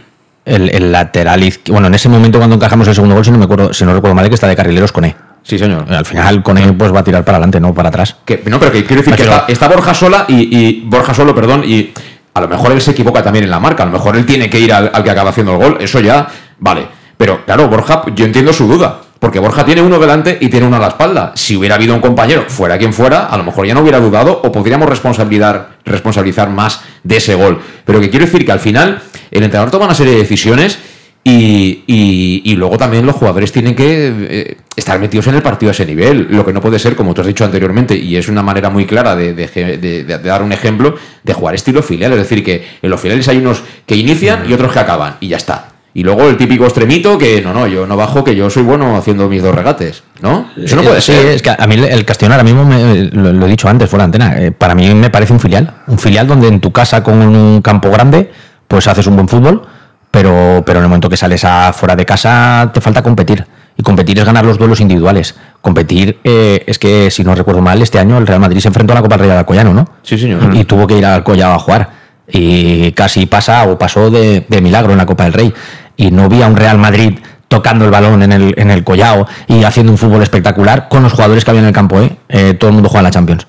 el, 0.46 0.74
el 0.74 0.92
lateral 0.94 1.44
bueno, 1.70 1.88
en 1.88 1.96
ese 1.96 2.08
momento 2.08 2.38
cuando 2.38 2.56
encajamos 2.56 2.88
el 2.88 2.96
segundo 2.96 3.16
gol, 3.16 3.26
si 3.26 3.32
no 3.32 3.38
me 3.38 3.44
acuerdo, 3.44 3.74
si 3.74 3.84
no 3.84 3.94
recuerdo 3.94 4.16
mal, 4.16 4.30
que 4.30 4.36
está 4.36 4.48
de 4.48 4.56
carrileros 4.56 4.94
con 4.94 5.04
E. 5.04 5.27
Sí, 5.48 5.58
señor. 5.58 5.86
Al 5.90 6.06
final 6.06 6.44
con 6.44 6.58
E 6.58 6.74
pues 6.74 6.94
va 6.94 7.00
a 7.00 7.04
tirar 7.06 7.24
para 7.24 7.38
adelante, 7.38 7.60
no 7.62 7.74
para 7.74 7.88
atrás. 7.88 8.18
Que, 8.26 8.44
no, 8.48 8.60
pero 8.60 8.72
que 8.72 8.84
quiero 8.84 9.02
decir 9.02 9.16
que 9.16 9.24
está, 9.24 9.46
está 9.48 9.68
Borja 9.70 9.94
sola 9.94 10.26
y, 10.28 10.36
y- 10.58 10.82
Borja 10.86 11.14
solo, 11.14 11.34
perdón, 11.34 11.64
y 11.66 11.92
a 12.34 12.42
lo 12.42 12.50
mejor 12.50 12.74
él 12.74 12.82
se 12.82 12.92
equivoca 12.92 13.24
también 13.24 13.46
en 13.46 13.52
la 13.52 13.60
marca, 13.60 13.84
a 13.84 13.86
lo 13.86 13.94
mejor 13.94 14.18
él 14.18 14.26
tiene 14.26 14.50
que 14.50 14.60
ir 14.60 14.74
al, 14.74 14.92
al 14.94 15.04
que 15.04 15.10
acaba 15.10 15.30
haciendo 15.30 15.54
el 15.54 15.58
gol, 15.58 15.78
eso 15.80 16.02
ya, 16.02 16.28
vale. 16.60 16.86
Pero 17.18 17.46
claro, 17.46 17.68
Borja, 17.70 18.04
yo 18.14 18.26
entiendo 18.26 18.52
su 18.52 18.68
duda, 18.68 19.00
porque 19.20 19.40
Borja 19.40 19.64
tiene 19.66 19.82
uno 19.82 19.98
delante 20.00 20.38
y 20.42 20.50
tiene 20.50 20.68
uno 20.68 20.76
a 20.76 20.80
la 20.80 20.90
espalda. 20.90 21.32
Si 21.36 21.56
hubiera 21.56 21.76
habido 21.76 21.96
un 21.96 22.02
compañero, 22.02 22.44
fuera 22.50 22.78
quien 22.78 22.92
fuera, 22.92 23.28
a 23.28 23.38
lo 23.38 23.44
mejor 23.46 23.66
ya 23.66 23.74
no 23.74 23.80
hubiera 23.82 24.00
dudado 24.02 24.42
o 24.44 24.52
podríamos 24.52 24.90
responsabilizar, 24.90 25.78
responsabilizar 25.86 26.50
más 26.50 26.82
de 27.04 27.18
ese 27.18 27.36
gol. 27.36 27.60
Pero 27.86 28.02
que 28.02 28.10
quiero 28.10 28.26
decir 28.26 28.46
que 28.46 28.52
al 28.52 28.60
final 28.60 29.02
el 29.32 29.44
entrenador 29.44 29.72
toma 29.72 29.86
una 29.86 29.96
serie 29.96 30.12
de 30.14 30.20
decisiones 30.20 30.78
y, 31.24 31.84
y- 31.88 32.42
y 32.46 32.56
luego 32.56 32.78
también 32.78 33.06
los 33.06 33.16
jugadores 33.16 33.52
tienen 33.52 33.74
que 33.76 34.14
eh, 34.30 34.58
estar 34.78 34.98
metidos 35.00 35.28
en 35.28 35.36
el 35.36 35.42
partido 35.42 35.72
a 35.72 35.74
ese 35.74 35.86
nivel. 35.86 36.28
Lo 36.30 36.46
que 36.46 36.54
no 36.54 36.62
puede 36.62 36.80
ser, 36.80 36.96
como 36.96 37.14
tú 37.14 37.20
has 37.22 37.28
dicho 37.28 37.44
anteriormente, 37.44 37.98
y 37.98 38.16
es 38.16 38.30
una 38.30 38.44
manera 38.44 38.70
muy 38.70 38.86
clara 38.86 39.16
de, 39.16 39.34
de- 39.34 39.48
de- 39.48 39.78
de- 39.78 40.04
de 40.06 40.18
dar 40.20 40.42
un 40.44 40.54
ejemplo, 40.54 40.96
de 41.24 41.34
jugar 41.34 41.56
estilo 41.56 41.84
filial. 41.84 42.14
Es 42.14 42.20
decir, 42.20 42.44
que 42.46 42.66
en 42.82 42.90
los 42.90 43.02
filiales 43.02 43.28
hay 43.28 43.38
unos 43.40 43.62
que 43.86 43.96
inician 43.96 44.50
y 44.50 44.54
otros 44.54 44.72
que 44.72 44.80
acaban, 44.80 45.18
y 45.20 45.28
ya 45.28 45.38
está. 45.38 45.70
Y 45.96 46.04
luego 46.04 46.30
el 46.30 46.38
típico 46.38 46.64
extremito 46.66 47.18
que 47.18 47.42
no, 47.42 47.54
no, 47.56 47.66
yo 47.66 47.88
no 47.88 47.98
bajo, 47.98 48.24
que 48.24 48.36
yo 48.36 48.52
soy 48.52 48.62
bueno 48.62 48.96
haciendo 48.96 49.28
mis 49.28 49.42
dos 49.42 49.56
regates. 49.56 50.04
¿No? 50.22 50.48
Eso 50.56 50.76
no 50.76 50.84
puede 50.84 51.02
Sí, 51.02 51.12
ser. 51.12 51.26
Es 51.26 51.42
que 51.42 51.50
a 51.50 51.66
mí 51.68 51.74
el 51.74 52.06
Castellón 52.06 52.34
ahora 52.34 52.44
mismo, 52.44 52.64
me- 52.64 53.06
lo, 53.06 53.34
lo 53.34 53.46
he 53.48 53.50
dicho 53.50 53.68
antes 53.68 53.90
fuera 53.90 54.04
de 54.04 54.06
antena, 54.06 54.40
eh, 54.40 54.52
para 54.52 54.76
mí 54.76 54.94
me 54.94 55.10
parece 55.10 55.34
un 55.34 55.40
filial. 55.40 55.74
Un 55.88 55.98
filial 55.98 56.28
donde 56.28 56.50
en 56.50 56.60
tu 56.60 56.72
casa 56.72 57.02
con 57.02 57.16
un 57.20 57.64
campo 57.64 57.90
grande, 57.90 58.32
pues 58.68 58.86
haces 58.88 59.08
un 59.08 59.16
buen 59.16 59.28
fútbol, 59.28 59.64
pero, 60.12 60.62
pero 60.64 60.78
en 60.80 60.84
el 60.84 60.90
momento 60.90 61.10
que 61.10 61.18
sales 61.18 61.44
a 61.44 61.74
fuera 61.74 61.96
de 61.96 62.06
casa 62.06 62.70
te 62.72 62.80
falta 62.80 63.02
competir. 63.02 63.44
Y 63.78 63.84
competir 63.84 64.18
es 64.18 64.26
ganar 64.26 64.46
los 64.46 64.58
duelos 64.58 64.80
individuales. 64.80 65.36
Competir 65.62 66.20
eh, 66.24 66.64
es 66.66 66.80
que, 66.80 67.12
si 67.12 67.24
no 67.24 67.36
recuerdo 67.36 67.62
mal, 67.62 67.82
este 67.82 68.00
año 68.00 68.18
el 68.18 68.26
Real 68.26 68.40
Madrid 68.40 68.60
se 68.60 68.70
enfrentó 68.70 68.94
a 68.94 68.96
la 68.96 69.02
Copa 69.02 69.16
del 69.16 69.22
Rey 69.22 69.30
de 69.30 69.38
Alcoyano, 69.38 69.74
¿no? 69.74 69.88
Sí, 70.02 70.18
señor. 70.18 70.56
Y 70.56 70.64
tuvo 70.66 70.88
que 70.88 70.98
ir 70.98 71.06
al 71.06 71.24
Collado 71.24 71.54
a 71.54 71.60
jugar. 71.60 71.90
Y 72.28 72.92
casi 72.94 73.26
pasa 73.26 73.66
o 73.66 73.78
pasó 73.78 74.10
de, 74.10 74.46
de 74.48 74.62
milagro 74.62 74.92
en 74.92 74.98
la 74.98 75.06
Copa 75.06 75.26
del 75.26 75.34
Rey. 75.34 75.54
Y 75.96 76.12
no 76.12 76.28
vi 76.28 76.42
a 76.42 76.48
un 76.48 76.56
Real 76.56 76.78
Madrid 76.78 77.20
tocando 77.48 77.86
el 77.86 77.92
balón 77.92 78.24
en 78.24 78.32
el, 78.32 78.54
en 78.58 78.72
el 78.72 78.84
Collao 78.84 79.28
y 79.48 79.64
haciendo 79.64 79.92
un 79.92 79.98
fútbol 79.98 80.22
espectacular 80.22 80.90
con 80.90 81.04
los 81.04 81.14
jugadores 81.14 81.46
que 81.46 81.52
había 81.52 81.62
en 81.62 81.68
el 81.68 81.74
campo. 81.74 82.02
¿eh? 82.02 82.18
Eh, 82.30 82.54
todo 82.56 82.70
el 82.70 82.74
mundo 82.74 82.90
juega 82.90 83.02
en 83.02 83.06
la 83.06 83.12
Champions. 83.12 83.48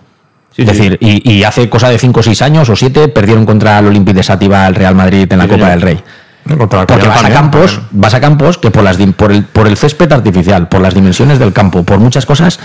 es 0.57 0.67
decir, 0.67 0.99
y, 1.01 1.43
hace 1.43 1.69
cosa 1.69 1.89
de 1.89 1.99
5 1.99 2.21
o 2.21 2.23
6 2.23 2.43
años 2.43 2.69
o 2.69 2.77
7 2.77 3.09
perdieron 3.09 3.45
contra 3.45 3.79
el 3.79 3.87
Olympique 3.87 4.17
de 4.17 4.23
Sátiva 4.23 4.67
el 4.67 4.75
Real 4.75 4.95
Madrid 4.95 5.31
en 5.33 5.39
la 5.39 5.49
Copa 5.49 5.71
del 5.71 5.83
Rey. 5.83 6.01
Porque 6.57 7.09
vas 7.09 7.25
a 7.25 7.31
campos, 7.31 7.81
vas 7.91 8.15
a 8.15 8.21
campos 8.21 8.59
que 8.59 8.71
por 8.71 8.83
las 8.83 8.97
por 9.17 9.33
el, 9.33 9.45
por 9.45 9.67
el 9.67 9.77
césped 9.77 10.11
artificial, 10.13 10.69
por 10.69 10.81
las 10.81 10.95
dimensiones 10.95 11.39
del 11.39 11.53
campo, 11.53 11.83
por 11.83 11.99
muchas 11.99 12.25
cosas, 12.27 12.59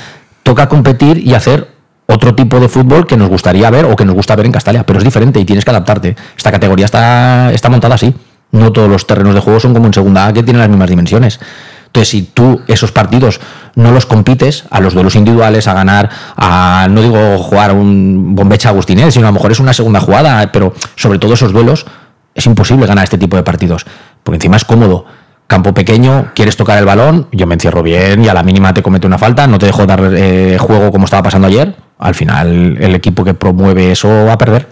toca 0.43 0.69
competir 0.69 1.17
y 1.17 1.33
hacer 1.33 1.73
otro 2.05 2.35
tipo 2.35 2.59
de 2.59 2.69
fútbol 2.69 3.07
que 3.07 3.17
nos 3.17 3.29
gustaría 3.29 3.69
ver 3.69 3.85
o 3.85 3.95
que 3.95 4.05
nos 4.05 4.15
gusta 4.15 4.35
ver 4.35 4.45
en 4.45 4.51
Castalia, 4.51 4.85
pero 4.85 4.99
es 4.99 5.05
diferente 5.05 5.39
y 5.39 5.45
tienes 5.45 5.65
que 5.65 5.71
adaptarte. 5.71 6.15
Esta 6.37 6.51
categoría 6.51 6.85
está, 6.85 7.51
está 7.51 7.69
montada 7.69 7.95
así. 7.95 8.13
No 8.51 8.71
todos 8.71 8.89
los 8.89 9.07
terrenos 9.07 9.33
de 9.33 9.41
juego 9.41 9.59
son 9.59 9.73
como 9.73 9.87
en 9.87 9.93
segunda 9.93 10.27
A 10.27 10.33
que 10.33 10.43
tienen 10.43 10.59
las 10.59 10.69
mismas 10.69 10.89
dimensiones. 10.89 11.39
Entonces, 11.87 12.09
si 12.09 12.23
tú 12.23 12.61
esos 12.67 12.91
partidos 12.91 13.39
no 13.75 13.91
los 13.91 14.05
compites 14.05 14.65
a 14.71 14.79
los 14.79 14.93
duelos 14.93 15.15
individuales, 15.15 15.67
a 15.67 15.73
ganar, 15.73 16.09
a 16.35 16.87
no 16.89 17.01
digo 17.01 17.37
jugar 17.37 17.73
un 17.73 18.35
bombecha 18.35 18.69
agustinés, 18.69 19.13
sino 19.13 19.27
a 19.27 19.29
lo 19.29 19.33
mejor 19.33 19.51
es 19.51 19.59
una 19.59 19.73
segunda 19.73 19.99
jugada, 19.99 20.51
pero 20.51 20.73
sobre 20.95 21.19
todo 21.19 21.33
esos 21.35 21.53
duelos 21.53 21.85
es 22.35 22.45
imposible 22.45 22.85
ganar 22.85 23.03
este 23.03 23.17
tipo 23.17 23.35
de 23.35 23.43
partidos, 23.43 23.85
porque 24.23 24.37
encima 24.37 24.57
es 24.57 24.65
cómodo. 24.65 25.05
Campo 25.47 25.73
pequeño, 25.73 26.31
quieres 26.33 26.55
tocar 26.55 26.79
el 26.79 26.85
balón, 26.85 27.27
yo 27.31 27.45
me 27.45 27.53
encierro 27.53 27.83
bien 27.83 28.23
y 28.23 28.27
a 28.27 28.33
la 28.33 28.43
mínima 28.43 28.73
te 28.73 28.81
comete 28.81 29.05
una 29.05 29.17
falta, 29.17 29.45
no 29.45 29.59
te 29.59 29.65
dejo 29.65 29.85
dar 29.85 30.11
eh, 30.15 30.57
juego 30.59 30.91
como 30.91 31.05
estaba 31.05 31.23
pasando 31.23 31.47
ayer. 31.47 31.75
Al 31.99 32.15
final, 32.15 32.77
el 32.79 32.95
equipo 32.95 33.23
que 33.23 33.33
promueve 33.33 33.91
eso 33.91 34.25
va 34.25 34.33
a 34.33 34.37
perder. 34.37 34.67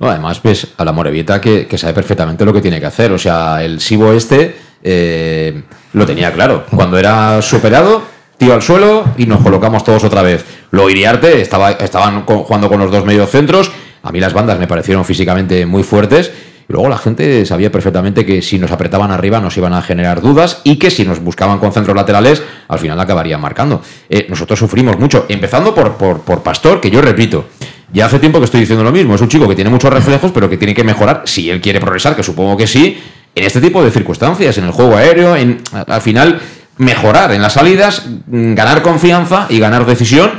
además, 0.00 0.40
pues 0.40 0.68
a 0.76 0.84
la 0.84 0.92
Morevieta 0.92 1.40
que, 1.40 1.66
que, 1.66 1.78
sabe 1.78 1.94
perfectamente 1.94 2.44
lo 2.44 2.52
que 2.52 2.60
tiene 2.60 2.80
que 2.80 2.86
hacer. 2.86 3.12
O 3.12 3.18
sea, 3.18 3.62
el 3.64 3.80
Sibo 3.80 4.12
este 4.12 4.56
eh, 4.82 5.62
lo 5.92 6.06
tenía 6.06 6.32
claro. 6.32 6.64
Cuando 6.74 6.98
era 6.98 7.40
superado, 7.42 8.02
tío 8.36 8.54
al 8.54 8.62
suelo 8.62 9.04
y 9.16 9.26
nos 9.26 9.40
colocamos 9.40 9.84
todos 9.84 10.04
otra 10.04 10.22
vez. 10.22 10.44
Lo 10.70 10.88
Iriarte 10.88 11.40
estaba, 11.40 11.72
estaban 11.72 12.24
jugando 12.24 12.68
con 12.68 12.80
los 12.80 12.90
dos 12.90 13.04
mediocentros. 13.04 13.70
A 14.02 14.12
mí 14.12 14.20
las 14.20 14.32
bandas 14.32 14.58
me 14.58 14.66
parecieron 14.66 15.04
físicamente 15.04 15.66
muy 15.66 15.82
fuertes. 15.82 16.30
Luego 16.68 16.88
la 16.88 16.98
gente 16.98 17.46
sabía 17.46 17.72
perfectamente 17.72 18.26
que 18.26 18.42
si 18.42 18.58
nos 18.58 18.70
apretaban 18.70 19.10
arriba 19.10 19.40
nos 19.40 19.56
iban 19.56 19.72
a 19.72 19.80
generar 19.80 20.20
dudas 20.20 20.60
y 20.64 20.76
que 20.76 20.90
si 20.90 21.04
nos 21.04 21.20
buscaban 21.20 21.58
con 21.58 21.72
centros 21.72 21.96
laterales, 21.96 22.42
al 22.68 22.78
final 22.78 23.00
acabarían 23.00 23.40
marcando. 23.40 23.82
Eh, 24.10 24.26
nosotros 24.28 24.58
sufrimos 24.58 24.98
mucho, 24.98 25.24
empezando 25.28 25.74
por, 25.74 25.94
por, 25.94 26.20
por 26.20 26.42
Pastor, 26.42 26.80
que 26.80 26.90
yo 26.90 27.00
repito, 27.00 27.46
ya 27.90 28.06
hace 28.06 28.18
tiempo 28.18 28.38
que 28.38 28.44
estoy 28.44 28.60
diciendo 28.60 28.84
lo 28.84 28.92
mismo. 28.92 29.14
Es 29.14 29.20
un 29.20 29.28
chico 29.28 29.48
que 29.48 29.54
tiene 29.54 29.70
muchos 29.70 29.92
reflejos, 29.92 30.30
pero 30.30 30.50
que 30.50 30.58
tiene 30.58 30.74
que 30.74 30.84
mejorar 30.84 31.22
si 31.24 31.48
él 31.48 31.60
quiere 31.60 31.80
progresar, 31.80 32.14
que 32.14 32.22
supongo 32.22 32.56
que 32.56 32.66
sí, 32.66 32.98
en 33.34 33.44
este 33.44 33.60
tipo 33.60 33.82
de 33.82 33.90
circunstancias, 33.90 34.58
en 34.58 34.64
el 34.64 34.72
juego 34.72 34.96
aéreo, 34.96 35.36
en 35.36 35.62
al 35.72 36.02
final 36.02 36.40
mejorar 36.76 37.32
en 37.32 37.42
las 37.42 37.54
salidas, 37.54 38.04
mm, 38.26 38.54
ganar 38.54 38.82
confianza 38.82 39.46
y 39.48 39.58
ganar 39.58 39.86
decisión. 39.86 40.32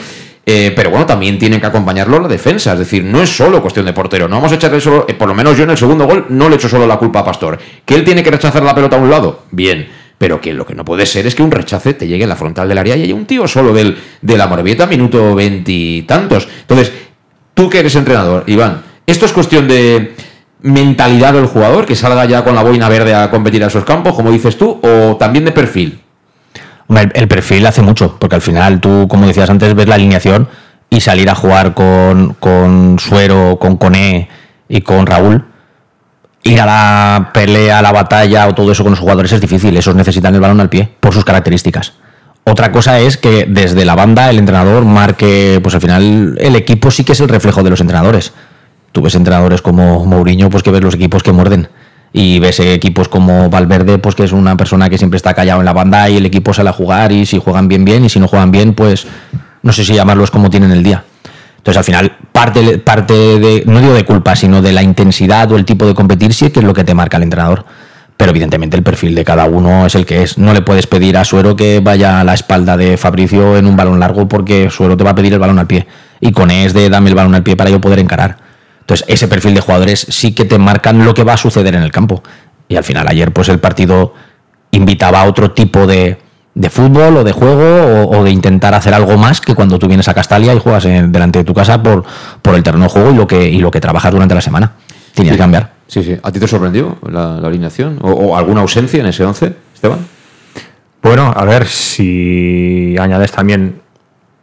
Eh, 0.45 0.73
pero 0.75 0.89
bueno, 0.89 1.05
también 1.05 1.37
tienen 1.37 1.59
que 1.59 1.67
acompañarlo 1.67 2.19
la 2.19 2.27
defensa. 2.27 2.73
Es 2.73 2.79
decir, 2.79 3.03
no 3.03 3.21
es 3.21 3.29
solo 3.29 3.61
cuestión 3.61 3.85
de 3.85 3.93
portero. 3.93 4.27
No 4.27 4.37
vamos 4.37 4.51
a 4.51 4.55
echarle 4.55 4.81
solo, 4.81 5.05
eh, 5.07 5.13
por 5.13 5.27
lo 5.27 5.35
menos 5.35 5.57
yo 5.57 5.63
en 5.63 5.69
el 5.69 5.77
segundo 5.77 6.05
gol, 6.05 6.25
no 6.29 6.49
le 6.49 6.55
echo 6.55 6.67
solo 6.67 6.87
la 6.87 6.97
culpa 6.97 7.19
a 7.19 7.25
Pastor. 7.25 7.59
Que 7.85 7.95
él 7.95 8.03
tiene 8.03 8.23
que 8.23 8.31
rechazar 8.31 8.63
la 8.63 8.73
pelota 8.73 8.95
a 8.95 8.99
un 8.99 9.09
lado, 9.09 9.43
bien. 9.51 9.87
Pero 10.17 10.41
que 10.41 10.53
lo 10.53 10.65
que 10.65 10.75
no 10.75 10.83
puede 10.83 11.05
ser 11.05 11.27
es 11.27 11.35
que 11.35 11.43
un 11.43 11.51
rechace 11.51 11.93
te 11.93 12.07
llegue 12.07 12.23
en 12.23 12.29
la 12.29 12.35
frontal 12.35 12.67
del 12.67 12.77
área 12.77 12.95
y 12.97 13.03
haya 13.03 13.15
un 13.15 13.25
tío 13.25 13.47
solo 13.47 13.73
del, 13.73 13.97
de 14.21 14.37
la 14.37 14.47
Morevieta, 14.47 14.85
minuto 14.85 15.33
veintitantos. 15.35 16.47
Entonces, 16.61 16.91
tú 17.53 17.69
que 17.69 17.79
eres 17.79 17.95
entrenador, 17.95 18.43
Iván, 18.47 18.81
esto 19.05 19.25
es 19.25 19.31
cuestión 19.31 19.67
de 19.67 20.15
mentalidad 20.61 21.31
del 21.33 21.45
jugador, 21.45 21.85
que 21.85 21.95
salga 21.95 22.25
ya 22.25 22.43
con 22.43 22.53
la 22.53 22.63
boina 22.63 22.89
verde 22.89 23.15
a 23.15 23.29
competir 23.29 23.63
a 23.63 23.67
esos 23.67 23.85
campos, 23.85 24.13
como 24.13 24.29
dices 24.29 24.57
tú, 24.57 24.79
o 24.83 25.15
también 25.15 25.45
de 25.45 25.51
perfil? 25.51 26.01
El, 26.89 27.27
perfil 27.27 27.65
hace 27.67 27.83
mucho, 27.83 28.17
porque 28.19 28.35
al 28.35 28.41
final 28.41 28.81
tú, 28.81 29.07
como 29.07 29.27
decías 29.27 29.49
antes, 29.49 29.75
ves 29.75 29.87
la 29.87 29.95
alineación 29.95 30.47
y 30.89 31.01
salir 31.01 31.29
a 31.29 31.35
jugar 31.35 31.75
con, 31.75 32.33
con 32.39 32.97
Suero, 32.97 33.57
con 33.59 33.77
Coné 33.77 34.27
y 34.67 34.81
con 34.81 35.05
Raúl, 35.05 35.45
ir 36.43 36.59
a 36.59 36.65
la 36.65 37.29
pelea, 37.31 37.79
a 37.79 37.81
la 37.83 37.91
batalla 37.91 38.47
o 38.47 38.55
todo 38.55 38.71
eso 38.71 38.83
con 38.83 38.91
los 38.91 38.99
jugadores 38.99 39.31
es 39.31 39.41
difícil. 39.41 39.77
Esos 39.77 39.95
necesitan 39.95 40.33
el 40.33 40.41
balón 40.41 40.59
al 40.61 40.69
pie 40.69 40.89
por 40.99 41.13
sus 41.13 41.23
características. 41.23 41.93
Otra 42.43 42.71
cosa 42.71 42.99
es 42.99 43.17
que 43.17 43.45
desde 43.47 43.85
la 43.85 43.93
banda 43.93 44.29
el 44.29 44.39
entrenador 44.39 44.83
marque, 44.83 45.59
pues 45.61 45.75
al 45.75 45.81
final 45.81 46.37
el 46.39 46.55
equipo 46.55 46.89
sí 46.89 47.03
que 47.03 47.11
es 47.11 47.19
el 47.19 47.29
reflejo 47.29 47.61
de 47.61 47.69
los 47.69 47.81
entrenadores. 47.81 48.33
Tú 48.91 49.03
ves 49.03 49.13
entrenadores 49.13 49.61
como 49.61 50.03
Mourinho, 50.05 50.49
pues 50.49 50.63
que 50.63 50.71
ves 50.71 50.81
los 50.81 50.95
equipos 50.95 51.21
que 51.21 51.31
muerden. 51.31 51.69
Y 52.11 52.39
ves 52.39 52.59
equipos 52.59 53.07
como 53.07 53.49
Valverde, 53.49 53.99
pues 53.99 54.15
que 54.15 54.23
es 54.23 54.31
una 54.31 54.57
persona 54.57 54.89
que 54.89 54.97
siempre 54.97 55.17
está 55.17 55.33
callado 55.33 55.61
en 55.61 55.65
la 55.65 55.73
banda 55.73 56.09
y 56.09 56.17
el 56.17 56.25
equipo 56.25 56.53
sale 56.53 56.69
a 56.69 56.73
jugar 56.73 57.11
y 57.11 57.25
si 57.25 57.39
juegan 57.39 57.67
bien, 57.67 57.85
bien, 57.85 58.05
y 58.05 58.09
si 58.09 58.19
no 58.19 58.27
juegan 58.27 58.51
bien, 58.51 58.73
pues 58.73 59.05
no 59.61 59.71
sé 59.71 59.85
si 59.85 59.93
llamarlos 59.93 60.31
como 60.31 60.49
tienen 60.49 60.71
el 60.71 60.83
día. 60.83 61.03
Entonces 61.57 61.77
al 61.77 61.83
final 61.83 62.17
parte, 62.31 62.79
parte 62.79 63.13
de, 63.13 63.63
no 63.65 63.79
digo 63.79 63.93
de 63.93 64.05
culpa, 64.05 64.35
sino 64.35 64.61
de 64.61 64.71
la 64.71 64.81
intensidad 64.81 65.51
o 65.51 65.57
el 65.57 65.65
tipo 65.65 65.85
de 65.85 65.93
competir, 65.93 66.33
sí 66.33 66.49
que 66.49 66.59
es 66.59 66.65
lo 66.65 66.73
que 66.73 66.83
te 66.83 66.93
marca 66.93 67.17
el 67.17 67.23
entrenador. 67.23 67.65
Pero 68.17 68.31
evidentemente 68.31 68.75
el 68.75 68.83
perfil 68.83 69.15
de 69.15 69.23
cada 69.23 69.45
uno 69.45 69.85
es 69.85 69.95
el 69.95 70.05
que 70.05 70.23
es. 70.23 70.37
No 70.37 70.53
le 70.53 70.61
puedes 70.61 70.87
pedir 70.87 71.15
a 71.15 71.23
Suero 71.23 71.55
que 71.55 71.79
vaya 71.79 72.19
a 72.19 72.23
la 72.25 72.33
espalda 72.33 72.75
de 72.75 72.97
Fabricio 72.97 73.55
en 73.55 73.65
un 73.65 73.77
balón 73.77 73.99
largo 73.99 74.27
porque 74.27 74.69
Suero 74.69 74.97
te 74.97 75.05
va 75.05 75.11
a 75.11 75.15
pedir 75.15 75.31
el 75.31 75.39
balón 75.39 75.57
al 75.57 75.67
pie. 75.67 75.87
Y 76.19 76.33
con 76.33 76.51
es 76.51 76.73
de 76.73 76.89
dame 76.89 77.09
el 77.09 77.15
balón 77.15 77.33
al 77.35 77.43
pie 77.43 77.55
para 77.55 77.69
yo 77.69 77.79
poder 77.79 77.99
encarar. 77.99 78.48
Entonces, 78.89 79.05
ese 79.07 79.27
perfil 79.27 79.53
de 79.53 79.61
jugadores 79.61 80.07
sí 80.09 80.33
que 80.33 80.45
te 80.45 80.57
marcan 80.57 81.05
lo 81.05 81.13
que 81.13 81.23
va 81.23 81.33
a 81.33 81.37
suceder 81.37 81.75
en 81.75 81.83
el 81.83 81.91
campo. 81.91 82.23
Y 82.67 82.75
al 82.75 82.83
final, 82.83 83.07
ayer, 83.07 83.31
pues 83.31 83.47
el 83.49 83.59
partido 83.59 84.15
invitaba 84.71 85.21
a 85.21 85.25
otro 85.25 85.51
tipo 85.51 85.85
de, 85.85 86.17
fútbol 86.71 87.17
o 87.17 87.23
de 87.23 87.31
juego 87.31 88.09
o, 88.09 88.23
de 88.23 88.31
intentar 88.31 88.73
hacer 88.73 88.95
algo 88.95 89.15
más 89.15 89.41
que 89.41 89.53
cuando 89.53 89.77
tú 89.77 89.87
vienes 89.87 90.07
a 90.07 90.15
Castalia 90.15 90.55
y 90.55 90.59
juegas 90.59 90.85
delante 90.85 91.37
de 91.37 91.45
tu 91.45 91.53
casa 91.53 91.83
por, 91.83 92.03
por 92.41 92.55
el 92.55 92.63
terreno 92.63 92.85
de 92.85 92.89
juego 92.89 93.11
y 93.11 93.13
lo 93.13 93.27
que, 93.27 93.47
y 93.47 93.59
lo 93.59 93.69
que 93.69 93.79
trabajas 93.79 94.11
durante 94.11 94.33
la 94.33 94.41
semana. 94.41 94.71
Tienes 95.13 95.33
que 95.33 95.37
cambiar. 95.37 95.71
Sí, 95.85 96.03
sí. 96.03 96.17
¿A 96.23 96.31
ti 96.31 96.39
te 96.39 96.47
sorprendió 96.47 96.97
la, 97.07 97.37
alineación? 97.37 97.99
¿O, 98.01 98.35
alguna 98.35 98.61
ausencia 98.61 99.01
en 99.01 99.05
ese 99.05 99.23
11, 99.23 99.53
Esteban? 99.75 99.99
Bueno, 101.03 101.31
a 101.35 101.45
ver, 101.45 101.67
si 101.67 102.95
añades 102.99 103.31
también 103.31 103.81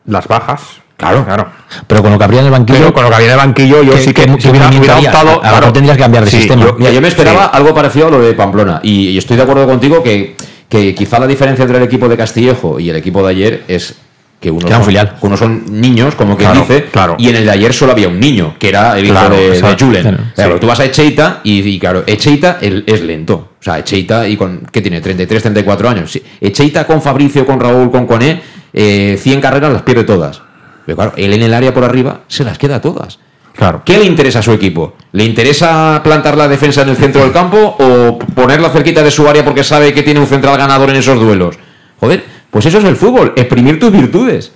las 0.04 0.28
bajas, 0.28 0.82
Claro, 0.96 1.24
claro. 1.26 1.48
Pero 1.86 2.02
con 2.02 2.12
lo 2.12 2.18
que 2.18 2.24
habría 2.24 2.40
en 2.40 2.46
el 2.46 2.52
banquillo. 2.52 2.92
con 2.92 3.02
lo 3.02 3.10
que 3.10 3.14
habría 3.16 3.32
en 3.32 3.38
el 3.38 3.46
banquillo, 3.46 3.82
yo 3.82 3.98
sí 3.98 4.14
que, 4.14 4.22
hubiera, 4.22 4.98
optado. 4.98 5.40
Claro, 5.40 5.72
tendrías 5.72 5.96
que 5.96 6.02
cambiar 6.02 6.24
de 6.24 6.30
sistema. 6.30 6.64
Yo, 6.64 6.76
mira, 6.78 6.90
yo 6.90 7.00
me 7.00 7.08
esperaba 7.08 7.46
algo 7.46 7.74
parecido 7.74 8.08
a 8.08 8.10
lo 8.10 8.20
de 8.20 8.32
Pamplona. 8.32 8.80
Y, 8.82 9.16
estoy 9.18 9.36
de 9.36 9.42
acuerdo 9.42 9.66
contigo 9.66 10.02
que, 10.02 10.36
que 10.68 10.94
quizá 10.94 11.18
la 11.18 11.26
diferencia 11.26 11.62
entre 11.62 11.78
el 11.78 11.84
equipo 11.84 12.08
de 12.08 12.16
Castillejo 12.16 12.80
y 12.80 12.88
el 12.88 12.96
equipo 12.96 13.22
de 13.22 13.30
ayer 13.30 13.64
es 13.68 13.96
que 14.40 14.50
unos, 14.50 14.70
son, 14.70 14.84
filial. 14.84 15.16
unos 15.22 15.38
son 15.38 15.80
niños, 15.80 16.14
como 16.14 16.36
que 16.36 16.46
dice, 16.46 16.84
claro. 16.92 17.16
y 17.18 17.30
en 17.30 17.36
el 17.36 17.44
de 17.46 17.50
ayer 17.50 17.72
solo 17.72 17.92
había 17.92 18.08
un 18.08 18.20
niño, 18.20 18.54
que 18.58 18.68
era 18.68 18.98
el 18.98 19.06
hijo 19.06 19.28
de, 19.30 19.76
Julen. 19.78 20.18
Claro, 20.34 20.60
tú 20.60 20.66
vas 20.66 20.78
a 20.80 20.84
Echeita 20.84 21.40
y, 21.42 21.78
claro, 21.78 22.04
Echeita 22.06 22.58
es 22.60 23.00
lento. 23.02 23.52
O 23.58 23.62
sea, 23.62 23.78
Echeita 23.78 24.28
y 24.28 24.36
con, 24.36 24.66
¿qué 24.70 24.82
tiene? 24.82 25.00
33, 25.00 25.42
34 25.42 25.88
años. 25.88 26.18
Echeita 26.40 26.86
con 26.86 27.00
Fabricio, 27.00 27.46
con 27.46 27.58
Raúl, 27.58 27.90
con 27.90 28.06
Coné, 28.06 28.40
eh, 28.72 29.18
100 29.20 29.40
carreras 29.40 29.72
las 29.72 29.82
pierde 29.82 30.04
todas. 30.04 30.42
Pero 30.86 30.96
claro, 30.96 31.12
él 31.16 31.34
en 31.34 31.42
el 31.42 31.52
área 31.52 31.74
por 31.74 31.84
arriba 31.84 32.20
se 32.28 32.44
las 32.44 32.56
queda 32.56 32.80
todas. 32.80 33.18
Claro. 33.54 33.82
¿Qué 33.84 33.98
le 33.98 34.04
interesa 34.04 34.38
a 34.38 34.42
su 34.42 34.52
equipo? 34.52 34.94
¿Le 35.12 35.24
interesa 35.24 36.00
plantar 36.04 36.36
la 36.36 36.46
defensa 36.46 36.82
en 36.82 36.90
el 36.90 36.96
centro 36.96 37.22
del 37.22 37.32
campo 37.32 37.76
o 37.78 38.18
ponerla 38.18 38.68
cerquita 38.70 39.02
de 39.02 39.10
su 39.10 39.26
área 39.28 39.44
porque 39.44 39.64
sabe 39.64 39.92
que 39.92 40.02
tiene 40.02 40.20
un 40.20 40.26
central 40.26 40.58
ganador 40.58 40.90
en 40.90 40.96
esos 40.96 41.18
duelos? 41.18 41.58
Joder, 41.98 42.24
pues 42.50 42.66
eso 42.66 42.78
es 42.78 42.84
el 42.84 42.96
fútbol, 42.96 43.32
exprimir 43.34 43.80
tus 43.80 43.90
virtudes. 43.90 44.52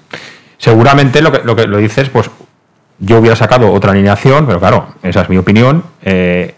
Seguramente 0.59 1.23
lo 1.23 1.33
que, 1.33 1.41
lo 1.43 1.57
que 1.57 1.67
lo 1.67 1.79
dices, 1.79 2.11
pues 2.11 2.31
yo 2.99 3.19
hubiera 3.19 3.35
sacado 3.35 3.73
otra 3.73 3.93
alineación, 3.93 4.47
pero 4.47 4.61
claro, 4.61 4.89
esa 5.03 5.23
es 5.23 5.29
mi 5.31 5.39
opinión. 5.39 5.83
Eh, 6.03 6.55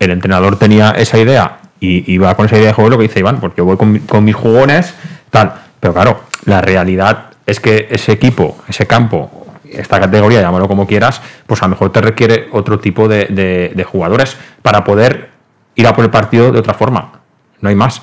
el 0.00 0.10
entrenador 0.10 0.58
tenía 0.58 0.90
esa 0.90 1.18
idea 1.18 1.60
y 1.78 2.12
iba 2.12 2.34
con 2.34 2.46
esa 2.46 2.56
idea 2.56 2.68
de 2.68 2.74
juego, 2.74 2.90
lo 2.90 2.98
que 2.98 3.04
dice 3.04 3.20
Iván, 3.20 3.38
porque 3.40 3.58
yo 3.58 3.64
voy 3.64 3.76
con, 3.76 4.00
con 4.00 4.24
mis 4.24 4.34
jugones, 4.34 4.94
tal. 5.30 5.54
Pero 5.78 5.94
claro, 5.94 6.20
la 6.46 6.60
realidad 6.60 7.33
es 7.46 7.60
que 7.60 7.88
ese 7.90 8.12
equipo, 8.12 8.56
ese 8.68 8.86
campo, 8.86 9.46
esta 9.64 10.00
categoría, 10.00 10.40
llámalo 10.40 10.68
como 10.68 10.86
quieras, 10.86 11.20
pues 11.46 11.62
a 11.62 11.66
lo 11.66 11.70
mejor 11.70 11.92
te 11.92 12.00
requiere 12.00 12.48
otro 12.52 12.78
tipo 12.78 13.08
de, 13.08 13.86
jugadores 13.90 14.36
para 14.62 14.84
poder 14.84 15.30
ir 15.74 15.86
a 15.86 15.94
por 15.94 16.04
el 16.04 16.10
partido 16.10 16.52
de 16.52 16.58
otra 16.58 16.74
forma. 16.74 17.20
No 17.60 17.68
hay 17.68 17.74
más. 17.74 18.00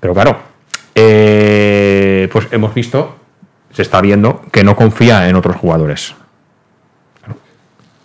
Pero 0.00 0.14
claro, 0.14 0.38
eh, 0.94 2.28
pues 2.32 2.48
hemos 2.50 2.74
visto, 2.74 3.16
se 3.72 3.82
está 3.82 4.00
viendo, 4.00 4.42
que 4.52 4.64
no 4.64 4.76
confía 4.76 5.28
en 5.28 5.36
otros 5.36 5.56
jugadores. 5.56 6.14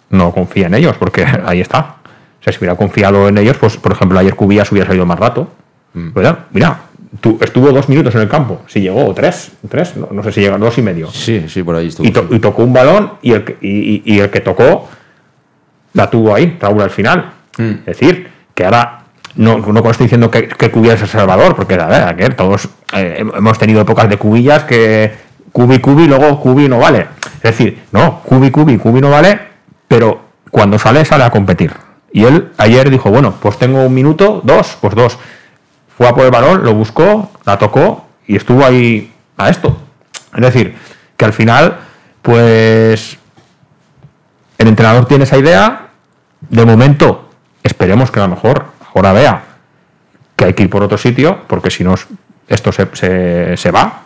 No 0.09 0.31
confía 0.31 0.67
en 0.67 0.75
ellos, 0.75 0.95
porque 0.97 1.25
ahí 1.45 1.61
está. 1.61 1.95
O 2.39 2.43
sea, 2.43 2.53
si 2.53 2.59
hubiera 2.59 2.75
confiado 2.75 3.27
en 3.27 3.37
ellos, 3.37 3.57
pues 3.57 3.77
por 3.77 3.91
ejemplo, 3.91 4.17
ayer 4.17 4.35
Cubillas 4.35 4.71
hubiera 4.71 4.87
salido 4.87 5.05
más 5.05 5.19
rato. 5.19 5.51
Mm. 5.93 6.09
Mira, 6.51 6.79
estuvo 7.41 7.71
dos 7.71 7.89
minutos 7.89 8.13
en 8.15 8.21
el 8.21 8.29
campo, 8.29 8.61
si 8.67 8.81
llegó, 8.81 9.05
o 9.05 9.13
tres, 9.13 9.51
tres 9.67 9.93
no, 9.95 10.23
sé 10.23 10.31
si 10.31 10.41
llega, 10.41 10.57
dos 10.57 10.77
y 10.77 10.81
medio. 10.81 11.09
Sí, 11.11 11.45
sí, 11.47 11.63
por 11.63 11.75
ahí 11.75 11.87
estuvo. 11.87 12.07
Y, 12.07 12.39
tocó 12.39 12.63
un 12.63 12.73
balón 12.73 13.13
y 13.21 13.33
el, 13.33 13.43
que, 13.43 13.57
y, 13.61 14.19
el 14.19 14.29
que 14.29 14.41
tocó 14.41 14.89
la 15.93 16.09
tuvo 16.09 16.35
ahí, 16.35 16.57
Raúl 16.59 16.81
al 16.81 16.91
final. 16.91 17.31
Mm. 17.57 17.71
Es 17.79 17.85
decir, 17.85 18.27
que 18.53 18.65
ahora 18.65 19.05
no, 19.35 19.57
no 19.57 19.89
estoy 19.89 20.05
diciendo 20.05 20.29
que, 20.29 20.47
que 20.47 20.71
Cubillas 20.71 21.01
es 21.01 21.09
Salvador, 21.09 21.55
porque 21.55 21.77
la 21.77 21.87
verdad 21.87 22.15
que 22.15 22.29
todos 22.29 22.69
eh, 22.95 23.17
hemos 23.19 23.57
tenido 23.57 23.81
épocas 23.81 24.09
de 24.09 24.17
Cubillas 24.17 24.63
que 24.63 25.11
Cubi, 25.51 25.79
Cubi, 25.79 26.07
luego 26.07 26.39
Cubi 26.39 26.67
no 26.67 26.77
vale. 26.77 27.07
Es 27.37 27.57
decir, 27.57 27.79
no, 27.91 28.21
Cubi, 28.23 28.51
Cubi, 28.51 28.77
Cubi 28.77 29.01
no 29.01 29.09
vale 29.09 29.49
pero 29.89 30.21
cuando 30.51 30.79
sale, 30.79 31.03
sale 31.03 31.25
a 31.25 31.31
competir. 31.31 31.73
Y 32.13 32.23
él 32.23 32.49
ayer 32.57 32.89
dijo, 32.89 33.09
bueno, 33.09 33.33
pues 33.41 33.57
tengo 33.57 33.83
un 33.83 33.93
minuto, 33.93 34.39
dos, 34.43 34.77
pues 34.79 34.95
dos. 34.95 35.17
Fue 35.99 36.07
a 36.07 36.15
por 36.15 36.23
el 36.23 36.31
balón, 36.31 36.63
lo 36.63 36.73
buscó, 36.73 37.29
la 37.43 37.57
tocó 37.57 38.05
y 38.25 38.37
estuvo 38.37 38.63
ahí 38.63 39.11
a 39.35 39.49
esto. 39.49 39.77
Es 40.33 40.39
decir, 40.39 40.73
que 41.17 41.25
al 41.25 41.33
final, 41.33 41.77
pues 42.21 43.17
el 44.57 44.67
entrenador 44.69 45.07
tiene 45.07 45.25
esa 45.25 45.37
idea, 45.37 45.89
de 46.39 46.65
momento 46.65 47.29
esperemos 47.63 48.11
que 48.11 48.21
a 48.21 48.23
lo 48.23 48.29
mejor 48.29 48.67
ahora 48.95 49.11
vea 49.11 49.43
que 50.37 50.45
hay 50.45 50.53
que 50.53 50.63
ir 50.63 50.69
por 50.69 50.83
otro 50.83 50.97
sitio, 50.97 51.41
porque 51.47 51.69
si 51.69 51.83
no 51.83 51.95
esto 52.47 52.71
se, 52.71 52.87
se, 52.93 53.57
se 53.57 53.71
va 53.71 54.03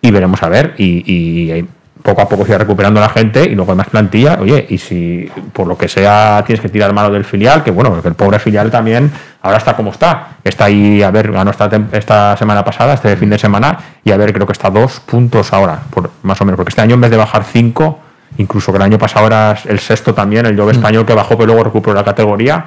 y 0.00 0.10
veremos 0.10 0.42
a 0.42 0.48
ver. 0.48 0.74
Y, 0.78 1.04
y, 1.06 1.64
poco 2.04 2.20
a 2.20 2.28
poco 2.28 2.44
se 2.44 2.52
va 2.52 2.58
recuperando 2.58 3.00
la 3.00 3.08
gente 3.08 3.44
y 3.44 3.54
luego 3.54 3.72
hay 3.72 3.78
más 3.78 3.88
plantilla. 3.88 4.36
Oye, 4.38 4.66
y 4.68 4.76
si 4.76 5.26
por 5.54 5.66
lo 5.66 5.78
que 5.78 5.88
sea 5.88 6.44
tienes 6.46 6.60
que 6.60 6.68
tirar 6.68 6.92
mano 6.92 7.10
del 7.10 7.24
filial, 7.24 7.64
que 7.64 7.70
bueno, 7.70 8.02
que 8.02 8.08
el 8.08 8.14
pobre 8.14 8.38
filial 8.38 8.70
también 8.70 9.10
ahora 9.40 9.56
está 9.56 9.74
como 9.74 9.90
está. 9.90 10.36
Está 10.44 10.66
ahí, 10.66 11.02
a 11.02 11.10
ver, 11.10 11.32
ganó 11.32 11.50
esta, 11.50 11.70
esta 11.92 12.36
semana 12.36 12.62
pasada, 12.62 12.92
este 12.92 13.16
fin 13.16 13.30
de 13.30 13.38
semana, 13.38 13.78
y 14.04 14.12
a 14.12 14.18
ver, 14.18 14.34
creo 14.34 14.46
que 14.46 14.52
está 14.52 14.68
a 14.68 14.70
dos 14.70 15.00
puntos 15.00 15.50
ahora, 15.54 15.80
por, 15.88 16.10
más 16.22 16.38
o 16.42 16.44
menos, 16.44 16.58
porque 16.58 16.68
este 16.68 16.82
año 16.82 16.94
en 16.94 17.00
vez 17.00 17.10
de 17.10 17.16
bajar 17.16 17.42
cinco, 17.42 17.98
incluso 18.36 18.70
que 18.70 18.76
el 18.76 18.82
año 18.82 18.98
pasado 18.98 19.26
era 19.26 19.56
el 19.66 19.78
sexto 19.78 20.12
también, 20.12 20.44
el 20.44 20.58
Jove 20.58 20.74
mm. 20.74 20.76
español 20.76 21.06
que 21.06 21.14
bajó 21.14 21.38
pero 21.38 21.46
luego 21.46 21.64
recuperó 21.64 21.94
la 21.94 22.04
categoría, 22.04 22.66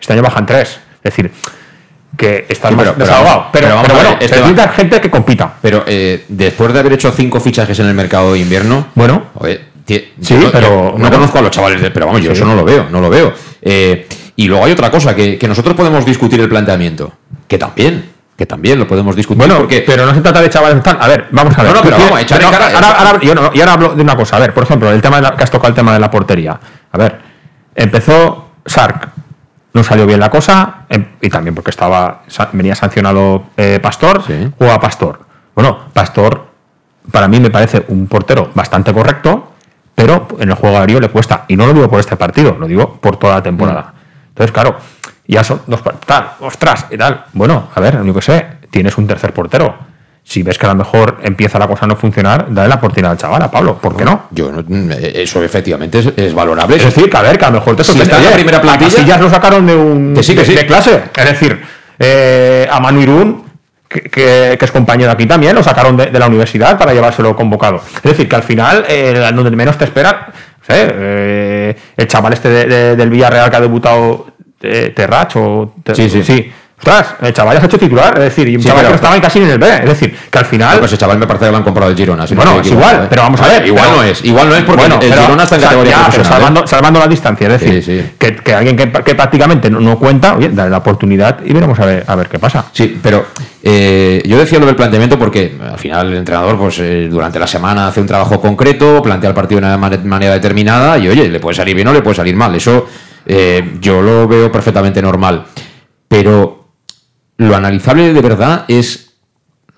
este 0.00 0.14
año 0.14 0.22
bajan 0.22 0.46
tres. 0.46 0.80
Es 1.04 1.14
decir, 1.14 1.30
que 2.18 2.46
está 2.48 2.70
pero, 2.70 2.94
desahogado. 2.94 3.46
Pero, 3.52 3.68
pero, 3.80 3.94
bueno, 3.94 4.16
necesita 4.20 4.68
gente 4.70 5.00
que 5.00 5.08
compita. 5.08 5.54
Pero 5.62 5.84
eh, 5.86 6.24
después 6.28 6.72
de 6.72 6.80
haber 6.80 6.94
hecho 6.94 7.12
cinco 7.12 7.38
fichajes 7.38 7.78
en 7.78 7.86
el 7.86 7.94
mercado 7.94 8.32
de 8.32 8.40
invierno, 8.40 8.88
bueno, 8.96 9.26
sí, 9.86 10.10
pero 10.52 10.96
no, 10.98 11.10
conozco 11.10 11.38
a 11.38 11.42
los 11.42 11.52
chavales, 11.52 11.80
de, 11.80 11.92
pero 11.92 12.06
vamos, 12.06 12.20
yo 12.20 12.32
eso 12.32 12.44
no 12.44 12.56
lo 12.56 12.64
veo, 12.64 12.88
no 12.90 13.00
lo 13.00 13.08
veo. 13.08 13.32
Eh, 13.62 14.08
y 14.34 14.48
luego 14.48 14.64
hay 14.64 14.72
otra 14.72 14.90
cosa, 14.90 15.14
que, 15.14 15.38
nosotros 15.46 15.76
podemos 15.76 16.04
discutir 16.04 16.40
el 16.40 16.48
planteamiento, 16.48 17.12
que 17.46 17.56
también, 17.56 18.10
que 18.36 18.46
también 18.46 18.80
lo 18.80 18.88
podemos 18.88 19.14
discutir. 19.14 19.38
Bueno, 19.38 19.58
porque... 19.58 19.84
pero 19.86 20.04
no 20.04 20.12
se 20.12 20.20
trata 20.20 20.42
de 20.42 20.50
chavales 20.50 20.82
A 20.84 21.06
ver, 21.06 21.26
vamos 21.30 21.56
a 21.56 21.62
ver. 21.62 21.72
No, 21.72 21.78
no, 21.78 21.84
pero 21.84 21.98
vamos 21.98 22.18
a 22.18 22.22
echar 22.22 22.40
cara, 22.40 22.98
ahora, 22.98 23.20
yo 23.22 23.32
y 23.54 23.60
ahora 23.60 23.72
hablo 23.74 23.94
de 23.94 24.02
una 24.02 24.16
cosa. 24.16 24.36
A 24.36 24.40
ver, 24.40 24.52
por 24.52 24.64
ejemplo, 24.64 24.90
el 24.90 25.00
tema 25.00 25.20
de 25.20 25.36
que 25.36 25.44
has 25.44 25.50
tocado 25.52 25.68
el 25.68 25.74
tema 25.76 25.92
de 25.92 26.00
la 26.00 26.10
portería. 26.10 26.58
A 26.90 26.98
ver, 26.98 27.20
empezó 27.76 28.48
Sark 28.66 29.12
no 29.72 29.82
salió 29.82 30.06
bien 30.06 30.20
la 30.20 30.30
cosa, 30.30 30.86
em, 30.88 31.06
y 31.20 31.28
también 31.28 31.54
porque 31.54 31.70
estaba 31.70 32.22
venía 32.52 32.74
sancionado 32.74 33.44
eh, 33.56 33.78
Pastor, 33.82 34.22
o 34.58 34.70
a 34.70 34.80
Pastor. 34.80 35.20
Bueno, 35.54 35.78
Pastor 35.92 36.48
para 37.10 37.28
mí 37.28 37.40
me 37.40 37.50
parece 37.50 37.84
un 37.88 38.06
portero 38.06 38.50
bastante 38.54 38.92
correcto, 38.92 39.52
pero 39.94 40.28
en 40.38 40.50
el 40.50 40.54
juego 40.54 40.78
aéreo 40.78 41.00
le 41.00 41.08
cuesta. 41.08 41.44
Y 41.48 41.56
no 41.56 41.66
lo 41.66 41.72
digo 41.72 41.88
por 41.88 42.00
este 42.00 42.16
partido, 42.16 42.56
lo 42.58 42.66
digo 42.66 43.00
por 43.00 43.16
toda 43.16 43.36
la 43.36 43.42
temporada. 43.42 43.80
Mm. 43.82 44.28
Entonces, 44.28 44.52
claro, 44.52 44.76
ya 45.26 45.42
son 45.42 45.62
dos... 45.66 45.82
Tal, 46.06 46.32
ostras, 46.40 46.86
y 46.90 46.96
tal. 46.96 47.24
Bueno, 47.32 47.68
a 47.74 47.80
ver, 47.80 48.04
yo 48.04 48.14
que 48.14 48.22
sé, 48.22 48.46
tienes 48.70 48.96
un 48.98 49.06
tercer 49.06 49.32
portero 49.32 49.87
si 50.28 50.42
ves 50.42 50.58
que 50.58 50.66
a 50.66 50.68
lo 50.68 50.74
mejor 50.74 51.20
empieza 51.22 51.58
la 51.58 51.66
cosa 51.66 51.86
a 51.86 51.88
no 51.88 51.96
funcionar, 51.96 52.48
dale 52.50 52.68
la 52.68 52.74
oportunidad 52.74 53.12
al 53.12 53.16
chaval, 53.16 53.40
a 53.40 53.50
Pablo, 53.50 53.78
¿por 53.78 53.96
qué 53.96 54.04
no? 54.04 54.24
Yo 54.30 54.52
eso 55.00 55.42
efectivamente 55.42 56.00
es, 56.14 56.34
valorable. 56.34 56.76
Es 56.76 56.84
decir, 56.84 57.08
que 57.08 57.16
a 57.16 57.22
ver, 57.22 57.38
que 57.38 57.46
a 57.46 57.48
lo 57.48 57.60
mejor 57.60 57.76
te 57.76 57.82
sorprende. 57.82 58.14
Si 58.14 58.24
la 58.24 58.32
primera 58.32 58.60
plantilla, 58.60 59.06
ya 59.06 59.16
lo 59.16 59.30
sacaron 59.30 59.66
de 59.66 59.74
un 59.74 60.12
que 60.14 60.22
sí, 60.22 60.34
que 60.34 60.44
sí. 60.44 60.54
de 60.54 60.66
clase. 60.66 61.04
Es 61.16 61.24
decir, 61.24 61.58
eh, 61.98 62.68
a 62.70 62.78
Manu 62.78 63.00
Irún, 63.00 63.44
que, 63.88 64.58
es 64.60 64.70
compañero 64.70 65.10
aquí 65.12 65.24
también, 65.24 65.54
lo 65.54 65.62
sacaron 65.62 65.96
de, 65.96 66.10
la 66.10 66.26
universidad 66.26 66.76
para 66.76 66.92
llevárselo 66.92 67.34
convocado. 67.34 67.80
Es 67.96 68.02
decir, 68.02 68.28
que 68.28 68.36
al 68.36 68.42
final, 68.42 68.84
eh, 68.86 69.30
donde 69.34 69.50
menos 69.52 69.78
te 69.78 69.86
espera, 69.86 70.30
eh, 70.68 71.74
el 71.96 72.06
chaval 72.06 72.34
este 72.34 72.50
del 72.50 73.08
Villarreal 73.08 73.48
que 73.48 73.56
ha 73.56 73.60
debutado, 73.62 74.26
Terrach 74.60 75.36
o... 75.36 75.72
sí, 75.94 76.10
sí. 76.10 76.22
sí 76.22 76.52
Ostras, 76.78 77.16
el 77.20 77.32
chaval 77.32 77.54
ya 77.54 77.60
se 77.60 77.66
ha 77.66 77.68
hecho 77.68 77.78
titular, 77.78 78.14
es 78.18 78.24
decir, 78.24 78.48
y 78.48 78.56
un 78.56 78.62
chaval 78.62 78.86
que 78.86 78.94
estaba 78.94 79.20
casi 79.20 79.40
en 79.40 79.50
el 79.50 79.58
B, 79.58 79.68
es 79.68 79.84
decir, 79.84 80.16
que 80.30 80.38
al 80.38 80.44
final. 80.44 80.74
No, 80.74 80.78
pues 80.78 80.92
ese 80.92 80.98
chaval 80.98 81.18
me 81.18 81.26
parece 81.26 81.46
que 81.46 81.50
lo 81.50 81.56
han 81.56 81.64
comprado 81.64 81.90
el 81.90 81.96
Girona. 81.96 82.24
bueno, 82.34 82.60
es 82.60 82.66
igual, 82.68 83.06
pero 83.10 83.22
vamos 83.22 83.40
a 83.40 83.48
ver. 83.48 83.66
Igual 83.66 83.90
no 83.96 84.02
es, 84.04 84.24
igual 84.24 84.48
no 84.48 84.54
es 84.54 84.62
porque 84.62 84.84
el 84.84 85.12
Girona 85.14 85.42
está 85.42 85.56
en 85.56 85.62
categoría 85.62 86.08
ya, 86.10 86.24
salvando, 86.24 86.66
salvando, 86.66 87.00
la 87.00 87.08
distancia, 87.08 87.48
es 87.48 87.60
decir, 87.60 88.12
Que, 88.16 88.36
que, 88.36 88.54
alguien 88.54 88.76
que, 88.76 88.90
que 88.92 89.14
prácticamente 89.14 89.68
no, 89.70 89.98
cuenta, 89.98 90.36
oye, 90.36 90.50
dale 90.50 90.70
la 90.70 90.78
oportunidad 90.78 91.40
y 91.44 91.52
veremos 91.52 91.78
a 91.80 91.84
ver, 91.84 92.04
a 92.06 92.14
ver 92.14 92.28
qué 92.28 92.38
pasa. 92.38 92.66
Sí, 92.72 92.98
pero 93.02 93.26
eh, 93.62 94.22
yo 94.24 94.38
decía 94.38 94.60
lo 94.60 94.66
del 94.66 94.76
planteamiento 94.76 95.18
porque 95.18 95.58
al 95.60 95.78
final 95.78 96.12
el 96.12 96.18
entrenador, 96.18 96.56
pues 96.56 96.78
eh, 96.78 97.08
durante 97.10 97.40
la 97.40 97.46
semana 97.48 97.88
hace 97.88 98.00
un 98.00 98.06
trabajo 98.06 98.40
concreto, 98.40 99.02
plantea 99.02 99.30
el 99.30 99.34
partido 99.34 99.60
de 99.60 99.66
una 99.66 99.76
manera 99.76 100.32
determinada 100.32 100.96
y 100.96 101.08
oye, 101.08 101.28
le 101.28 101.40
puede 101.40 101.56
salir 101.56 101.74
bien 101.74 101.88
o 101.88 101.92
le 101.92 102.02
puede 102.02 102.14
salir 102.14 102.36
mal. 102.36 102.54
Eso 102.54 102.86
eh, 103.26 103.76
yo 103.80 104.00
lo 104.00 104.28
veo 104.28 104.50
perfectamente 104.52 105.02
normal. 105.02 105.44
Pero 106.06 106.57
lo 107.38 107.56
analizable 107.56 108.12
de 108.12 108.20
verdad 108.20 108.64
es 108.68 109.14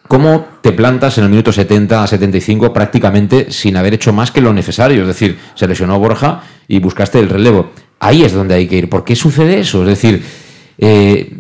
cómo 0.09 0.47
te 0.61 0.73
plantas 0.73 1.19
en 1.19 1.25
el 1.25 1.31
minuto 1.31 1.53
70 1.53 2.03
a 2.03 2.07
75 2.07 2.73
prácticamente 2.73 3.53
sin 3.53 3.77
haber 3.77 3.95
hecho 3.95 4.13
más 4.13 4.33
que 4.33 4.41
lo 4.41 4.53
necesario. 4.53 5.03
Es 5.03 5.07
decir, 5.07 5.39
se 5.55 5.69
lesionó 5.69 5.99
Borja 5.99 6.43
y 6.67 6.81
buscaste 6.81 7.21
el 7.21 7.29
relevo. 7.29 7.71
Ahí 8.01 8.25
es 8.25 8.33
donde 8.33 8.55
hay 8.55 8.67
que 8.67 8.77
ir. 8.77 8.89
¿Por 8.89 9.05
qué 9.05 9.15
sucede 9.15 9.61
eso? 9.61 9.83
Es 9.83 9.89
decir, 9.89 10.25
eh, 10.79 11.31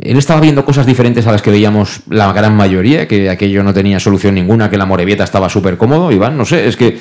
él 0.00 0.18
estaba 0.18 0.40
viendo 0.40 0.64
cosas 0.64 0.84
diferentes 0.84 1.26
a 1.26 1.32
las 1.32 1.40
que 1.40 1.52
veíamos 1.52 2.00
la 2.10 2.32
gran 2.32 2.56
mayoría, 2.56 3.06
que 3.06 3.30
aquello 3.30 3.62
no 3.62 3.72
tenía 3.72 4.00
solución 4.00 4.34
ninguna, 4.34 4.68
que 4.68 4.76
la 4.76 4.84
Morevieta 4.84 5.22
estaba 5.22 5.48
súper 5.48 5.78
cómodo. 5.78 6.10
Iván, 6.10 6.36
no 6.36 6.44
sé, 6.44 6.66
es 6.66 6.76
que 6.76 6.98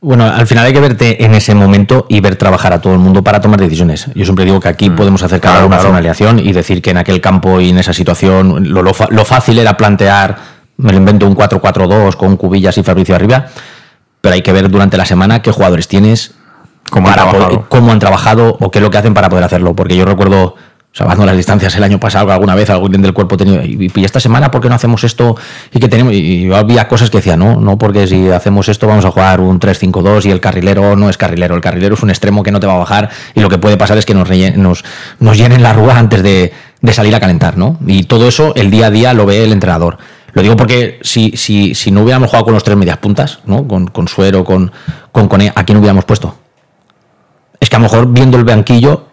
bueno, 0.00 0.24
al 0.24 0.46
final 0.46 0.66
hay 0.66 0.72
que 0.72 0.80
verte 0.80 1.24
en 1.24 1.34
ese 1.34 1.54
momento 1.54 2.06
y 2.08 2.20
ver 2.20 2.36
trabajar 2.36 2.72
a 2.72 2.80
todo 2.80 2.92
el 2.92 2.98
mundo 2.98 3.24
para 3.24 3.40
tomar 3.40 3.58
decisiones. 3.58 4.08
Yo 4.14 4.24
siempre 4.24 4.44
digo 4.44 4.60
que 4.60 4.68
aquí 4.68 4.90
mm. 4.90 4.96
podemos 4.96 5.22
hacer 5.22 5.40
cada 5.40 5.64
una 5.64 5.78
claro. 5.78 6.38
y 6.38 6.52
decir 6.52 6.82
que 6.82 6.90
en 6.90 6.98
aquel 6.98 7.20
campo 7.20 7.60
y 7.60 7.70
en 7.70 7.78
esa 7.78 7.92
situación 7.92 8.72
lo, 8.72 8.92
fácil 8.92 9.58
era 9.58 9.76
plantear, 9.76 10.36
me 10.76 10.92
lo 10.92 10.98
invento 10.98 11.26
un 11.26 11.34
4-4-2 11.34 12.16
con 12.16 12.36
Cubillas 12.36 12.76
y 12.76 12.82
Fabricio 12.82 13.14
arriba, 13.14 13.46
pero 14.20 14.34
hay 14.34 14.42
que 14.42 14.52
ver 14.52 14.70
durante 14.70 14.96
la 14.96 15.06
semana 15.06 15.40
qué 15.40 15.50
jugadores 15.50 15.88
tienes, 15.88 16.34
cómo, 16.90 17.08
cómo 17.68 17.92
han 17.92 17.98
trabajado 17.98 18.56
o 18.60 18.70
qué 18.70 18.78
es 18.80 18.82
lo 18.82 18.90
que 18.90 18.98
hacen 18.98 19.14
para 19.14 19.30
poder 19.30 19.44
hacerlo. 19.44 19.74
Porque 19.74 19.96
yo 19.96 20.04
recuerdo 20.04 20.56
salvando 20.96 21.26
las 21.26 21.36
distancias 21.36 21.76
el 21.76 21.84
año 21.84 22.00
pasado, 22.00 22.32
alguna 22.32 22.54
vez 22.54 22.70
algún 22.70 22.90
del 22.92 23.12
cuerpo 23.12 23.36
tenía, 23.36 23.62
y, 23.62 23.92
esta 24.02 24.18
semana, 24.18 24.50
¿por 24.50 24.62
qué 24.62 24.70
no 24.70 24.76
hacemos 24.76 25.04
esto? 25.04 25.36
Y 25.70 25.78
que 25.78 25.88
tenemos, 25.88 26.14
y 26.14 26.50
había 26.50 26.88
cosas 26.88 27.10
que 27.10 27.18
decía, 27.18 27.36
no, 27.36 27.60
no, 27.60 27.76
porque 27.76 28.06
si 28.06 28.30
hacemos 28.30 28.70
esto 28.70 28.86
vamos 28.86 29.04
a 29.04 29.10
jugar 29.10 29.40
un 29.40 29.60
3-5-2 29.60 30.24
y 30.24 30.30
el 30.30 30.40
carrilero 30.40 30.96
no 30.96 31.10
es 31.10 31.18
carrilero, 31.18 31.54
el 31.54 31.60
carrilero 31.60 31.96
es 31.96 32.02
un 32.02 32.08
extremo 32.08 32.42
que 32.42 32.50
no 32.50 32.60
te 32.60 32.66
va 32.66 32.76
a 32.76 32.78
bajar 32.78 33.10
y 33.34 33.40
lo 33.40 33.50
que 33.50 33.58
puede 33.58 33.76
pasar 33.76 33.98
es 33.98 34.06
que 34.06 34.14
nos, 34.14 34.30
nos, 35.20 35.36
llenen 35.36 35.62
la 35.62 35.74
rúa 35.74 35.98
antes 35.98 36.22
de, 36.22 36.54
salir 36.92 37.14
a 37.14 37.20
calentar, 37.20 37.58
¿no? 37.58 37.78
Y 37.86 38.04
todo 38.04 38.26
eso 38.26 38.54
el 38.54 38.70
día 38.70 38.86
a 38.86 38.90
día 38.90 39.12
lo 39.12 39.26
ve 39.26 39.44
el 39.44 39.52
entrenador. 39.52 39.98
Lo 40.32 40.40
digo 40.40 40.56
porque 40.56 40.98
si, 41.02 41.32
si, 41.36 41.74
si 41.74 41.90
no 41.90 42.04
hubiéramos 42.04 42.30
jugado 42.30 42.46
con 42.46 42.54
los 42.54 42.64
tres 42.64 42.76
medias 42.78 42.96
puntas, 42.96 43.40
¿no? 43.44 43.68
Con, 43.68 43.88
con 43.88 44.08
Suero, 44.08 44.44
con, 44.44 44.72
con 45.12 45.28
Cone, 45.28 45.52
¿a 45.54 45.64
quién 45.64 45.76
hubiéramos 45.76 46.06
puesto? 46.06 46.38
Es 47.60 47.68
que 47.68 47.76
a 47.76 47.80
lo 47.80 47.82
mejor 47.82 48.10
viendo 48.10 48.38
el 48.38 48.44
banquillo 48.44 49.08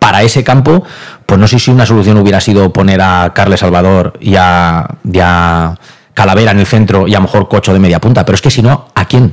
para 0.00 0.22
ese 0.22 0.42
campo, 0.42 0.82
pues 1.26 1.38
no 1.38 1.46
sé 1.46 1.60
si 1.60 1.70
una 1.70 1.86
solución 1.86 2.16
hubiera 2.16 2.40
sido 2.40 2.72
poner 2.72 3.00
a 3.00 3.32
Carles 3.32 3.60
Salvador 3.60 4.14
y 4.18 4.34
a, 4.36 5.76
Calavera 6.12 6.50
en 6.50 6.58
el 6.58 6.66
centro 6.66 7.06
y 7.06 7.14
a 7.14 7.18
lo 7.18 7.22
mejor 7.22 7.48
Cocho 7.48 7.72
de 7.72 7.78
media 7.78 8.00
punta, 8.00 8.24
pero 8.24 8.34
es 8.34 8.42
que 8.42 8.50
si 8.50 8.62
no, 8.62 8.88
¿a 8.94 9.04
quién? 9.04 9.32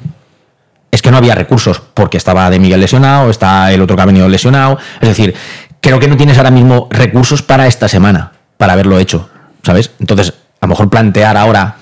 Es 0.91 1.01
que 1.01 1.09
no 1.09 1.17
había 1.17 1.33
recursos, 1.35 1.81
porque 1.93 2.17
estaba 2.17 2.49
de 2.49 2.59
Miguel 2.59 2.79
lesionado, 2.79 3.29
está 3.29 3.73
el 3.73 3.81
otro 3.81 3.95
que 3.95 4.01
ha 4.03 4.05
venido 4.05 4.29
lesionado, 4.29 4.77
es 5.01 5.07
decir, 5.07 5.33
creo 5.81 5.99
que 5.99 6.07
no 6.07 6.15
tienes 6.15 6.37
ahora 6.37 6.51
mismo 6.51 6.87
recursos 6.91 7.41
para 7.41 7.65
esta 7.65 7.87
semana, 7.87 8.33
para 8.57 8.73
haberlo 8.73 8.99
hecho, 8.99 9.29
¿sabes? 9.63 9.91
Entonces, 9.99 10.33
a 10.61 10.65
lo 10.65 10.69
mejor 10.69 10.89
plantear 10.89 11.35
ahora 11.35 11.77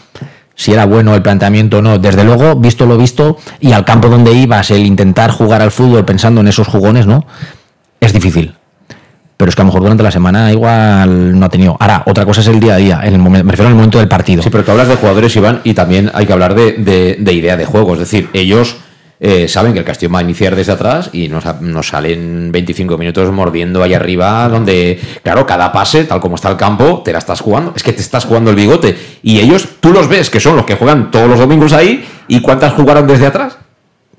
si 0.55 0.71
era 0.73 0.85
bueno 0.85 1.13
el 1.13 1.21
planteamiento 1.21 1.79
o 1.79 1.81
no. 1.81 1.97
Desde 1.99 2.23
luego, 2.23 2.55
visto 2.55 2.85
lo 2.85 2.97
visto, 2.97 3.37
y 3.59 3.73
al 3.73 3.83
campo 3.83 4.07
donde 4.07 4.31
ibas, 4.31 4.71
el 4.71 4.85
intentar 4.85 5.31
jugar 5.31 5.61
al 5.61 5.71
fútbol 5.71 6.05
pensando 6.05 6.39
en 6.41 6.47
esos 6.47 6.67
jugones, 6.67 7.05
¿no? 7.05 7.25
Es 7.99 8.13
difícil 8.13 8.55
pero 9.37 9.49
es 9.49 9.55
que 9.55 9.61
a 9.61 9.65
lo 9.65 9.67
mejor 9.67 9.81
durante 9.81 10.03
la 10.03 10.11
semana 10.11 10.51
igual 10.51 11.37
no 11.37 11.45
ha 11.45 11.49
tenido. 11.49 11.75
Ahora, 11.79 12.03
otra 12.05 12.25
cosa 12.25 12.41
es 12.41 12.47
el 12.47 12.59
día 12.59 12.75
a 12.75 12.77
día, 12.77 13.01
en 13.03 13.13
el 13.13 13.19
momento, 13.19 13.45
me 13.45 13.51
refiero 13.51 13.69
al 13.69 13.75
momento 13.75 13.99
del 13.99 14.07
partido. 14.07 14.41
Sí, 14.41 14.49
pero 14.49 14.63
tú 14.63 14.71
hablas 14.71 14.87
de 14.87 14.95
jugadores, 14.95 15.35
Iván, 15.35 15.61
y 15.63 15.73
también 15.73 16.09
hay 16.13 16.25
que 16.25 16.33
hablar 16.33 16.55
de, 16.55 17.17
idea 17.33 17.57
de 17.57 17.65
juego. 17.65 17.93
Es 17.93 17.99
decir, 17.99 18.29
ellos 18.33 18.77
eh, 19.19 19.47
saben 19.49 19.73
que 19.73 19.79
el 19.79 19.85
Castillo 19.85 20.11
va 20.11 20.19
a 20.19 20.21
iniciar 20.21 20.55
desde 20.55 20.71
atrás 20.71 21.09
y 21.11 21.27
nos, 21.27 21.43
nos, 21.61 21.87
salen 21.87 22.51
25 22.51 22.97
minutos 22.97 23.29
mordiendo 23.31 23.83
ahí 23.83 23.93
arriba, 23.93 24.47
donde, 24.47 24.99
claro, 25.21 25.45
cada 25.45 25.71
pase, 25.73 26.05
tal 26.05 26.21
como 26.21 26.35
está 26.35 26.49
el 26.49 26.57
campo, 26.57 27.01
te 27.03 27.11
la 27.11 27.19
estás 27.19 27.41
jugando. 27.41 27.73
Es 27.75 27.83
que 27.83 27.91
te 27.91 28.01
estás 28.01 28.23
jugando 28.23 28.51
el 28.51 28.55
bigote. 28.55 28.97
Y 29.21 29.39
ellos, 29.39 29.67
tú 29.81 29.91
los 29.91 30.07
ves, 30.07 30.29
que 30.29 30.39
son 30.39 30.55
los 30.55 30.65
que 30.65 30.75
juegan 30.75 31.11
todos 31.11 31.27
los 31.27 31.39
domingos 31.39 31.73
ahí, 31.73 32.05
¿y 32.29 32.39
cuántas 32.39 32.73
jugaron 32.73 33.05
desde 33.05 33.25
atrás? 33.25 33.57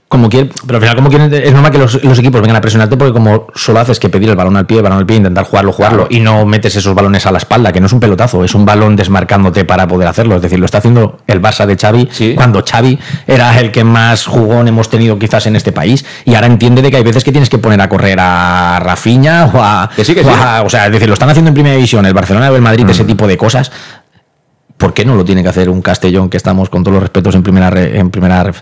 Como 0.08 0.28
quieren, 0.28 0.50
pero 0.66 0.76
al 0.76 0.82
final 0.82 0.96
como 0.96 1.08
quieren, 1.08 1.34
es 1.34 1.52
normal 1.52 1.72
que 1.72 1.78
los, 1.78 1.96
equipos 1.96 2.40
vengan 2.40 2.56
a 2.56 2.60
presionarte 2.60 2.96
porque 2.96 3.12
como 3.12 3.48
solo 3.56 3.80
haces 3.80 3.98
que 3.98 4.08
pedir 4.08 4.28
el 4.28 4.36
balón 4.36 4.56
al 4.56 4.64
pie, 4.64 4.76
el 4.76 4.84
balón 4.84 4.98
al 4.98 5.06
pie, 5.06 5.16
intentar 5.16 5.44
jugarlo, 5.44 5.72
jugarlo 5.72 6.06
y 6.08 6.20
no 6.20 6.46
metes 6.46 6.76
esos 6.76 6.94
balones 6.94 7.26
a 7.26 7.32
la 7.32 7.38
espalda, 7.38 7.72
que 7.72 7.80
no 7.80 7.86
es 7.86 7.92
un 7.92 7.98
pelotazo, 7.98 8.44
es 8.44 8.54
un 8.54 8.64
balón 8.64 8.94
desmarcándote 8.94 9.64
para 9.64 9.88
poder 9.88 10.06
hacerlo. 10.06 10.36
Es 10.36 10.42
decir, 10.42 10.60
lo 10.60 10.64
está 10.64 10.78
haciendo 10.78 11.18
el 11.26 11.42
Barça 11.42 11.66
de 11.66 11.76
Xavi 11.76 12.34
cuando 12.36 12.62
Xavi 12.64 12.96
era 13.26 13.58
el 13.58 13.72
que 13.72 13.82
más 13.82 14.26
jugón 14.26 14.68
hemos 14.68 14.88
tenido 14.88 15.18
quizás 15.18 15.46
en 15.46 15.56
este 15.56 15.72
país 15.72 16.04
y 16.24 16.36
ahora 16.36 16.46
entiende 16.46 16.82
de 16.82 16.90
que 16.92 16.98
hay 16.98 17.04
veces 17.04 17.24
que 17.24 17.32
tienes 17.32 17.50
que 17.50 17.58
poner 17.58 17.80
a 17.80 17.88
correr 17.88 18.18
a 18.20 18.78
Rafinha 18.78 19.46
o 19.52 19.60
a, 19.60 19.90
o, 20.64 20.70
sea, 20.70 20.86
es 20.86 20.92
decir, 20.92 21.08
lo 21.08 21.14
están 21.14 21.30
haciendo 21.30 21.48
en 21.48 21.54
primera 21.54 21.74
división, 21.74 22.06
el 22.06 22.14
Barcelona 22.14 22.52
o 22.52 22.54
el 22.54 22.62
Madrid, 22.62 22.88
ese 22.88 23.02
mm. 23.02 23.08
tipo 23.08 23.26
de 23.26 23.36
cosas. 23.36 23.72
¿Por 24.76 24.94
qué 24.94 25.04
no 25.04 25.16
lo 25.16 25.24
tiene 25.24 25.42
que 25.42 25.48
hacer 25.48 25.68
un 25.68 25.82
Castellón 25.82 26.28
que 26.28 26.36
estamos 26.36 26.68
con 26.68 26.84
todos 26.84 26.94
los 26.94 27.02
respetos 27.02 27.34
en 27.34 27.42
primera 27.42 27.70
en 27.80 28.10
primera 28.10 28.52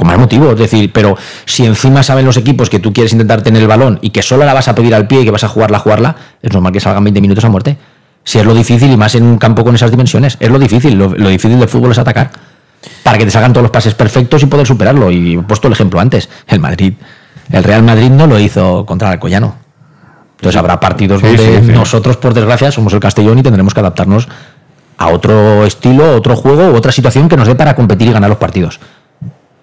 con 0.00 0.08
más 0.08 0.18
motivo. 0.18 0.52
Es 0.52 0.58
decir, 0.58 0.90
pero 0.92 1.16
si 1.44 1.66
encima 1.66 2.02
saben 2.02 2.24
los 2.24 2.38
equipos 2.38 2.70
que 2.70 2.78
tú 2.78 2.90
quieres 2.90 3.12
intentar 3.12 3.42
tener 3.42 3.60
el 3.60 3.68
balón 3.68 3.98
y 4.00 4.10
que 4.10 4.22
solo 4.22 4.46
la 4.46 4.54
vas 4.54 4.66
a 4.66 4.74
pedir 4.74 4.94
al 4.94 5.06
pie 5.06 5.20
y 5.20 5.24
que 5.26 5.30
vas 5.30 5.44
a 5.44 5.48
jugarla, 5.48 5.78
jugarla, 5.78 6.16
es 6.40 6.50
normal 6.50 6.72
que 6.72 6.80
salgan 6.80 7.04
20 7.04 7.20
minutos 7.20 7.44
a 7.44 7.50
muerte. 7.50 7.76
Si 8.24 8.38
es 8.38 8.46
lo 8.46 8.54
difícil 8.54 8.90
y 8.90 8.96
más 8.96 9.14
en 9.14 9.24
un 9.24 9.36
campo 9.36 9.62
con 9.62 9.74
esas 9.74 9.90
dimensiones, 9.90 10.38
es 10.40 10.48
lo 10.48 10.58
difícil. 10.58 10.98
Lo, 10.98 11.28
difícil 11.28 11.58
del 11.58 11.68
fútbol 11.68 11.92
es 11.92 11.98
atacar. 11.98 12.30
Para 13.02 13.18
que 13.18 13.26
te 13.26 13.30
salgan 13.30 13.52
todos 13.52 13.62
los 13.62 13.70
pases 13.70 13.94
perfectos 13.94 14.42
y 14.42 14.46
poder 14.46 14.66
superarlo. 14.66 15.10
Y 15.10 15.34
he 15.34 15.42
puesto 15.42 15.68
el 15.68 15.74
ejemplo 15.74 16.00
antes. 16.00 16.30
El 16.46 16.60
Madrid, 16.60 16.94
el 17.52 17.62
Real 17.62 17.82
Madrid 17.82 18.08
no 18.08 18.26
lo 18.26 18.38
hizo 18.38 18.86
contra 18.86 19.08
el 19.08 19.12
Alcoyano. 19.14 19.54
Entonces 20.36 20.58
habrá 20.58 20.80
partidos 20.80 21.20
donde 21.20 21.60
nosotros, 21.60 22.16
por 22.16 22.32
desgracia, 22.32 22.72
somos 22.72 22.94
el 22.94 23.00
Castellón 23.00 23.38
y 23.38 23.42
tendremos 23.42 23.74
que 23.74 23.80
adaptarnos 23.80 24.28
a 24.96 25.08
otro 25.08 25.66
estilo, 25.66 26.16
otro 26.16 26.36
juego 26.36 26.74
otra 26.74 26.92
situación 26.92 27.28
que 27.28 27.36
nos 27.36 27.48
dé 27.48 27.54
para 27.54 27.74
competir 27.74 28.08
y 28.08 28.12
ganar 28.12 28.30
los 28.30 28.38
partidos. 28.38 28.80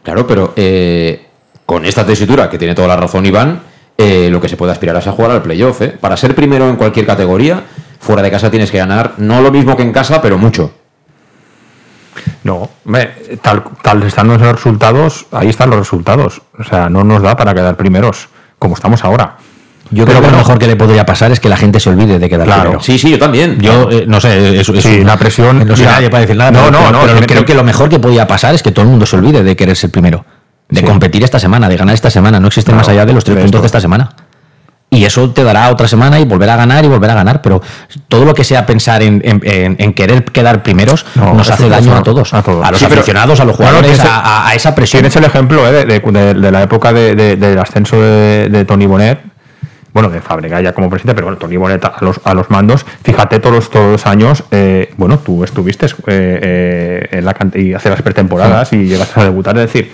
Claro, 0.08 0.26
pero 0.26 0.53
eh, 0.55 1.26
con 1.66 1.84
esta 1.84 2.05
tesitura, 2.05 2.49
que 2.49 2.58
tiene 2.58 2.74
toda 2.74 2.88
la 2.88 2.95
razón 2.95 3.26
Iván, 3.26 3.60
eh, 3.97 4.30
lo 4.32 4.39
que 4.39 4.47
se 4.47 4.55
puede 4.55 4.72
aspirar 4.72 4.95
es 4.95 5.05
a 5.05 5.12
jugar 5.12 5.32
al 5.32 5.41
playoff. 5.41 5.82
¿eh? 5.82 5.97
Para 5.99 6.16
ser 6.16 6.34
primero 6.34 6.70
en 6.70 6.78
cualquier 6.78 7.05
categoría, 7.05 7.62
fuera 7.99 8.22
de 8.22 8.32
casa 8.32 8.49
tienes 8.49 8.72
que 8.72 8.78
ganar, 8.78 9.16
no 9.18 9.41
lo 9.41 9.51
mismo 9.51 9.76
que 9.76 9.84
en 9.84 9.91
casa, 9.91 10.22
pero 10.22 10.38
mucho. 10.38 10.72
No, 12.45 12.70
tal, 13.41 13.66
tal 13.82 14.03
están 14.03 14.30
los 14.30 14.39
resultados, 14.39 15.26
ahí 15.32 15.49
están 15.49 15.72
los 15.72 15.80
resultados. 15.80 16.41
O 16.58 16.64
sea, 16.64 16.88
no 16.88 17.03
nos 17.03 17.22
da 17.22 17.36
para 17.36 17.53
quedar 17.53 17.76
primeros, 17.76 18.30
como 18.60 18.76
estamos 18.76 19.03
ahora. 19.03 19.36
Yo 19.92 20.06
creo 20.06 20.22
que 20.22 20.32
lo 20.32 20.38
mejor 20.38 20.60
que 20.60 20.68
le 20.68 20.76
podría 20.76 21.06
pasar 21.06 21.32
es 21.32 21.40
que 21.40 21.50
la 21.50 21.58
gente 21.58 21.80
se 21.80 21.90
olvide 21.90 22.20
de 22.20 22.30
quedar 22.30 22.48
primero. 22.48 22.80
Sí, 22.82 22.98
sí, 22.98 23.12
yo 23.12 23.20
también. 23.20 23.60
Yo 23.60 23.90
eh, 23.92 24.06
no 24.08 24.20
sé, 24.20 24.60
es, 24.60 24.68
sí, 24.68 25.04
la 25.04 25.18
presión. 25.18 25.66
No 25.66 25.76
nadie 25.76 26.10
para 26.10 26.22
decir 26.22 26.36
nada. 26.36 26.52
No, 26.52 26.72
no, 26.72 26.92
no. 26.92 27.00
creo 27.26 27.46
que 27.46 27.54
lo 27.54 27.64
mejor 27.64 27.90
que 27.90 28.00
podría 28.00 28.28
pasar 28.28 28.54
es 28.56 28.64
que 28.64 28.72
todo 28.72 28.84
el 28.84 28.90
mundo 28.90 29.06
se 29.06 29.16
olvide 29.16 29.44
de 29.44 29.56
querer 29.56 29.76
ser 29.76 29.92
primero, 29.92 30.26
de 30.70 30.84
competir 30.84 31.24
esta 31.24 31.40
semana, 31.40 31.70
de 31.70 31.78
ganar 31.78 31.96
esta 31.96 32.10
semana. 32.10 32.40
No 32.40 32.48
existe 32.48 32.72
más 32.74 32.88
allá 32.90 33.06
de 33.06 33.14
los 33.14 33.24
tres 33.24 33.38
puntos 33.38 33.62
de 33.62 33.68
esta 33.68 33.80
semana. 33.80 34.10
Y 34.90 35.04
eso 35.04 35.30
te 35.32 35.44
dará 35.44 35.70
otra 35.70 35.86
semana 35.88 36.18
y 36.18 36.24
volver 36.24 36.50
a 36.50 36.56
ganar 36.56 36.86
y 36.86 36.88
volver 36.88 37.10
a 37.10 37.14
ganar. 37.14 37.42
Pero 37.42 37.62
todo 38.08 38.24
lo 38.24 38.34
que 38.34 38.46
sea 38.46 38.66
pensar 38.66 39.02
en, 39.04 39.20
querer 39.94 40.24
quedar 40.26 40.64
primeros 40.64 41.06
nos 41.16 41.50
hace 41.50 41.68
daño 41.68 41.96
a 41.96 42.04
todos. 42.04 42.34
A, 42.34 42.42
todos. 42.42 42.66
a 42.66 42.72
los 42.72 42.82
aficionados, 42.82 43.40
a 43.40 43.46
los 43.46 43.56
jugadores, 43.56 44.00
a, 44.02 44.52
esa 44.56 44.74
presión. 44.74 45.02
Tienes 45.02 45.16
el 45.18 45.26
ejemplo 45.26 45.68
eh, 45.68 45.86
de, 45.86 46.52
la 46.52 46.64
época 46.64 46.94
del 46.94 47.60
ascenso 47.60 48.00
de, 48.02 48.66
Tony 48.66 48.86
Bonet 48.86 49.37
bueno, 49.98 50.12
de 50.12 50.22
Fábrica 50.22 50.62
ya 50.62 50.74
como 50.74 50.91
presidente, 50.91 51.16
pero 51.16 51.26
bueno, 51.26 51.39
Tony 51.39 51.58
Bonet 51.58 51.84
a 51.84 51.98
los, 52.02 52.22
a 52.24 52.36
los 52.36 52.52
mandos, 52.52 52.86
fíjate 53.02 53.39
todos 53.39 53.56
los, 53.56 53.70
todos 53.72 54.06
años, 54.06 54.43
eh, 54.52 54.93
bueno, 54.95 55.18
tú 55.18 55.43
estuviste 55.43 55.88
eh, 55.88 55.89
eh, 56.06 57.08
en 57.14 57.26
la 57.26 57.36
y 57.56 57.74
hace 57.74 57.89
las 57.89 58.04
pretemporadas 58.04 58.74
y 58.74 58.86
llegaste 58.86 59.20
a 59.20 59.24
debutar, 59.24 59.58
es 59.58 59.74
decir, 59.74 59.91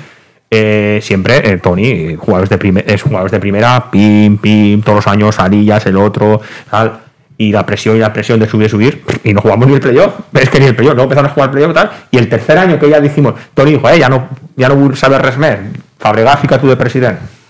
siempre 1.02 1.58
Tony, 1.60 2.18
jugadores 2.18 2.50
de 2.50 2.84
es 2.86 3.02
jugadores 3.02 3.32
de 3.32 3.40
primera, 3.40 3.90
pim, 3.90 4.38
pim, 4.40 4.82
todos 4.82 4.98
los 4.98 5.08
años, 5.08 5.40
Arillas, 5.40 5.86
el 5.86 5.96
otro, 5.96 6.42
tal, 6.70 7.00
y 7.38 7.54
la 7.54 7.66
presión 7.66 7.96
y 7.96 8.00
la 8.00 8.12
presión 8.12 8.42
de 8.42 8.50
subir, 8.50 8.70
subir, 8.70 9.06
y 9.24 9.34
no 9.34 9.40
jugamos 9.40 9.70
ni 9.70 9.76
el 9.76 9.80
playoff, 9.80 10.16
es 10.34 10.50
que 10.50 10.60
ni 10.60 10.66
el 10.66 10.76
playoff, 10.76 10.98
no 10.98 11.04
empezamos 11.04 11.32
a 11.32 11.34
jugar 11.34 11.48
el 11.48 11.54
playoff 11.54 11.72
y 11.72 11.76
tal, 11.76 11.92
y 12.12 12.18
el 12.18 12.28
tercer 12.28 12.58
año 12.58 12.78
que 12.78 12.90
ya 12.90 13.00
dijimos, 13.00 13.36
Tony 13.54 13.72
dijo, 13.72 13.90
ya 13.96 14.10
no, 14.10 14.28
ya 14.58 14.68
no 14.68 14.94
saber 14.98 15.22
res 15.22 15.38
més, 15.38 15.60
Fabregat, 15.98 16.60
tú 16.60 16.68
de 16.68 16.76
presidente 16.76 17.43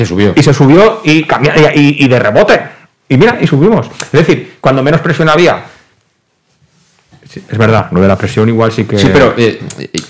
se 0.00 0.06
subió. 0.06 0.32
Y 0.34 0.42
se 0.42 0.54
subió 0.54 1.00
y, 1.04 1.24
cambió, 1.24 1.52
y, 1.74 2.08
de 2.08 2.18
rebote. 2.18 2.60
Y 3.08 3.16
mira, 3.18 3.38
y 3.40 3.46
subimos. 3.46 3.86
Es 3.86 4.12
decir, 4.12 4.56
cuando 4.60 4.82
menos 4.82 5.00
presión 5.00 5.28
había, 5.28 5.64
es 7.34 7.58
verdad, 7.58 7.88
lo 7.92 8.00
de 8.00 8.08
la 8.08 8.16
presión 8.16 8.48
igual 8.48 8.72
sí 8.72 8.84
que. 8.84 8.98
Sí, 8.98 9.08
pero. 9.12 9.34
Eh, 9.36 9.60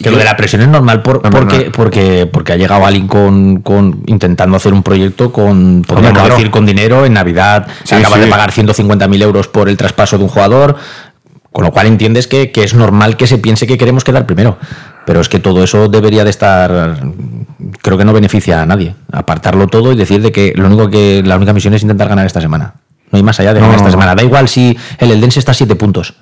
que 0.03 0.11
lo 0.11 0.17
de 0.17 0.25
la 0.25 0.37
presión 0.37 0.63
es 0.63 0.69
normal 0.69 1.03
porque, 1.03 1.71
porque, 1.71 2.27
porque 2.27 2.53
ha 2.53 2.57
llegado 2.57 2.87
alguien 2.87 3.09
con, 3.09 3.63
con, 3.63 4.03
intentando 4.07 4.57
hacer 4.57 4.73
un 4.73 4.83
proyecto 4.83 5.33
con. 5.33 5.83
Podríamos 5.83 6.29
decir 6.31 6.51
con 6.51 6.65
dinero. 6.65 7.05
En 7.05 7.15
Navidad 7.15 7.67
se 7.85 7.97
acaba 7.97 8.17
de 8.17 8.27
pagar 8.27 8.53
150.000 8.53 9.23
euros 9.23 9.49
por 9.49 9.69
el 9.69 9.77
traspaso 9.77 10.17
de 10.19 10.25
un 10.25 10.31
jugador. 10.31 10.77
Con 11.53 11.65
lo 11.65 11.73
cual 11.73 11.89
entiendes 11.89 12.29
que, 12.29 12.53
que, 12.53 12.63
es 12.63 12.75
normal 12.75 13.17
que 13.17 13.27
se 13.27 13.39
piense 13.39 13.67
que 13.67 13.77
queremos 13.77 14.05
quedar 14.05 14.25
primero. 14.25 14.57
Pero 15.07 15.21
es 15.21 15.29
que 15.29 15.39
todo 15.39 15.65
eso 15.65 15.89
debería 15.89 16.25
de 16.25 16.31
estar, 16.31 17.01
creo 17.83 17.99
que 17.99 18.05
no 18.05 18.13
beneficia 18.13 18.63
a 18.63 18.67
nadie. 18.67 18.95
Apartarlo 19.11 19.67
todo 19.67 19.93
y 19.93 19.97
decir 19.97 20.23
de 20.23 20.31
que 20.31 20.53
lo 20.55 20.67
único 20.67 20.91
que 20.91 21.23
la 21.25 21.37
única 21.37 21.53
misión 21.53 21.75
es 21.75 21.83
intentar 21.83 22.09
ganar 22.09 22.27
esta 22.27 22.41
semana. 22.41 22.75
No 23.11 23.17
hay 23.17 23.23
más 23.23 23.41
allá 23.41 23.55
de 23.55 23.61
ganar 23.61 23.77
esta 23.77 23.91
semana. 23.91 24.15
Da 24.15 24.23
igual 24.23 24.49
si 24.49 24.77
el 24.99 25.11
Eldense 25.11 25.41
está 25.41 25.53
a 25.53 25.55
siete 25.55 25.75
puntos. 25.75 26.15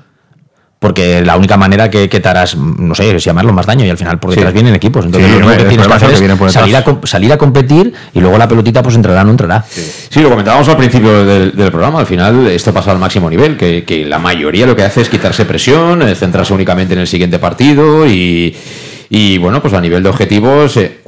Porque 0.78 1.24
la 1.24 1.36
única 1.36 1.56
manera 1.56 1.90
que, 1.90 2.08
te 2.08 2.28
harás, 2.28 2.56
no 2.56 2.94
sé, 2.94 3.10
es 3.10 3.24
llamarlo 3.24 3.52
más 3.52 3.66
daño 3.66 3.84
y 3.84 3.90
al 3.90 3.96
final 3.96 4.20
por 4.20 4.30
detrás 4.30 4.52
vienen 4.52 4.76
equipos. 4.76 5.04
Entonces 5.04 5.28
lo 5.28 5.38
único 5.38 5.56
que 5.56 5.64
tienes 5.64 5.86
que 5.88 5.92
hacer 5.92 6.10
es 6.10 6.18
salir 6.52 6.76
a, 6.76 6.84
salir 7.04 7.32
a, 7.32 7.36
competir 7.36 7.92
y 8.14 8.20
luego 8.20 8.38
la 8.38 8.46
pelotita 8.46 8.80
pues 8.80 8.94
entrará 8.94 9.22
o 9.22 9.24
no 9.24 9.32
entrará. 9.32 9.64
Sí. 9.68 10.20
lo 10.20 10.30
comentábamos 10.30 10.68
al 10.68 10.76
principio 10.76 11.24
del, 11.24 11.52
programa. 11.72 11.98
Al 11.98 12.06
final 12.06 12.46
esto 12.46 12.72
pasa 12.72 12.92
al 12.92 12.98
máximo 12.98 13.28
nivel, 13.28 13.56
que, 13.56 13.82
que, 13.84 14.04
la 14.04 14.20
mayoría 14.20 14.66
lo 14.66 14.76
que 14.76 14.84
hace 14.84 15.00
es 15.00 15.08
quitarse 15.08 15.44
presión, 15.44 16.02
eh, 16.02 16.14
centrarse 16.14 16.54
únicamente 16.54 16.94
en 16.94 17.00
el 17.00 17.08
siguiente 17.08 17.40
partido 17.40 18.06
y, 18.06 18.56
y 19.10 19.38
bueno, 19.38 19.60
pues 19.60 19.74
a 19.74 19.80
nivel 19.80 20.02
de 20.02 20.10
objetivos, 20.10 20.76
eh, 20.76 21.00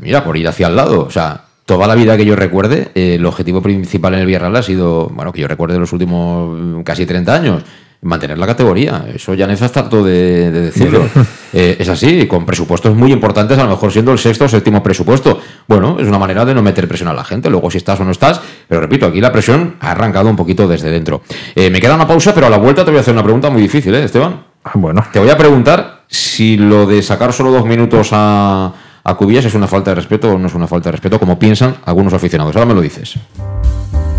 mira, 0.00 0.22
por 0.22 0.36
ir 0.36 0.46
hacia 0.46 0.68
el 0.68 0.76
lado, 0.76 1.04
o 1.04 1.10
sea, 1.10 1.42
toda 1.64 1.86
la 1.86 1.94
vida 1.94 2.16
que 2.16 2.24
yo 2.24 2.36
recuerde, 2.36 2.90
eh, 2.94 3.16
el 3.16 3.26
objetivo 3.26 3.62
principal 3.62 4.14
en 4.14 4.20
el 4.20 4.26
Villarreal 4.26 4.56
ha 4.56 4.62
sido, 4.62 5.08
bueno, 5.08 5.32
que 5.32 5.40
yo 5.40 5.48
recuerde 5.48 5.78
los 5.78 5.92
últimos 5.92 6.84
casi 6.84 7.06
30 7.06 7.34
años, 7.34 7.62
mantener 8.02 8.38
la 8.38 8.46
categoría. 8.46 9.06
Eso 9.12 9.34
ya 9.34 9.46
no 9.46 9.52
es 9.52 9.62
harto 9.62 10.04
de, 10.04 10.50
decirlo. 10.50 11.04
Eh, 11.50 11.78
es 11.80 11.88
así, 11.88 12.26
con 12.26 12.44
presupuestos 12.44 12.94
muy 12.94 13.10
importantes, 13.10 13.58
a 13.58 13.64
lo 13.64 13.70
mejor 13.70 13.90
siendo 13.90 14.12
el 14.12 14.18
sexto 14.18 14.44
o 14.44 14.48
séptimo 14.48 14.82
presupuesto. 14.82 15.40
Bueno, 15.66 15.96
es 15.98 16.06
una 16.06 16.18
manera 16.18 16.44
de 16.44 16.52
no 16.52 16.60
meter 16.60 16.86
presión 16.86 17.08
a 17.08 17.14
la 17.14 17.24
gente. 17.24 17.48
Luego, 17.48 17.70
si 17.70 17.78
estás 17.78 17.98
o 18.00 18.04
no 18.04 18.10
estás, 18.10 18.38
pero 18.68 18.82
repito, 18.82 19.06
aquí 19.06 19.18
la 19.18 19.32
presión 19.32 19.76
ha 19.80 19.92
arrancado 19.92 20.28
un 20.28 20.36
poquito 20.36 20.68
desde 20.68 20.90
dentro. 20.90 21.22
Eh, 21.54 21.70
me 21.70 21.80
queda 21.80 21.94
una 21.94 22.06
pausa, 22.06 22.34
pero 22.34 22.48
a 22.48 22.50
la 22.50 22.58
vuelta 22.58 22.84
te 22.84 22.90
voy 22.90 22.98
a 22.98 23.00
hacer 23.00 23.14
una 23.14 23.22
pregunta 23.22 23.48
muy 23.48 23.62
difícil, 23.62 23.94
¿eh, 23.94 24.04
Esteban? 24.04 24.42
Ah, 24.62 24.72
bueno. 24.74 25.02
Te 25.10 25.20
voy 25.20 25.30
a 25.30 25.38
preguntar 25.38 26.04
si 26.06 26.58
lo 26.58 26.84
de 26.84 27.02
sacar 27.02 27.32
solo 27.32 27.50
dos 27.50 27.64
minutos 27.64 28.10
a, 28.12 28.74
a 29.02 29.14
Cubillas 29.14 29.46
es 29.46 29.54
una 29.54 29.66
falta 29.66 29.92
de 29.92 29.94
respeto 29.94 30.32
o 30.32 30.38
no 30.38 30.48
es 30.48 30.54
una 30.54 30.68
falta 30.68 30.90
de 30.90 30.92
respeto, 30.92 31.18
como 31.18 31.38
piensan 31.38 31.76
algunos 31.86 32.12
aficionados. 32.12 32.54
Ahora 32.56 32.66
me 32.66 32.74
lo 32.74 32.82
dices. 32.82 33.18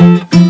you. 0.00 0.49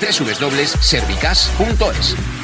www.servicas.es. 0.00 2.41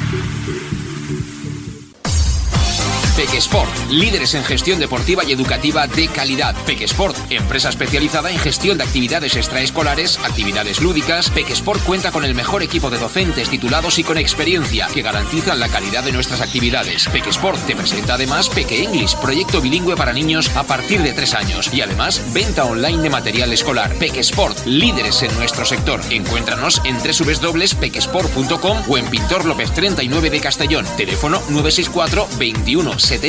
Pequesport, 3.39 3.89
líderes 3.89 4.33
en 4.33 4.43
gestión 4.43 4.79
deportiva 4.79 5.23
y 5.23 5.31
educativa 5.31 5.87
de 5.87 6.09
calidad. 6.09 6.53
Pequesport, 6.65 7.15
empresa 7.31 7.69
especializada 7.69 8.29
en 8.31 8.37
gestión 8.37 8.77
de 8.77 8.83
actividades 8.83 9.37
extraescolares, 9.37 10.19
actividades 10.25 10.81
lúdicas. 10.81 11.29
Pequesport 11.29 11.81
cuenta 11.85 12.11
con 12.11 12.25
el 12.25 12.35
mejor 12.35 12.63
equipo 12.63 12.89
de 12.89 12.97
docentes 12.97 13.47
titulados 13.47 13.97
y 13.97 14.03
con 14.03 14.17
experiencia 14.17 14.89
que 14.93 15.01
garantizan 15.01 15.61
la 15.61 15.69
calidad 15.69 16.03
de 16.03 16.11
nuestras 16.11 16.41
actividades. 16.41 17.07
Pequesport 17.07 17.65
te 17.65 17.77
presenta 17.77 18.15
además 18.15 18.49
Peque 18.49 18.83
English, 18.83 19.15
proyecto 19.15 19.61
bilingüe 19.61 19.95
para 19.95 20.11
niños 20.11 20.53
a 20.57 20.63
partir 20.63 21.01
de 21.01 21.13
3 21.13 21.33
años 21.35 21.73
y 21.73 21.79
además 21.79 22.21
venta 22.33 22.65
online 22.65 23.03
de 23.03 23.09
material 23.09 23.53
escolar. 23.53 23.95
Pequesport, 23.99 24.65
líderes 24.65 25.23
en 25.23 25.33
nuestro 25.35 25.63
sector. 25.63 26.01
Encuéntranos 26.09 26.81
en 26.83 26.97
www.pequesport.com 26.97 28.79
o 28.89 28.97
en 28.97 29.05
Pintor 29.05 29.45
López 29.45 29.71
39 29.71 30.29
de 30.29 30.41
Castellón. 30.41 30.85
Teléfono 30.97 31.41
964 31.47 32.27
21 32.37 32.99
70 32.99 33.28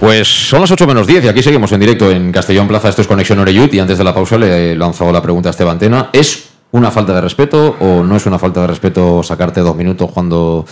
Pues 0.00 0.28
son 0.28 0.60
las 0.60 0.70
8 0.70 0.86
menos 0.86 1.06
10 1.06 1.24
y 1.24 1.28
aquí 1.28 1.42
seguimos 1.42 1.72
en 1.72 1.80
directo 1.80 2.10
en 2.10 2.30
Castellón 2.30 2.68
Plaza. 2.68 2.90
Esto 2.90 3.00
es 3.00 3.08
Conexión 3.08 3.38
Oreyut 3.38 3.72
y 3.72 3.80
antes 3.80 3.96
de 3.96 4.04
la 4.04 4.12
pausa 4.12 4.36
le 4.36 4.76
lanzado 4.76 5.10
la 5.10 5.22
pregunta 5.22 5.48
a 5.48 5.50
Esteban 5.50 5.78
Tena. 5.78 6.10
¿Es 6.12 6.50
una 6.72 6.90
falta 6.90 7.14
de 7.14 7.22
respeto 7.22 7.76
o 7.80 8.02
no 8.02 8.16
es 8.16 8.26
una 8.26 8.38
falta 8.38 8.60
de 8.60 8.66
respeto 8.66 9.22
sacarte 9.22 9.60
dos 9.60 9.74
minutos 9.74 10.10
cuando, 10.12 10.66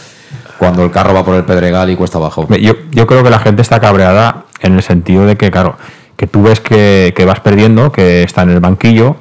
cuando 0.59 0.85
el 0.85 0.91
carro 0.91 1.15
va 1.15 1.25
por 1.25 1.37
el 1.37 1.45
Pedregal 1.45 1.89
y 1.91 1.97
cuesta 1.97 2.19
abajo? 2.19 2.47
Yo, 2.59 2.75
yo 2.91 3.07
creo 3.07 3.25
que 3.25 3.31
la 3.31 3.39
gente 3.39 3.63
está 3.63 3.81
cabreada 3.81 4.45
en 4.61 4.75
el 4.75 4.83
sentido 4.83 5.25
de 5.25 5.37
que, 5.37 5.51
claro, 5.51 5.79
que 6.17 6.27
tú 6.27 6.43
ves 6.43 6.61
que, 6.61 7.15
que 7.17 7.25
vas 7.25 7.41
perdiendo, 7.41 7.91
que 7.91 8.25
está 8.25 8.43
en 8.43 8.51
el 8.51 8.61
banquillo 8.61 9.17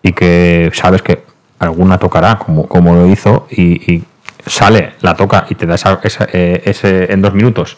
y 0.00 0.12
que 0.12 0.70
sabes 0.74 1.02
que 1.02 1.24
alguna 1.58 1.98
tocará 1.98 2.38
como, 2.38 2.68
como 2.68 2.94
lo 2.94 3.08
hizo 3.08 3.48
y, 3.50 3.92
y 3.92 4.04
sale, 4.46 4.92
la 5.00 5.16
toca 5.16 5.46
y 5.50 5.56
te 5.56 5.66
da 5.66 5.74
esa, 5.74 5.98
esa, 6.04 6.28
eh, 6.32 6.62
ese 6.64 7.12
en 7.12 7.20
dos 7.20 7.34
minutos 7.34 7.76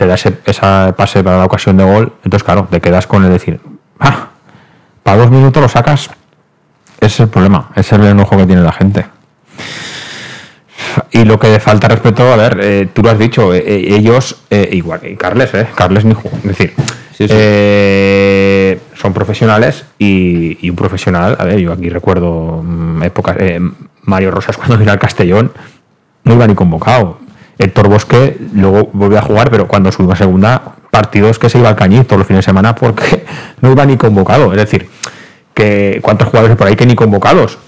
te 0.00 0.06
da 0.06 0.14
ese, 0.14 0.38
esa 0.46 0.94
pase 0.96 1.22
para 1.22 1.36
la 1.36 1.44
ocasión 1.44 1.76
de 1.76 1.84
gol, 1.84 2.14
entonces 2.24 2.42
claro, 2.42 2.66
te 2.70 2.80
quedas 2.80 3.06
con 3.06 3.22
el 3.22 3.30
decir, 3.30 3.60
ah, 3.98 4.28
para 5.02 5.18
dos 5.18 5.30
minutos 5.30 5.62
lo 5.62 5.68
sacas, 5.68 6.08
ese 7.02 7.06
es 7.06 7.20
el 7.20 7.28
problema, 7.28 7.68
ese 7.76 7.94
es 7.94 8.00
el 8.00 8.06
enojo 8.06 8.34
que 8.38 8.46
tiene 8.46 8.62
la 8.62 8.72
gente. 8.72 9.04
Y 11.12 11.24
lo 11.26 11.38
que 11.38 11.60
falta 11.60 11.88
respeto, 11.88 12.32
a 12.32 12.36
ver, 12.36 12.58
eh, 12.62 12.88
tú 12.90 13.02
lo 13.02 13.10
has 13.10 13.18
dicho, 13.18 13.52
eh, 13.52 13.58
eh, 13.58 13.94
ellos, 13.94 14.36
eh, 14.48 14.70
igual, 14.72 15.00
y 15.04 15.16
Carles, 15.16 15.52
eh, 15.52 15.66
Carles 15.74 16.06
ni 16.06 16.12
es 16.14 16.42
decir, 16.44 16.72
son 18.94 19.12
profesionales 19.12 19.84
y, 19.98 20.66
y 20.66 20.70
un 20.70 20.76
profesional, 20.76 21.36
a 21.38 21.44
ver, 21.44 21.58
yo 21.58 21.74
aquí 21.74 21.90
recuerdo 21.90 22.62
mm, 22.64 23.02
épocas, 23.02 23.36
Mario 24.04 24.30
Rosas 24.30 24.56
cuando 24.56 24.78
vino 24.78 24.92
al 24.92 24.98
Castellón, 24.98 25.52
no 26.24 26.32
iba 26.32 26.46
ni 26.46 26.54
convocado. 26.54 27.18
Héctor 27.60 27.88
Bosque 27.88 28.38
luego 28.54 28.88
volvió 28.94 29.18
a 29.18 29.22
jugar, 29.22 29.50
pero 29.50 29.68
cuando 29.68 29.92
subió 29.92 30.12
a 30.12 30.16
segunda, 30.16 30.62
partidos 30.90 31.38
que 31.38 31.50
se 31.50 31.58
iba 31.58 31.68
al 31.68 31.76
cañiz 31.76 32.06
todos 32.06 32.18
los 32.20 32.26
fines 32.26 32.44
de 32.44 32.50
semana 32.50 32.74
porque 32.74 33.24
no 33.60 33.70
iba 33.70 33.84
ni 33.84 33.96
convocado. 33.98 34.50
Es 34.52 34.56
decir, 34.58 34.88
que 35.52 36.00
cuántos 36.02 36.28
jugadores 36.28 36.56
por 36.56 36.66
ahí 36.66 36.74
que 36.76 36.86
ni 36.86 36.94
convocados. 36.94 37.58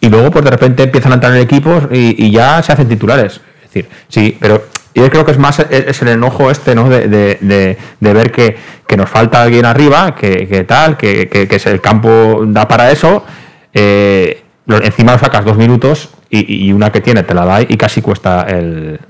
Y 0.00 0.10
luego, 0.10 0.30
pues 0.30 0.44
de 0.44 0.50
repente 0.50 0.82
empiezan 0.82 1.12
a 1.12 1.14
entrar 1.14 1.32
en 1.34 1.40
equipos 1.40 1.84
y, 1.90 2.30
ya 2.30 2.62
se 2.62 2.72
hacen 2.72 2.88
titulares. 2.88 3.40
Es 3.64 3.70
decir, 3.72 3.88
sí, 4.08 4.36
pero 4.38 4.62
yo 4.94 5.08
creo 5.08 5.24
que 5.24 5.32
es 5.32 5.38
más 5.38 5.58
es, 5.60 5.66
es 5.70 6.02
el 6.02 6.08
enojo 6.08 6.50
este, 6.50 6.74
¿no? 6.74 6.88
De, 6.90 7.08
de- 7.08 8.12
ver 8.12 8.30
que, 8.30 8.56
que 8.86 8.96
nos 8.98 9.08
falta 9.08 9.40
alguien 9.42 9.64
arriba, 9.64 10.14
que, 10.14 10.46
que 10.46 10.64
tal, 10.64 10.98
que, 10.98 11.28
que- 11.28 11.70
el 11.70 11.80
campo 11.80 12.42
da 12.46 12.68
para 12.68 12.90
eso. 12.90 13.24
eh, 13.72 14.42
encima 14.68 15.12
lo 15.12 15.18
sacas 15.18 15.44
dos 15.44 15.56
minutos 15.56 16.10
y, 16.30 16.66
y 16.68 16.72
una 16.72 16.90
que 16.90 17.00
tiene 17.00 17.22
te 17.22 17.34
la 17.34 17.44
da 17.44 17.62
y 17.62 17.76
casi 17.76 18.02
cuesta 18.02 18.42
el. 18.42 19.00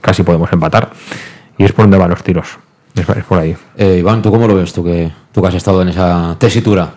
casi 0.00 0.22
podemos 0.22 0.52
empatar. 0.52 0.90
Y 1.58 1.64
es 1.64 1.72
por 1.72 1.84
donde 1.84 1.98
van 1.98 2.10
los 2.10 2.22
tiros. 2.22 2.58
Es, 2.94 3.08
es 3.08 3.24
por 3.24 3.38
ahí. 3.38 3.56
Eh, 3.76 3.96
Iván, 3.98 4.22
¿tú 4.22 4.30
cómo 4.30 4.46
lo 4.46 4.54
ves? 4.54 4.72
Tú 4.72 4.82
que, 4.84 5.10
tú 5.32 5.42
que 5.42 5.48
has 5.48 5.54
estado 5.54 5.82
en 5.82 5.88
esa 5.88 6.36
tesitura. 6.38 6.94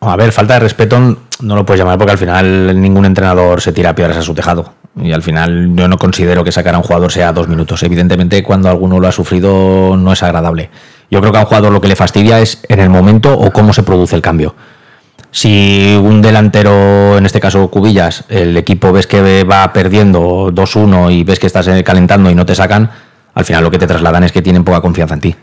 A 0.00 0.16
ver, 0.16 0.30
falta 0.30 0.54
de 0.54 0.60
respeto 0.60 1.18
no 1.40 1.56
lo 1.56 1.64
puedes 1.64 1.80
llamar 1.80 1.98
porque 1.98 2.12
al 2.12 2.18
final 2.18 2.80
ningún 2.80 3.04
entrenador 3.06 3.60
se 3.60 3.72
tira 3.72 3.94
piedras 3.94 4.16
a 4.16 4.22
su 4.22 4.34
tejado. 4.34 4.72
Y 4.96 5.12
al 5.12 5.22
final 5.22 5.72
yo 5.74 5.88
no 5.88 5.98
considero 5.98 6.44
que 6.44 6.52
sacar 6.52 6.74
a 6.74 6.78
un 6.78 6.84
jugador 6.84 7.12
sea 7.12 7.32
dos 7.32 7.48
minutos. 7.48 7.82
Evidentemente 7.82 8.42
cuando 8.42 8.68
alguno 8.68 9.00
lo 9.00 9.08
ha 9.08 9.12
sufrido 9.12 9.96
no 9.96 10.12
es 10.12 10.22
agradable. 10.22 10.70
Yo 11.10 11.20
creo 11.20 11.32
que 11.32 11.38
a 11.38 11.42
un 11.42 11.46
jugador 11.46 11.72
lo 11.72 11.80
que 11.80 11.88
le 11.88 11.96
fastidia 11.96 12.40
es 12.40 12.62
en 12.68 12.80
el 12.80 12.90
momento 12.90 13.38
o 13.38 13.52
cómo 13.52 13.72
se 13.72 13.82
produce 13.82 14.16
el 14.16 14.22
cambio. 14.22 14.54
Si 15.30 15.98
un 16.00 16.22
delantero, 16.22 17.18
en 17.18 17.26
este 17.26 17.40
caso 17.40 17.68
Cubillas, 17.70 18.24
el 18.28 18.56
equipo 18.56 18.92
ves 18.92 19.06
que 19.06 19.44
va 19.44 19.72
perdiendo 19.72 20.50
2-1 20.50 21.12
y 21.12 21.24
ves 21.24 21.38
que 21.38 21.46
estás 21.46 21.68
calentando 21.84 22.30
y 22.30 22.34
no 22.34 22.46
te 22.46 22.54
sacan, 22.54 22.90
al 23.34 23.44
final 23.44 23.62
lo 23.62 23.70
que 23.70 23.78
te 23.78 23.86
trasladan 23.86 24.24
es 24.24 24.32
que 24.32 24.40
tienen 24.40 24.64
poca 24.64 24.80
confianza 24.80 25.14
en 25.14 25.20
ti. 25.20 25.36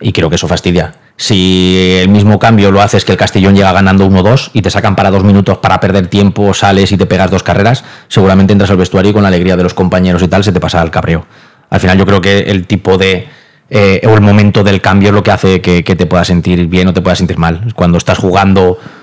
Y 0.00 0.12
creo 0.12 0.30
que 0.30 0.36
eso 0.36 0.46
fastidia. 0.46 0.94
Si 1.16 1.98
el 2.00 2.08
mismo 2.10 2.38
cambio 2.38 2.70
lo 2.70 2.80
haces 2.80 3.04
que 3.04 3.10
el 3.10 3.18
Castellón 3.18 3.56
llega 3.56 3.72
ganando 3.72 4.08
1-2 4.08 4.50
y 4.52 4.62
te 4.62 4.70
sacan 4.70 4.94
para 4.94 5.10
dos 5.10 5.24
minutos 5.24 5.58
para 5.58 5.80
perder 5.80 6.06
tiempo, 6.06 6.54
sales 6.54 6.92
y 6.92 6.96
te 6.96 7.06
pegas 7.06 7.28
dos 7.28 7.42
carreras, 7.42 7.82
seguramente 8.06 8.52
entras 8.52 8.70
al 8.70 8.76
vestuario 8.76 9.10
y 9.10 9.12
con 9.14 9.22
la 9.22 9.28
alegría 9.28 9.56
de 9.56 9.64
los 9.64 9.74
compañeros 9.74 10.22
y 10.22 10.28
tal 10.28 10.44
se 10.44 10.52
te 10.52 10.60
pasa 10.60 10.80
el 10.80 10.92
cabreo. 10.92 11.26
Al 11.70 11.80
final 11.80 11.98
yo 11.98 12.06
creo 12.06 12.20
que 12.20 12.38
el 12.38 12.68
tipo 12.68 12.96
de... 12.98 13.26
eh, 13.68 14.00
o 14.06 14.14
el 14.14 14.20
momento 14.20 14.62
del 14.62 14.80
cambio 14.80 15.08
es 15.08 15.14
lo 15.16 15.24
que 15.24 15.32
hace 15.32 15.60
que, 15.60 15.82
que 15.82 15.96
te 15.96 16.06
puedas 16.06 16.28
sentir 16.28 16.68
bien 16.68 16.86
o 16.86 16.94
te 16.94 17.00
puedas 17.00 17.18
sentir 17.18 17.36
mal. 17.36 17.72
Cuando 17.74 17.98
estás 17.98 18.18
jugando 18.18 18.78
mm, 18.78 18.97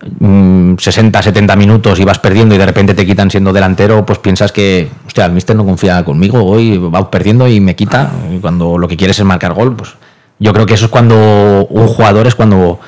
60, 0.00 1.22
70 1.22 1.56
minutos 1.56 1.98
y 1.98 2.04
vas 2.04 2.18
perdiendo 2.18 2.54
y 2.54 2.58
de 2.58 2.66
repente 2.66 2.94
te 2.94 3.04
quitan 3.04 3.30
siendo 3.30 3.52
delantero, 3.52 4.06
pues 4.06 4.18
piensas 4.18 4.52
que, 4.52 4.88
hostia, 5.06 5.24
el 5.24 5.32
mister 5.32 5.56
no 5.56 5.64
confía 5.64 6.04
conmigo, 6.04 6.44
hoy 6.44 6.78
va 6.78 7.10
perdiendo 7.10 7.48
y 7.48 7.60
me 7.60 7.74
quita, 7.74 8.10
y 8.32 8.38
cuando 8.38 8.78
lo 8.78 8.86
que 8.86 8.96
quieres 8.96 9.18
es 9.18 9.24
marcar 9.24 9.54
gol, 9.54 9.74
pues 9.74 9.94
yo 10.38 10.52
creo 10.52 10.66
que 10.66 10.74
eso 10.74 10.86
es 10.86 10.90
cuando 10.90 11.66
un 11.68 11.88
jugador 11.88 12.26
es 12.26 12.34
cuando 12.34 12.78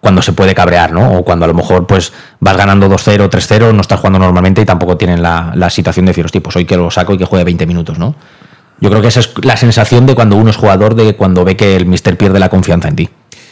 cuando 0.00 0.22
se 0.22 0.32
puede 0.32 0.54
cabrear, 0.54 0.92
¿no? 0.92 1.18
O 1.18 1.24
cuando 1.24 1.46
a 1.46 1.48
lo 1.48 1.54
mejor 1.54 1.86
pues 1.86 2.12
vas 2.38 2.56
ganando 2.56 2.88
2-0, 2.88 3.28
3-0, 3.28 3.74
no 3.74 3.80
estás 3.80 3.98
jugando 3.98 4.20
normalmente 4.20 4.62
y 4.62 4.64
tampoco 4.64 4.96
tienen 4.96 5.20
la, 5.20 5.52
la 5.56 5.68
situación 5.68 6.06
de 6.06 6.10
decir, 6.10 6.24
hostia, 6.24 6.40
pues 6.40 6.54
hoy 6.54 6.64
que 6.64 6.76
lo 6.76 6.90
saco 6.92 7.14
y 7.14 7.18
que 7.18 7.24
juegue 7.24 7.44
20 7.44 7.66
minutos, 7.66 7.98
¿no? 7.98 8.14
Yo 8.80 8.90
creo 8.90 9.02
que 9.02 9.08
esa 9.08 9.20
es 9.20 9.32
la 9.42 9.56
sensación 9.56 10.06
de 10.06 10.14
cuando 10.14 10.36
uno 10.36 10.50
es 10.50 10.56
jugador, 10.56 10.94
de 10.94 11.16
cuando 11.16 11.44
ve 11.44 11.56
que 11.56 11.74
el 11.74 11.86
mister 11.86 12.16
pierde 12.16 12.38
la 12.38 12.50
confianza 12.50 12.88
en 12.88 12.96
ti. 12.96 13.08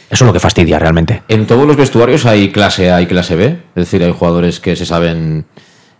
Eso 0.09 0.23
es 0.23 0.27
lo 0.27 0.33
que 0.33 0.39
fastidia 0.39 0.77
realmente. 0.79 1.23
En 1.27 1.47
todos 1.47 1.65
los 1.67 1.75
vestuarios 1.75 2.25
hay 2.25 2.51
clase 2.51 2.91
A 2.91 3.01
y 3.01 3.07
clase 3.07 3.35
B, 3.35 3.45
es 3.45 3.57
decir, 3.75 4.03
hay 4.03 4.11
jugadores 4.11 4.59
que 4.59 4.75
se 4.75 4.85
saben 4.85 5.45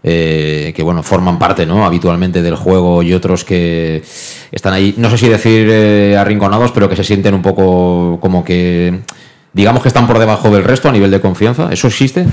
eh, 0.04 0.74
que 0.76 0.84
bueno 0.84 1.02
forman 1.02 1.40
parte, 1.40 1.66
¿no? 1.66 1.86
Habitualmente 1.86 2.42
del 2.44 2.56
juego 2.56 3.02
y 3.02 3.14
otros 3.14 3.44
que 3.44 4.04
están 4.52 4.74
ahí, 4.74 4.94
no 4.98 5.10
sé 5.10 5.18
si 5.18 5.28
decir 5.28 5.68
eh, 5.72 6.16
arrinconados, 6.18 6.72
pero 6.72 6.88
que 6.88 6.96
se 6.96 7.04
sienten 7.04 7.34
un 7.34 7.42
poco 7.42 8.20
como 8.22 8.44
que 8.44 9.00
digamos 9.54 9.82
que 9.82 9.88
están 9.88 10.06
por 10.06 10.20
debajo 10.20 10.50
del 10.52 10.64
resto 10.64 10.88
a 10.88 10.92
nivel 10.92 11.10
de 11.10 11.20
confianza. 11.20 11.70
¿Eso 11.72 11.88
existe? 11.88 12.26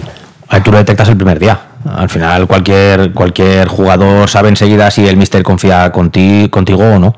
Ahí 0.49 0.61
tú 0.61 0.71
lo 0.71 0.77
detectas 0.77 1.09
el 1.09 1.17
primer 1.17 1.39
día. 1.39 1.59
Al 1.87 2.11
final 2.11 2.47
cualquier, 2.47 3.13
cualquier 3.13 3.69
jugador 3.69 4.29
sabe 4.29 4.51
enseguida 4.51 4.91
si 4.91 5.07
el 5.09 5.17
mister 5.17 5.43
confía 5.43 5.91
conti- 5.91 6.51
contigo 6.51 6.85
o 6.85 6.99
no. 6.99 7.17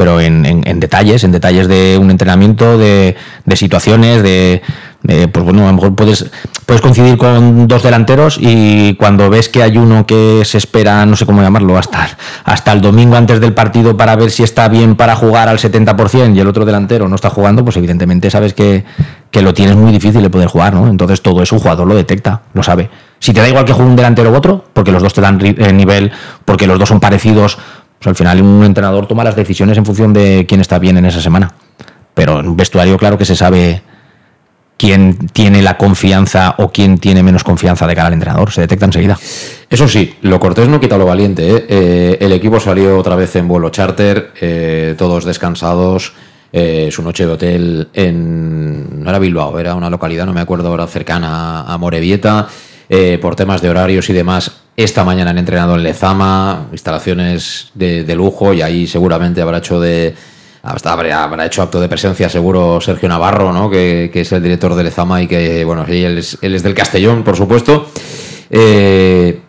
Pero 0.00 0.18
en, 0.18 0.80
detalles, 0.80 1.24
en 1.24 1.30
detalles 1.30 1.68
de 1.68 1.98
un 2.00 2.10
entrenamiento, 2.10 2.78
de, 2.78 3.16
situaciones, 3.54 4.22
de, 4.22 4.62
pues 5.02 5.44
bueno, 5.44 5.64
a 5.64 5.66
lo 5.66 5.74
mejor 5.74 5.94
puedes, 5.94 6.24
puedes 6.64 6.80
coincidir 6.80 7.18
con 7.18 7.68
dos 7.68 7.82
delanteros 7.82 8.38
y 8.40 8.94
cuando 8.94 9.28
ves 9.28 9.50
que 9.50 9.62
hay 9.62 9.76
uno 9.76 10.06
que 10.06 10.40
se 10.46 10.56
espera, 10.56 11.04
no 11.04 11.16
sé 11.16 11.26
cómo 11.26 11.42
llamarlo, 11.42 11.76
hasta, 11.76 12.16
hasta 12.44 12.72
el 12.72 12.80
domingo 12.80 13.16
antes 13.16 13.40
del 13.40 13.52
partido 13.52 13.98
para 13.98 14.16
ver 14.16 14.30
si 14.30 14.42
está 14.42 14.70
bien 14.70 14.96
para 14.96 15.16
jugar 15.16 15.50
al 15.50 15.58
70% 15.58 16.34
y 16.34 16.40
el 16.40 16.48
otro 16.48 16.64
delantero 16.64 17.06
no 17.06 17.16
está 17.16 17.28
jugando, 17.28 17.62
pues 17.62 17.76
evidentemente 17.76 18.30
sabes 18.30 18.54
que, 18.54 18.86
que 19.30 19.42
lo 19.42 19.52
tienes 19.52 19.76
muy 19.76 19.92
difícil 19.92 20.22
de 20.22 20.30
poder 20.30 20.48
jugar, 20.48 20.72
¿no? 20.72 20.88
Entonces 20.88 21.20
todo 21.20 21.42
eso 21.42 21.56
un 21.56 21.60
jugador 21.60 21.86
lo 21.86 21.94
detecta, 21.94 22.40
lo 22.54 22.62
sabe. 22.62 22.88
Si 23.18 23.34
te 23.34 23.40
da 23.40 23.48
igual 23.50 23.66
que 23.66 23.74
juegue 23.74 23.90
un 23.90 23.96
delantero 23.96 24.30
u 24.30 24.34
otro, 24.34 24.64
porque 24.72 24.90
los 24.92 25.02
dos 25.02 25.12
te 25.12 25.20
dan 25.20 25.38
eh, 25.42 25.72
nivel, 25.74 26.10
porque 26.46 26.66
los 26.66 26.78
dos 26.78 26.88
son 26.88 27.00
parecidos, 27.00 27.58
al 28.08 28.16
final 28.16 28.40
un 28.42 28.64
entrenador 28.64 29.06
toma 29.06 29.24
las 29.24 29.36
decisiones 29.36 29.76
en 29.76 29.84
función 29.84 30.12
de 30.12 30.46
quién 30.48 30.60
está 30.60 30.78
bien 30.78 30.96
en 30.96 31.06
esa 31.06 31.20
semana. 31.20 31.52
Pero 32.14 32.40
en 32.40 32.48
un 32.48 32.56
vestuario, 32.56 32.96
claro 32.96 33.18
que 33.18 33.24
se 33.24 33.36
sabe 33.36 33.82
quién 34.80 35.28
tiene 35.34 35.60
la 35.60 35.76
confianza 35.76 36.54
o 36.56 36.72
quién 36.72 36.96
tiene 36.96 37.22
menos 37.22 37.44
confianza 37.44 37.86
de 37.86 37.94
cara 37.94 38.08
al 38.08 38.14
entrenador. 38.14 38.50
Se 38.50 38.62
detecta 38.62 38.86
enseguida. 38.86 39.18
Eso 39.68 39.86
sí, 39.86 40.14
lo 40.22 40.40
cortés 40.40 40.68
no 40.68 40.80
quita 40.80 40.96
lo 40.96 41.04
valiente. 41.04 41.50
¿eh? 41.50 41.66
Eh, 41.68 42.18
el 42.18 42.32
equipo 42.32 42.58
salió 42.58 42.96
otra 42.96 43.14
vez 43.14 43.36
en 43.36 43.46
vuelo 43.46 43.68
charter, 43.68 44.32
eh, 44.40 44.94
todos 44.96 45.26
descansados. 45.26 46.14
su 46.90 47.02
noche 47.02 47.26
de 47.26 47.32
hotel 47.32 47.88
en. 47.92 49.04
No 49.04 49.10
era 49.10 49.18
Bilbao, 49.18 49.58
era 49.58 49.74
una 49.74 49.90
localidad, 49.90 50.24
no 50.24 50.32
me 50.32 50.40
acuerdo 50.40 50.68
ahora, 50.68 50.86
cercana 50.86 51.62
a 51.62 51.76
Morevieta. 51.76 52.48
por 53.20 53.36
temas 53.36 53.60
de 53.60 53.68
horarios 53.68 54.08
y 54.08 54.14
demás, 54.14 54.62
esta 54.84 55.04
mañana 55.04 55.30
han 55.30 55.38
entrenado 55.38 55.74
en 55.74 55.82
Lezama, 55.82 56.68
instalaciones 56.72 57.70
de, 57.74 58.14
lujo, 58.14 58.54
y 58.54 58.62
ahí 58.62 58.86
seguramente 58.86 59.42
habrá 59.42 59.58
hecho 59.58 59.80
de 59.80 60.14
hasta 60.62 60.92
habrá, 60.92 61.46
hecho 61.46 61.62
acto 61.62 61.80
de 61.80 61.88
presencia 61.88 62.28
seguro 62.28 62.80
Sergio 62.80 63.08
Navarro, 63.08 63.52
¿no? 63.52 63.70
que, 63.70 64.10
es 64.12 64.32
el 64.32 64.42
director 64.42 64.74
de 64.74 64.84
Lezama 64.84 65.22
y 65.22 65.26
que, 65.26 65.64
bueno, 65.64 65.84
él 65.88 66.18
es, 66.18 66.38
él 66.42 66.54
es 66.54 66.62
del 66.62 66.74
Castellón, 66.74 67.22
por 67.22 67.36
supuesto. 67.36 67.90
Eh, 68.50 69.40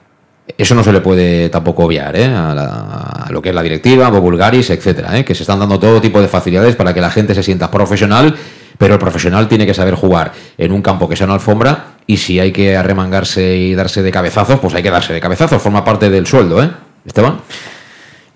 eso 0.58 0.76
no 0.76 0.84
se 0.84 0.92
le 0.92 1.02
puede 1.02 1.50
tampoco 1.50 1.86
obviar 1.86 2.16
¿eh? 2.16 2.26
a, 2.26 3.28
lo 3.30 3.42
que 3.42 3.50
es 3.50 3.56
la 3.56 3.64
directiva, 3.64 4.08
a 4.08 4.10
Bulgaris, 4.10 4.70
etcétera, 4.70 5.18
¿eh? 5.18 5.26
que 5.26 5.36
se 5.36 5.44
están 5.44 5.60
dando 5.60 5.80
todo 5.80 6.02
tipo 6.02 6.22
de 6.22 6.28
facilidades 6.28 6.76
para 6.76 6.94
que 6.94 7.02
la 7.02 7.10
gente 7.10 7.34
se 7.36 7.44
sienta 7.44 7.72
profesional, 7.72 8.36
pero 8.78 8.94
el 8.94 9.00
profesional 9.00 9.48
tiene 9.48 9.66
que 9.66 9.74
saber 9.74 9.96
jugar 9.96 10.32
en 10.58 10.72
un 10.72 10.82
campo 10.82 11.08
que 11.08 11.16
sea 11.16 11.26
una 11.26 11.36
alfombra 11.36 11.91
y 12.08 12.18
si 12.18 12.40
hay 12.40 12.52
que 12.52 12.76
arremangarse 12.76 13.56
y 13.56 13.76
darse 13.76 14.02
de 14.02 14.12
cabezazos, 14.12 14.60
pues 14.60 14.74
hay 14.74 14.84
que 14.84 14.92
darse 14.92 15.14
de 15.14 15.22
cabezazos, 15.22 15.62
forma 15.62 15.84
parte 15.84 16.10
del 16.10 16.28
sueldo, 16.28 16.62
¿eh? 16.62 16.72
Esteban. 17.06 17.40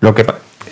Lo 0.00 0.14
que, 0.14 0.26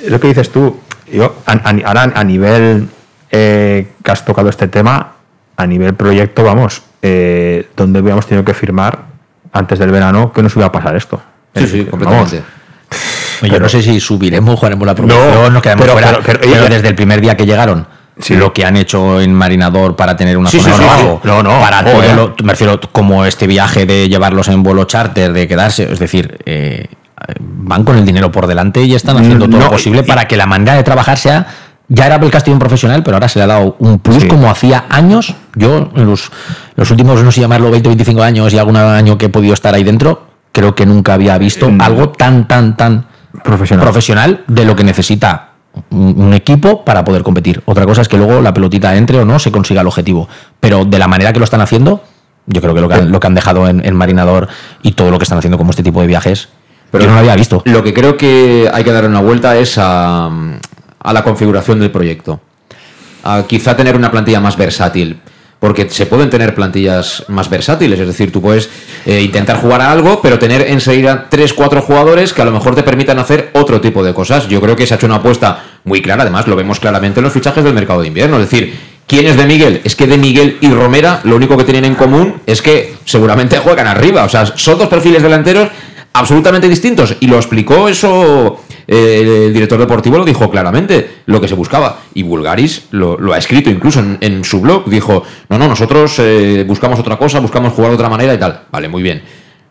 lo 0.08 0.20
que 0.20 0.28
dices 0.28 0.50
tú, 0.50 0.80
yo, 1.12 1.36
ahora 1.46 2.12
a 2.14 2.24
nivel 2.24 2.88
eh, 3.30 3.88
que 4.02 4.10
has 4.10 4.24
tocado 4.24 4.48
este 4.48 4.68
tema, 4.68 5.14
a 5.56 5.66
nivel 5.66 5.94
proyecto, 5.94 6.44
vamos, 6.44 6.82
eh, 7.02 7.68
donde 7.76 8.00
hubiéramos 8.00 8.26
tenido 8.26 8.44
que 8.44 8.54
firmar 8.54 8.98
antes 9.52 9.78
del 9.78 9.90
verano 9.90 10.32
que 10.32 10.42
nos 10.42 10.54
iba 10.56 10.66
a 10.66 10.72
pasar 10.72 10.96
esto. 10.96 11.20
Sí, 11.54 11.66
sí, 11.66 11.84
completamente. 11.84 12.42
yo 13.42 13.60
no 13.60 13.68
sé 13.68 13.82
si 13.82 14.00
subiremos, 14.00 14.58
jugaremos 14.58 14.86
la 14.86 14.94
promoción, 14.94 15.52
nos 15.52 15.62
quedamos 15.62 15.86
fuera, 15.86 16.20
pero, 16.24 16.68
desde 16.68 16.88
el 16.88 16.94
primer 16.94 17.20
día 17.20 17.36
que 17.36 17.46
llegaron, 17.46 17.86
lo 18.30 18.52
que 18.52 18.64
han 18.64 18.76
hecho 18.76 19.20
en 19.20 19.34
Marinador 19.34 19.96
para 19.96 20.16
tener 20.16 20.36
una 20.36 20.50
zona 20.50 21.20
no, 21.24 21.42
no, 21.42 21.60
para 21.60 21.84
todo 21.84 22.34
me 22.42 22.52
refiero 22.52 22.80
como 22.92 23.24
este 23.24 23.46
viaje 23.46 23.86
de 23.86 24.08
llevarlos 24.08 24.48
en 24.48 24.62
vuelo 24.62 24.84
charter, 24.84 25.32
de 25.32 25.48
quedarse, 25.48 25.92
es 25.92 25.98
decir, 25.98 26.38
eh, 26.46 26.86
van 27.40 27.84
con 27.84 27.96
el 27.96 28.04
dinero 28.04 28.30
por 28.30 28.46
delante 28.46 28.82
y 28.82 28.94
están 28.94 29.16
haciendo 29.16 29.48
todo 29.48 29.60
lo 29.60 29.70
posible 29.70 30.02
para 30.02 30.28
que 30.28 30.36
la 30.36 30.46
manera 30.46 30.74
de 30.74 30.82
trabajar 30.82 31.18
sea 31.18 31.46
ya 31.88 32.06
era 32.06 32.16
el 32.16 32.30
Castellón 32.30 32.58
profesional, 32.58 33.02
pero 33.02 33.16
ahora 33.16 33.28
se 33.28 33.38
le 33.38 33.44
ha 33.44 33.48
dado 33.48 33.76
un 33.78 33.98
plus 33.98 34.24
como 34.24 34.50
hacía 34.50 34.86
años. 34.88 35.34
Yo, 35.54 35.90
en 35.94 36.06
los, 36.06 36.30
los, 36.76 36.90
últimos, 36.90 37.22
no 37.22 37.30
sé 37.30 37.42
llamarlo 37.42 37.70
20, 37.70 37.88
25 37.90 38.22
años 38.22 38.52
y 38.54 38.58
algún 38.58 38.76
año 38.76 39.18
que 39.18 39.26
he 39.26 39.28
podido 39.28 39.52
estar 39.52 39.74
ahí 39.74 39.84
dentro, 39.84 40.26
creo 40.50 40.74
que 40.74 40.86
nunca 40.86 41.14
había 41.14 41.36
visto 41.36 41.70
algo 41.80 42.08
tan, 42.08 42.48
tan, 42.48 42.76
tan 42.76 43.06
profesional. 43.42 43.84
profesional 43.84 44.44
de 44.46 44.64
lo 44.64 44.74
que 44.74 44.84
necesita 44.84 45.53
un, 45.90 46.32
equipo 46.34 46.84
para 46.84 47.04
poder 47.04 47.22
competir. 47.22 47.62
Otra 47.64 47.86
cosa 47.86 48.02
es 48.02 48.08
que 48.08 48.16
luego 48.16 48.40
la 48.40 48.54
pelotita 48.54 48.96
entre 48.96 49.18
o 49.18 49.24
no 49.24 49.38
se 49.38 49.52
consiga 49.52 49.80
el 49.80 49.86
objetivo. 49.86 50.28
Pero 50.60 50.84
de 50.84 50.98
la 50.98 51.08
manera 51.08 51.32
que 51.32 51.38
lo 51.38 51.44
están 51.44 51.60
haciendo, 51.60 52.02
yo 52.46 52.60
creo 52.60 52.74
que 52.74 52.80
lo 52.80 52.88
que 52.88 52.94
han, 52.94 53.12
lo 53.12 53.20
que 53.20 53.26
han 53.26 53.34
dejado 53.34 53.68
en, 53.68 53.84
en 53.84 53.94
Marinador 53.94 54.48
y 54.82 54.92
todo 54.92 55.10
lo 55.10 55.18
que 55.18 55.24
están 55.24 55.38
haciendo 55.38 55.58
como 55.58 55.70
este 55.70 55.82
tipo 55.82 56.00
de 56.00 56.06
viajes 56.06 56.48
pero 56.98 57.06
no 57.06 57.14
lo 57.14 57.18
había 57.18 57.34
visto. 57.34 57.60
Lo 57.64 57.82
que 57.82 57.92
creo 57.92 58.16
que 58.16 58.70
hay 58.72 58.84
que 58.84 58.92
dar 58.92 59.04
una 59.04 59.20
vuelta 59.20 59.56
es 59.56 59.78
a, 59.78 60.30
la 61.02 61.24
configuración 61.24 61.80
del 61.80 61.90
proyecto. 61.90 62.40
A 63.24 63.42
quizá 63.48 63.76
tener 63.76 63.96
una 63.96 64.12
plantilla 64.12 64.40
más 64.40 64.56
versátil. 64.56 65.18
Porque 65.60 65.88
se 65.88 66.06
pueden 66.06 66.28
tener 66.28 66.54
plantillas 66.54 67.24
más 67.28 67.48
versátiles, 67.48 67.98
es 67.98 68.06
decir, 68.06 68.30
tú 68.30 68.42
puedes 68.42 68.68
eh, 69.06 69.22
intentar 69.22 69.56
jugar 69.56 69.80
a 69.80 69.90
algo, 69.90 70.20
pero 70.20 70.38
tener 70.38 70.62
enseguida 70.68 71.28
3-4 71.30 71.80
jugadores 71.80 72.32
que 72.32 72.42
a 72.42 72.44
lo 72.44 72.50
mejor 72.50 72.74
te 72.74 72.82
permitan 72.82 73.18
hacer 73.18 73.50
otro 73.54 73.80
tipo 73.80 74.04
de 74.04 74.12
cosas. 74.12 74.46
Yo 74.48 74.60
creo 74.60 74.76
que 74.76 74.86
se 74.86 74.94
ha 74.94 74.96
hecho 74.96 75.06
una 75.06 75.16
apuesta 75.16 75.64
muy 75.84 76.02
clara, 76.02 76.22
además 76.22 76.46
lo 76.46 76.56
vemos 76.56 76.80
claramente 76.80 77.20
en 77.20 77.24
los 77.24 77.32
fichajes 77.32 77.64
del 77.64 77.74
mercado 77.74 78.02
de 78.02 78.08
invierno. 78.08 78.38
Es 78.38 78.50
decir, 78.50 78.78
¿quién 79.06 79.26
es 79.26 79.36
de 79.36 79.46
Miguel? 79.46 79.80
Es 79.84 79.96
que 79.96 80.06
de 80.06 80.18
Miguel 80.18 80.58
y 80.60 80.68
Romera 80.68 81.20
lo 81.24 81.36
único 81.36 81.56
que 81.56 81.64
tienen 81.64 81.84
en 81.84 81.94
común 81.94 82.42
es 82.46 82.60
que 82.60 82.94
seguramente 83.04 83.58
juegan 83.64 83.86
arriba. 83.86 84.24
O 84.24 84.28
sea, 84.28 84.46
son 84.46 84.78
dos 84.78 84.88
perfiles 84.88 85.22
delanteros 85.22 85.68
absolutamente 86.14 86.68
distintos. 86.68 87.16
Y 87.20 87.26
lo 87.26 87.36
explicó 87.36 87.88
eso 87.88 88.63
eh, 88.86 89.46
el 89.46 89.54
director 89.54 89.78
deportivo, 89.78 90.18
lo 90.18 90.24
dijo 90.24 90.50
claramente, 90.50 91.22
lo 91.26 91.40
que 91.40 91.48
se 91.48 91.54
buscaba. 91.54 92.00
Y 92.14 92.22
Bulgaris 92.22 92.86
lo, 92.90 93.32
ha 93.32 93.38
escrito 93.38 93.70
incluso 93.70 94.02
en, 94.20 94.44
su 94.44 94.60
blog. 94.60 94.88
Dijo, 94.88 95.22
no, 95.48 95.58
no, 95.58 95.68
nosotros 95.68 96.16
eh, 96.18 96.64
buscamos 96.66 96.98
otra 96.98 97.16
cosa, 97.16 97.40
buscamos 97.40 97.72
jugar 97.72 97.90
de 97.90 97.94
otra 97.96 98.08
manera 98.08 98.34
y 98.34 98.38
tal. 98.38 98.64
Vale, 98.70 98.88
muy 98.88 99.02
bien. 99.02 99.22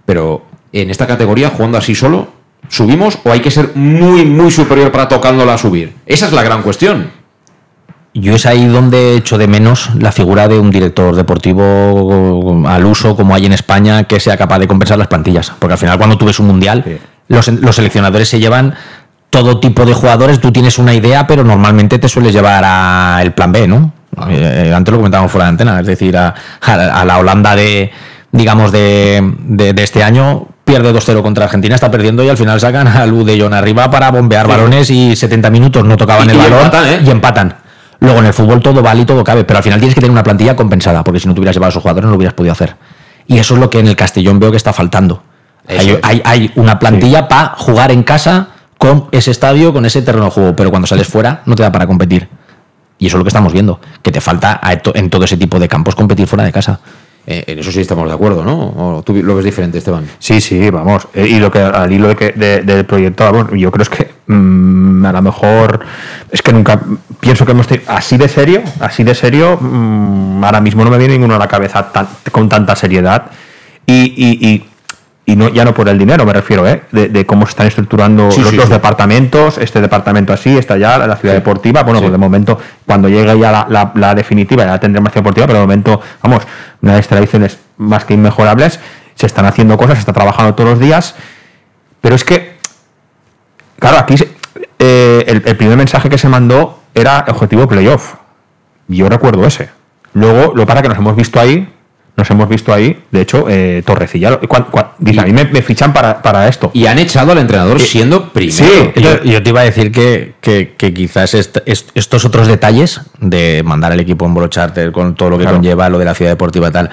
Pero 0.05 0.45
en 0.71 0.89
esta 0.89 1.07
categoría, 1.07 1.49
jugando 1.49 1.77
así 1.77 1.95
solo, 1.95 2.27
¿subimos 2.67 3.19
o 3.23 3.31
hay 3.31 3.39
que 3.39 3.51
ser 3.51 3.71
muy, 3.75 4.25
muy 4.25 4.51
superior 4.51 4.91
para 4.91 5.07
tocándola 5.07 5.53
a 5.53 5.57
subir? 5.57 5.93
Esa 6.05 6.27
es 6.27 6.33
la 6.33 6.43
gran 6.43 6.61
cuestión. 6.63 7.23
Yo 8.15 8.35
es 8.35 8.45
ahí 8.45 8.67
donde 8.67 9.15
echo 9.15 9.39
de 9.39 9.47
menos 9.47 9.89
la 9.97 10.11
figura 10.11 10.47
de 10.47 10.59
un 10.59 10.69
director 10.69 11.15
deportivo 11.15 12.63
al 12.67 12.85
uso 12.85 13.15
como 13.15 13.33
hay 13.33 13.47
en 13.47 13.53
España 13.53 14.03
que 14.03 14.19
sea 14.19 14.37
capaz 14.37 14.59
de 14.59 14.67
compensar 14.67 14.99
las 14.99 15.07
plantillas. 15.07 15.51
Porque 15.57 15.73
al 15.73 15.79
final 15.79 15.97
cuando 15.97 16.15
tú 16.15 16.25
ves 16.25 16.39
un 16.39 16.45
mundial, 16.45 16.99
los, 17.27 17.45
seleccionadores 17.75 18.29
se 18.29 18.39
llevan 18.39 18.75
todo 19.33 19.59
tipo 19.59 19.83
de 19.83 19.95
jugadores, 19.95 20.39
tú 20.39 20.51
tienes 20.51 20.77
una 20.77 20.93
idea, 20.93 21.25
pero 21.25 21.43
normalmente 21.43 21.97
te 21.97 22.07
sueles 22.07 22.33
llevar 22.33 22.63
a 22.63 23.19
el 23.23 23.33
plan 23.33 23.51
B, 23.51 23.67
¿no? 23.67 23.91
Eh, 24.29 24.71
antes 24.75 24.91
lo 24.91 24.99
comentábamos 24.99 25.31
fuera 25.31 25.45
de 25.45 25.49
antena, 25.49 25.79
es 25.79 25.87
decir, 25.87 26.15
a, 26.15 26.35
la 27.03 27.17
Holanda 27.17 27.55
de, 27.55 27.91
digamos, 28.31 28.71
de, 28.71 29.33
de, 29.39 29.73
este 29.81 30.03
año 30.03 30.45
pierde 30.63 30.93
2-0 30.93 31.23
contra 31.23 31.45
Argentina, 31.45 31.73
está 31.73 31.89
perdiendo 31.89 32.23
y 32.23 32.29
al 32.29 32.37
final 32.37 32.59
sacan 32.59 32.87
a 32.87 33.07
Lu 33.07 33.23
de 33.23 33.41
John 33.41 33.55
arriba 33.55 33.89
para 33.89 34.11
bombear 34.11 34.47
balones 34.47 34.91
y 34.91 35.15
70 35.15 35.49
minutos 35.49 35.83
no 35.83 35.97
tocaban 35.97 36.29
el 36.29 36.37
balón 36.37 36.69
¿eh? 36.85 37.01
y 37.03 37.09
empatan. 37.09 37.55
Luego 38.01 38.19
en 38.19 38.27
el 38.27 38.33
fútbol 38.33 38.61
todo 38.61 38.83
vale 38.83 39.01
y 39.01 39.05
todo 39.05 39.23
cabe, 39.23 39.45
pero 39.45 39.57
al 39.57 39.63
final 39.63 39.79
tienes 39.79 39.95
que 39.95 40.01
tener 40.01 40.11
una 40.11 40.23
plantilla 40.23 40.55
compensada, 40.55 41.03
porque 41.03 41.19
si 41.19 41.27
no 41.27 41.33
tuvieras 41.33 41.55
llevado 41.55 41.69
a 41.69 41.71
esos 41.71 41.81
jugadores 41.81 42.05
no 42.05 42.11
lo 42.11 42.17
hubieras 42.17 42.35
podido 42.35 42.51
hacer. 42.51 42.75
Y 43.25 43.39
eso 43.39 43.55
es 43.55 43.59
lo 43.59 43.71
que 43.71 43.79
en 43.79 43.87
el 43.87 43.95
Castellón 43.95 44.37
veo 44.37 44.51
que 44.51 44.57
está 44.57 44.73
faltando. 44.73 45.23
Hay, 45.67 46.51
una 46.55 46.77
plantilla 46.77 47.27
para 47.27 47.55
jugar 47.57 47.91
en 47.91 48.03
casa 48.03 48.49
con 48.83 49.07
ese 49.13 49.31
estadio, 49.31 49.71
con 49.71 49.85
ese 49.85 50.01
terreno 50.01 50.25
de 50.25 50.31
juego, 50.31 50.55
pero 50.57 50.69
cuando 50.69 50.85
sales 50.85 51.07
fuera 51.07 51.41
no 51.45 51.55
te 51.55 51.63
da 51.63 51.71
para 51.71 51.87
competir. 51.87 52.27
Y 52.99 53.07
eso 53.07 53.15
es 53.15 53.19
lo 53.19 53.23
que 53.23 53.29
estamos 53.29 53.53
viendo, 53.53 53.79
que 54.01 54.11
te 54.11 54.19
falta 54.19 54.59
en 54.93 55.09
todo 55.09 55.23
ese 55.23 55.37
tipo 55.37 55.57
de 55.57 55.69
campos 55.69 55.95
competir 55.95 56.27
fuera 56.27 56.43
de 56.43 56.51
casa. 56.51 56.81
Eh, 57.25 57.45
en 57.47 57.59
eso 57.59 57.71
sí 57.71 57.79
estamos 57.79 58.05
de 58.09 58.13
acuerdo, 58.13 58.43
¿no? 58.43 58.57
¿O 58.97 59.01
tú 59.01 59.13
lo 59.23 59.37
ves 59.37 59.45
diferente, 59.45 59.77
Esteban? 59.77 60.05
Sí, 60.19 60.41
sí, 60.41 60.69
vamos. 60.69 61.07
Eh, 61.13 61.25
y 61.29 61.39
lo 61.39 61.49
que 61.49 61.59
al 61.59 61.93
hilo 61.93 62.09
de 62.09 62.17
que, 62.17 62.31
del 62.33 62.85
proyecto, 62.85 63.23
vamos, 63.23 63.51
yo 63.53 63.71
creo 63.71 63.83
es 63.83 63.89
que 63.89 64.11
mm, 64.27 65.05
a 65.05 65.13
lo 65.13 65.21
mejor 65.21 65.79
es 66.29 66.41
que 66.41 66.51
nunca 66.51 66.81
pienso 67.21 67.45
que 67.45 67.53
hemos 67.53 67.67
tenido 67.67 67.89
así 67.89 68.17
de 68.17 68.27
serio, 68.27 68.63
así 68.81 69.05
de 69.05 69.15
serio, 69.15 69.57
mm, 69.61 70.43
ahora 70.43 70.59
mismo 70.59 70.83
no 70.83 70.91
me 70.91 70.97
viene 70.97 71.13
ninguno 71.13 71.35
a 71.35 71.39
la 71.39 71.47
cabeza 71.47 71.89
con 72.33 72.49
tanta 72.49 72.75
seriedad. 72.75 73.27
y 73.85 74.03
y 74.17 74.72
no 75.25 75.49
ya 75.49 75.63
no 75.63 75.73
por 75.73 75.87
el 75.87 75.97
dinero 75.97 76.25
me 76.25 76.33
refiero 76.33 76.67
¿eh? 76.67 76.83
de, 76.91 77.25
cómo 77.25 77.45
se 77.45 77.51
están 77.51 77.67
estructurando 77.67 78.29
los, 78.29 78.69
departamentos 78.69 79.57
este 79.57 79.79
departamento 79.81 80.33
así 80.33 80.57
está 80.57 80.77
ya 80.77 80.97
la 80.97 81.15
ciudad 81.15 81.33
deportiva. 81.33 81.83
Bueno 81.83 81.99
pues 81.99 82.11
de 82.11 82.17
momento 82.17 82.59
cuando 82.85 83.07
llegue 83.07 83.39
ya 83.39 83.65
la, 83.69 84.15
definitiva 84.15 84.65
ya 84.65 84.79
tendremos 84.79 85.11
ciudad 85.11 85.23
deportiva 85.23 85.47
pero 85.47 85.59
de 85.59 85.65
momento 85.65 86.01
vamos 86.21 86.43
una 86.81 86.93
de 86.93 86.99
las 86.99 87.07
tradiciones 87.07 87.57
más 87.77 88.05
que 88.05 88.13
inmejorables 88.15 88.79
se 89.15 89.25
están 89.25 89.45
haciendo 89.45 89.77
cosas 89.77 89.95
se 89.95 90.01
está 90.01 90.13
trabajando 90.13 90.55
todos 90.55 90.71
los 90.71 90.79
días 90.79 91.15
pero 92.01 92.15
es 92.15 92.23
que 92.23 92.57
claro 93.79 93.97
aquí 93.99 94.15
eh, 94.79 95.23
el, 95.27 95.41
el 95.45 95.55
primer 95.55 95.77
mensaje 95.77 96.09
que 96.09 96.17
se 96.17 96.27
mandó 96.27 96.83
era 96.93 97.25
objetivo 97.27 97.67
playoff. 97.67 98.15
Yo 98.87 99.09
recuerdo 99.09 99.45
ese. 99.45 99.69
Luego 100.13 100.53
lo 100.55 100.65
para 100.65 100.81
que 100.81 100.89
nos 100.89 100.97
hemos 100.97 101.15
visto 101.15 101.39
ahí 101.39 101.72
nos 102.15 102.29
hemos 102.29 102.47
visto 102.47 102.71
ahí, 102.73 102.99
de 103.11 103.21
hecho, 103.21 103.45
eh, 103.49 103.81
Torrecilla, 103.85 104.39
dice, 104.99 105.19
a 105.19 105.23
mí 105.25 105.31
me, 105.33 105.45
fichan 105.63 105.93
para, 105.93 106.47
esto. 106.47 106.69
Y 106.73 106.85
han 106.85 106.99
echado 106.99 107.31
al 107.31 107.39
entrenador 107.39 107.77
eh, 107.77 107.79
siendo 107.79 108.31
primero. 108.31 108.53
Sí, 108.55 108.91
yo, 109.01 109.23
yo 109.23 109.41
te 109.41 109.49
iba 109.49 109.61
a 109.61 109.63
decir 109.63 109.91
que, 109.91 110.35
que- 110.39 110.75
que 110.77 110.93
quizás 110.93 111.33
est- 111.33 111.57
est- 111.65 111.89
estos 111.95 112.23
otros 112.25 112.47
detalles 112.47 113.01
de 113.19 113.63
mandar 113.65 113.91
al 113.91 113.99
equipo 113.99 114.25
en 114.25 114.33
vuelo 114.35 114.47
charter 114.49 114.91
con 114.91 115.15
todo 115.15 115.31
lo 115.31 115.37
que 115.37 115.43
Claro. 115.45 115.57
conlleva 115.57 115.89
lo 115.89 115.97
de 115.97 116.05
la 116.05 116.13
ciudad 116.13 116.31
deportiva 116.31 116.67
y 116.67 116.71
tal, 116.71 116.89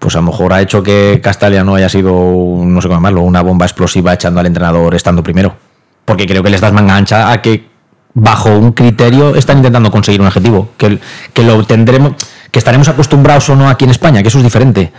pues 0.00 0.16
a 0.16 0.18
lo 0.18 0.24
mejor 0.26 0.52
ha 0.52 0.60
hecho 0.60 0.82
que 0.82 1.20
Castalia 1.22 1.62
no 1.62 1.76
haya 1.76 1.88
sido, 1.88 2.12
no 2.12 2.80
sé 2.82 2.88
cómo 2.88 2.98
llamarlo, 2.98 3.22
una 3.22 3.42
bomba 3.42 3.66
explosiva 3.66 4.12
echando 4.12 4.40
al 4.40 4.46
entrenador 4.46 4.94
estando 4.96 5.22
primero. 5.22 5.54
Porque 6.04 6.26
creo 6.26 6.42
que 6.42 6.50
les 6.50 6.60
das 6.60 6.72
manga 6.72 6.96
ancha 6.96 7.30
a 7.32 7.40
que 7.40 7.64
bajo 8.12 8.50
un 8.50 8.72
criterio 8.72 9.34
están 9.36 9.58
intentando 9.58 9.90
conseguir 9.90 10.20
un 10.20 10.26
objetivo. 10.26 10.70
Que, 10.76 10.98
que 11.32 11.42
lo 11.44 11.64
tendremos, 11.64 12.12
que 12.54 12.60
estaremos 12.60 12.86
acostumbrados 12.88 13.50
o 13.50 13.56
no 13.56 13.68
aquí 13.68 13.84
en 13.84 13.90
España, 13.90 14.22
que 14.22 14.28
eso 14.28 14.38
es 14.38 14.44
diferente. 14.44 14.92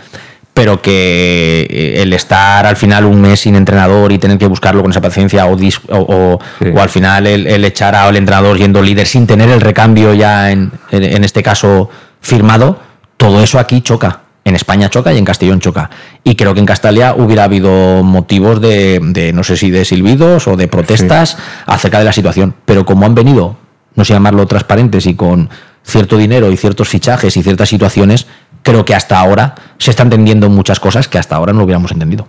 Pero 0.52 0.82
que 0.82 1.66
eh, 1.70 2.02
el 2.02 2.12
estar 2.12 2.66
al 2.66 2.76
final 2.76 3.06
un 3.06 3.18
mes 3.22 3.40
sin 3.40 3.56
entrenador 3.56 4.12
y 4.12 4.18
tener 4.18 4.36
que 4.36 4.46
buscarlo 4.46 4.82
con 4.82 4.90
esa 4.90 5.00
paciencia 5.00 5.46
o, 5.46 5.56
dis- 5.56 5.80
o, 5.88 5.96
o- 5.98 6.38
Sí. 6.58 6.66
o 6.74 6.80
al 6.82 6.90
final 6.90 7.26
el, 7.26 7.46
el 7.46 7.64
echar 7.64 7.94
al 7.94 8.14
entrenador 8.14 8.58
yendo 8.58 8.82
líder 8.82 9.06
sin 9.06 9.26
tener 9.26 9.48
el 9.48 9.62
recambio 9.62 10.12
ya 10.12 10.50
en, 10.50 10.70
en- 10.90 11.02
en 11.04 11.24
este 11.24 11.42
caso 11.42 11.88
firmado, 12.20 12.78
todo 13.16 13.42
eso 13.42 13.58
aquí 13.58 13.80
choca. 13.80 14.20
En 14.44 14.54
España 14.54 14.90
choca 14.90 15.12
y 15.14 15.18
en 15.18 15.24
Castellón 15.24 15.60
choca. 15.60 15.88
Y 16.24 16.36
creo 16.36 16.52
que 16.52 16.60
en 16.60 16.66
Castalia 16.66 17.14
hubiera 17.16 17.44
habido 17.44 18.02
motivos 18.04 18.60
de, 18.60 19.00
de, 19.02 19.32
no 19.32 19.42
sé 19.44 19.56
si 19.56 19.70
de 19.70 19.84
silbidos 19.86 20.46
o 20.46 20.56
de 20.56 20.68
protestas 20.68 21.38
acerca 21.66 21.98
de 22.00 22.04
la 22.04 22.12
situación. 22.12 22.54
Pero 22.66 22.84
como 22.84 23.06
han 23.06 23.14
venido, 23.14 23.56
no 23.94 24.04
sé 24.04 24.12
llamarlo 24.12 24.46
transparentes 24.46 25.06
y 25.06 25.14
con 25.16 25.48
cierto 25.86 26.18
dinero 26.18 26.50
y 26.50 26.56
ciertos 26.56 26.88
fichajes 26.88 27.36
y 27.36 27.42
ciertas 27.42 27.68
situaciones, 27.68 28.26
creo 28.62 28.84
que 28.84 28.94
hasta 28.94 29.18
ahora 29.18 29.54
se 29.78 29.90
están 29.90 30.08
entendiendo 30.08 30.50
muchas 30.50 30.80
cosas 30.80 31.08
que 31.08 31.18
hasta 31.18 31.36
ahora 31.36 31.52
no 31.52 31.62
hubiéramos 31.62 31.92
entendido. 31.92 32.26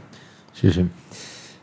Sí, 0.54 0.72
sí. 0.72 0.86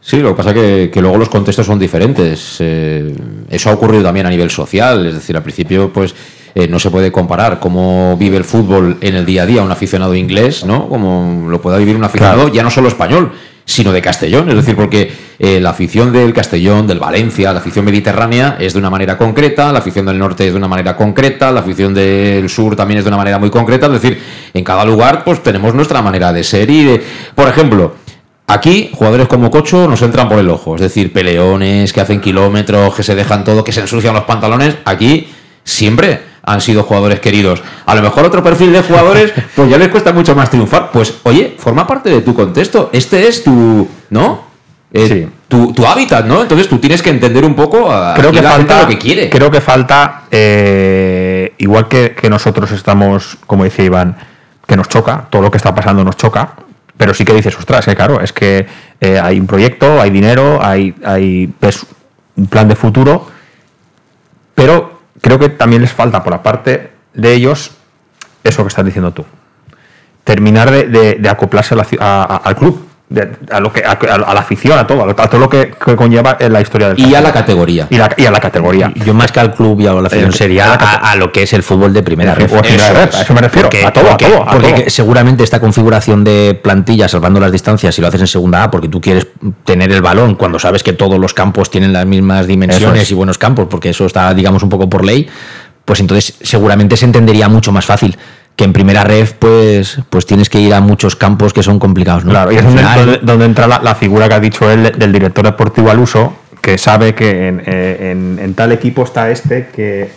Sí, 0.01 0.19
lo 0.19 0.31
que 0.31 0.35
pasa 0.35 0.51
es 0.51 0.57
que, 0.57 0.91
que 0.93 1.01
luego 1.01 1.17
los 1.17 1.31
contextos 1.31 1.65
son 1.65 1.79
diferentes. 1.79 2.57
Eh, 2.59 3.17
eso 3.49 3.71
ha 3.71 3.73
ocurrido 3.73 4.03
también 4.03 4.27
a 4.27 4.31
nivel 4.31 4.51
social. 4.51 5.07
Es 5.07 5.15
decir, 5.15 5.35
al 5.35 5.43
principio, 5.43 5.91
pues 5.91 6.15
eh, 6.55 6.69
no 6.69 6.79
se 6.79 6.91
puede 6.91 7.11
comparar 7.11 7.59
cómo 7.59 8.17
vive 8.19 8.37
el 8.37 8.45
fútbol 8.45 8.99
en 9.01 9.15
el 9.15 9.25
día 9.25 9.45
a 9.45 9.47
día 9.47 9.63
un 9.63 9.71
aficionado 9.73 10.15
inglés, 10.15 10.65
¿no? 10.65 10.89
Como 10.89 11.49
lo 11.49 11.61
pueda 11.63 11.79
vivir 11.79 11.97
un 11.97 12.05
aficionado 12.05 12.49
ya 12.49 12.63
no 12.63 12.71
solo 12.71 12.89
español, 12.89 13.33
sino 13.65 13.93
de 13.93 14.03
Castellón. 14.03 14.49
Es 14.49 14.57
decir, 14.57 14.77
porque 14.77 15.13
eh, 15.39 15.61
la 15.61 15.71
afición 15.71 16.13
del 16.13 16.33
Castellón, 16.33 16.87
del 16.87 16.99
Valencia, 16.99 17.53
la 17.53 17.61
afición 17.61 17.85
mediterránea 17.85 18.57
es 18.61 18.73
de 18.73 18.79
una 18.79 18.91
manera 18.91 19.17
concreta, 19.17 19.73
la 19.73 19.79
afición 19.79 20.07
del 20.07 20.19
norte 20.19 20.47
es 20.47 20.53
de 20.53 20.59
una 20.59 20.69
manera 20.69 20.97
concreta, 20.97 21.51
la 21.51 21.61
afición 21.61 21.95
del 21.95 22.49
sur 22.49 22.77
también 22.77 22.99
es 22.99 23.05
de 23.05 23.09
una 23.09 23.17
manera 23.17 23.39
muy 23.39 23.51
concreta. 23.51 23.87
Es 23.87 23.93
decir, 23.93 24.21
en 24.53 24.65
cada 24.65 24.85
lugar, 24.85 25.25
pues 25.25 25.43
tenemos 25.43 25.75
nuestra 25.75 26.03
manera 26.03 26.33
de 26.33 26.45
ser 26.45 26.71
y 26.71 26.85
de. 26.85 27.03
Por 27.35 27.49
ejemplo. 27.49 28.05
Aquí, 28.47 28.91
jugadores 28.93 29.27
como 29.27 29.51
Cocho 29.51 29.89
nos 29.89 30.03
entran 30.03 30.29
por 30.29 30.39
el 30.39 30.51
ojo. 30.51 30.75
Es 30.75 30.83
decir, 30.83 31.15
peleones, 31.15 31.95
que 31.95 32.03
hacen 32.03 32.21
kilómetros, 32.21 32.95
que 32.95 33.03
se 33.03 33.15
dejan 33.15 33.43
todo, 33.43 33.65
que 33.65 33.73
se 33.73 33.81
ensucian 33.81 34.13
los 34.13 34.25
pantalones. 34.25 34.77
Aquí 34.85 35.29
siempre 35.65 36.21
han 36.47 36.61
sido 36.61 36.83
jugadores 36.83 37.21
queridos. 37.21 37.63
A 37.87 37.95
lo 37.95 38.03
mejor 38.03 38.25
otro 38.25 38.43
perfil 38.43 38.73
de 38.73 38.83
jugadores, 38.83 39.33
pues 39.57 39.69
ya 39.71 39.79
les 39.79 39.89
cuesta 39.89 40.13
mucho 40.13 40.35
más 40.35 40.51
triunfar. 40.51 40.91
Pues, 40.93 41.15
oye, 41.25 41.55
forma 41.59 41.87
parte 41.87 42.11
de 42.11 42.21
tu 42.21 42.35
contexto. 42.35 42.91
Este 42.93 43.27
es 43.29 43.43
tu. 43.43 43.89
¿No? 44.11 44.45
Eh, 44.93 45.09
Sí. 45.09 45.29
tu, 45.49 45.73
tu 45.73 45.85
hábitat, 45.85 46.25
¿no? 46.25 46.43
Entonces 46.43 46.69
tú 46.69 46.79
tienes 46.79 47.03
que 47.03 47.11
entender 47.11 47.45
un 47.45 47.55
poco 47.57 47.91
a 47.91 48.15
creo 48.15 48.31
que 48.31 48.41
la 48.41 48.51
gente 48.53 48.73
falta 48.73 48.83
lo 48.83 48.89
que 48.89 48.99
quiere. 48.99 49.29
creo 49.29 49.51
que 49.51 49.61
falta 49.61 50.23
eh, 50.31 51.53
igual 51.59 51.89
que, 51.89 52.15
que 52.15 52.31
nosotros 52.31 52.71
estamos 52.71 53.37
como 53.45 53.65
decía 53.65 53.87
Iván 53.87 54.17
que 54.69 54.77
nos 54.77 54.89
choca 54.89 55.27
todo 55.31 55.43
lo 55.43 55.51
que 55.51 55.57
está 55.57 55.75
pasando 55.75 56.05
nos 56.05 56.17
choca 56.17 56.53
pero 56.97 57.13
sí 57.13 57.25
que 57.25 57.35
dices 57.35 57.59
ostras 57.59 57.89
eh, 57.89 57.97
claro 57.97 58.21
es 58.21 58.33
que 58.33 58.67
eh, 59.01 59.19
hay 59.19 59.41
un 59.41 59.49
proyecto 59.49 60.01
hay 60.01 60.11
dinero 60.11 60.61
hay 60.63 60.95
hay 61.05 61.53
ves 61.61 61.85
un 62.37 62.47
plan 62.47 62.69
de 62.69 62.77
futuro 62.77 63.27
pero 64.55 64.94
creo 65.25 65.39
que 65.39 65.49
también 65.49 65.81
les 65.81 65.91
falta 65.91 66.23
por 66.23 66.35
la 66.35 66.43
parte 66.43 66.91
de 67.15 67.33
ellos 67.33 67.71
eso 68.45 68.63
que 68.63 68.69
estás 68.69 68.85
diciendo 68.85 69.11
tú. 69.13 69.25
Terminar 70.23 70.71
de, 70.71 71.29
acoplarse 71.31 71.75
al 71.75 72.57
club 72.57 72.87
de- 73.09 73.31
a 73.53 73.61
lo 73.61 73.71
que 73.73 73.85
a, 73.85 73.93
a 73.93 74.35
la 74.35 74.41
afición 74.41 74.79
a 74.79 74.87
todo 74.87 75.05
a, 75.09 75.15
todo 75.15 75.39
lo 75.39 75.49
que, 75.49 75.71
que 75.73 75.95
conlleva 75.95 76.37
en 76.41 76.53
la 76.53 76.61
historia 76.63 76.89
del 76.89 76.99
Y 76.99 77.15
a 77.15 77.21
la 77.21 77.33
categoría. 77.33 77.87
y, 77.91 77.97
la- 77.99 78.13
y 78.17 78.25
a 78.25 78.31
la 78.31 78.41
categoría 78.41 78.93
Yo 79.05 79.13
más 79.15 79.31
que 79.31 79.41
al 79.41 79.55
club 79.55 79.79
y 79.81 79.87
a 79.87 79.93
la 79.93 80.07
afición 80.07 80.31
Eh, 80.31 80.37
sería 80.37 80.73
a 80.75 81.15
lo 81.17 81.31
que 81.31 81.43
es 81.43 81.53
el 81.53 81.63
fútbol 81.63 81.93
de 81.93 82.03
primera 82.03 82.35
red. 82.35 82.51
Es. 82.65 82.83
a 82.83 83.23
eso 83.23 83.35
me 83.35 83.43
refiero. 83.43 83.69
Porque, 83.69 83.85
a 83.85 83.93
todo, 83.93 84.09
porque- 84.09 84.25
a 84.25 84.29
todo, 84.29 84.47
porque 84.51 84.73
todo. 84.73 84.91
seguramente 84.91 85.45
esta 85.45 85.61
configuración 85.61 86.25
de 86.25 86.59
plantilla, 86.63 87.07
salvando 87.09 87.39
las 87.41 87.53
distancias, 87.53 87.95
si 87.95 88.01
lo 88.01 88.09
haces 88.09 88.23
en 88.23 88.27
segunda 88.27 88.65
A, 88.65 88.71
porque 88.71 88.89
tú 88.89 89.01
quieres 89.01 89.27
tener 89.65 89.93
el 89.93 90.01
balón 90.01 90.35
cuando 90.35 90.59
sabes 90.59 90.83
que 90.83 90.95
todos 90.95 91.19
los 91.19 91.35
campos 91.35 91.71
tienen 91.71 91.93
las 91.93 92.07
mismas 92.07 92.47
dimensiones 92.47 93.03
es. 93.03 93.11
y 93.11 93.15
buenos 93.15 93.37
campos, 93.39 93.67
porque 93.71 93.91
eso 93.91 94.07
está, 94.07 94.33
digamos, 94.35 94.63
un 94.63 94.71
poco 94.71 94.89
por 94.89 95.05
ley, 95.05 95.29
pues 95.85 96.01
entonces 96.01 96.37
seguramente 96.41 96.97
se 96.97 97.05
entendería 97.05 97.49
mucho 97.49 97.71
más 97.71 97.85
fácil. 97.85 98.17
Que 98.57 98.65
en 98.65 98.73
primera 98.73 99.03
red, 99.03 99.29
pues, 99.39 99.99
pues 100.11 100.27
tienes 100.27 100.49
que 100.49 100.61
ir 100.61 100.73
a 100.75 100.81
muchos 100.81 101.17
campos 101.17 101.53
que 101.53 101.63
son 101.63 101.79
complicados, 101.81 102.25
¿no? 102.25 102.31
Claro, 102.31 102.53
y 102.53 102.57
es 102.57 102.63
donde, 102.65 103.19
donde- 103.23 103.45
entra 103.47 103.67
la, 103.67 103.81
la 103.83 103.95
figura 103.97 104.29
que 104.29 104.35
ha 104.35 104.41
dicho 104.41 104.71
él 104.71 104.93
del 104.97 105.13
director 105.13 105.45
deportivo 105.45 105.91
al 105.91 105.99
uso, 105.99 106.35
que 106.61 106.79
sabe 106.79 107.15
que 107.15 107.49
en, 107.49 107.63
eh, 107.67 108.11
en- 108.13 108.39
en 108.41 108.55
tal 108.55 108.71
equipo 108.73 109.03
está 109.03 109.29
este 109.31 109.69
que 109.75 110.09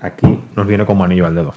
aquí 0.00 0.40
nos 0.56 0.66
viene 0.66 0.84
como 0.84 1.04
anillo 1.04 1.24
al 1.26 1.34
dedo. 1.36 1.54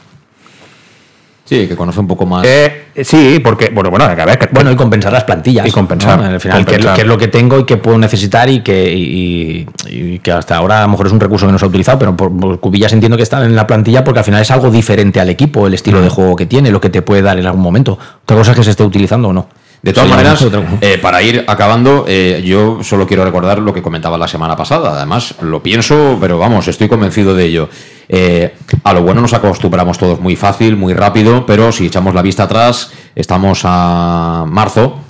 Sí, 1.48 1.66
que 1.66 1.78
conoce 1.78 2.00
un 2.02 2.08
poco 2.08 2.26
más. 2.26 2.46
Eh, 2.46 2.88
sí, 3.04 3.40
porque, 3.42 3.70
bueno, 3.74 3.90
bueno, 3.90 4.06
hay 4.06 4.18
que 4.18 4.26
ver 4.26 4.38
que- 4.38 4.50
Bueno, 4.52 4.70
y 4.70 4.76
compensar 4.76 5.14
las 5.14 5.24
plantillas. 5.24 5.66
Y 5.66 5.72
compensar, 5.72 6.20
¿no? 6.20 6.26
Al 6.26 6.40
final, 6.42 6.66
¿qué 6.66 6.76
es, 6.76 6.78
lo, 6.84 6.90
compensar. 6.90 6.96
qué 6.96 7.02
es 7.04 7.08
lo 7.08 7.18
que 7.18 7.28
tengo 7.30 7.60
y 7.60 7.64
qué 7.64 7.78
puedo 7.78 7.98
necesitar 7.98 8.50
y 8.50 8.60
que, 8.62 8.94
y, 8.94 9.66
y 9.88 10.20
que 10.20 10.32
hasta 10.34 10.58
ahora 10.58 10.80
a 10.80 10.82
lo 10.84 10.90
mejor 10.90 11.08
es 11.08 11.14
un 11.14 11.20
recurso 11.22 11.46
que 11.46 11.54
no 11.54 11.58
se 11.58 11.64
ha 11.64 11.70
utilizado, 11.70 11.98
pero 12.00 12.18
por, 12.18 12.38
por 12.38 12.60
cubillas 12.60 12.92
entiendo 12.92 13.16
que 13.16 13.24
están 13.24 13.44
en 13.44 13.56
la 13.56 13.66
plantilla 13.66 14.04
porque 14.04 14.20
al 14.20 14.26
final 14.26 14.42
es 14.42 14.52
algo 14.52 14.70
diferente 14.70 15.22
al 15.22 15.30
equipo, 15.30 15.68
el 15.68 15.74
estilo 15.74 16.00
Mm. 16.00 16.04
de 16.04 16.10
juego 16.10 16.36
que 16.36 16.46
tiene, 16.48 16.70
lo 16.70 16.82
que 16.82 16.90
te 16.90 17.02
puede 17.02 17.22
dar 17.22 17.40
en 17.40 17.46
algún 17.46 17.62
momento. 17.62 17.98
Otra 18.24 18.36
cosa 18.36 18.52
es 18.52 18.58
que 18.58 18.64
se 18.66 18.72
esté 18.72 18.84
utilizando 18.84 19.30
o 19.30 19.34
no. 19.34 19.48
De 19.82 19.94
todas 19.94 20.10
maneras, 20.10 20.46
eh, 20.82 20.98
para 20.98 21.22
ir 21.22 21.46
acabando, 21.48 22.06
eh, 22.08 22.42
yo 22.44 22.80
solo 22.84 23.06
quiero 23.06 23.24
recordar 23.24 23.60
lo 23.60 23.74
que 23.74 23.82
comentaba 23.82 24.18
la 24.18 24.28
semana 24.28 24.56
pasada. 24.56 24.94
Además, 24.96 25.36
lo 25.42 25.62
pienso, 25.62 26.18
pero 26.20 26.40
vamos, 26.40 26.68
estoy 26.68 26.88
convencido 26.88 27.36
de 27.36 27.46
ello. 27.46 27.70
Eh, 28.10 28.56
a 28.84 28.94
lo 28.94 29.04
bueno 29.04 29.22
nos 29.22 29.34
acostumbramos 29.34 29.98
todos 29.98 30.20
muy 30.20 30.36
fácil, 30.36 30.76
muy 30.76 30.94
rápido, 30.94 31.46
pero 31.46 31.72
si 31.72 31.86
echamos 31.86 32.16
la 32.16 32.22
vista 32.22 32.44
atrás, 32.44 32.92
estamos 33.16 33.62
a 33.66 34.46
marzo, 34.48 35.02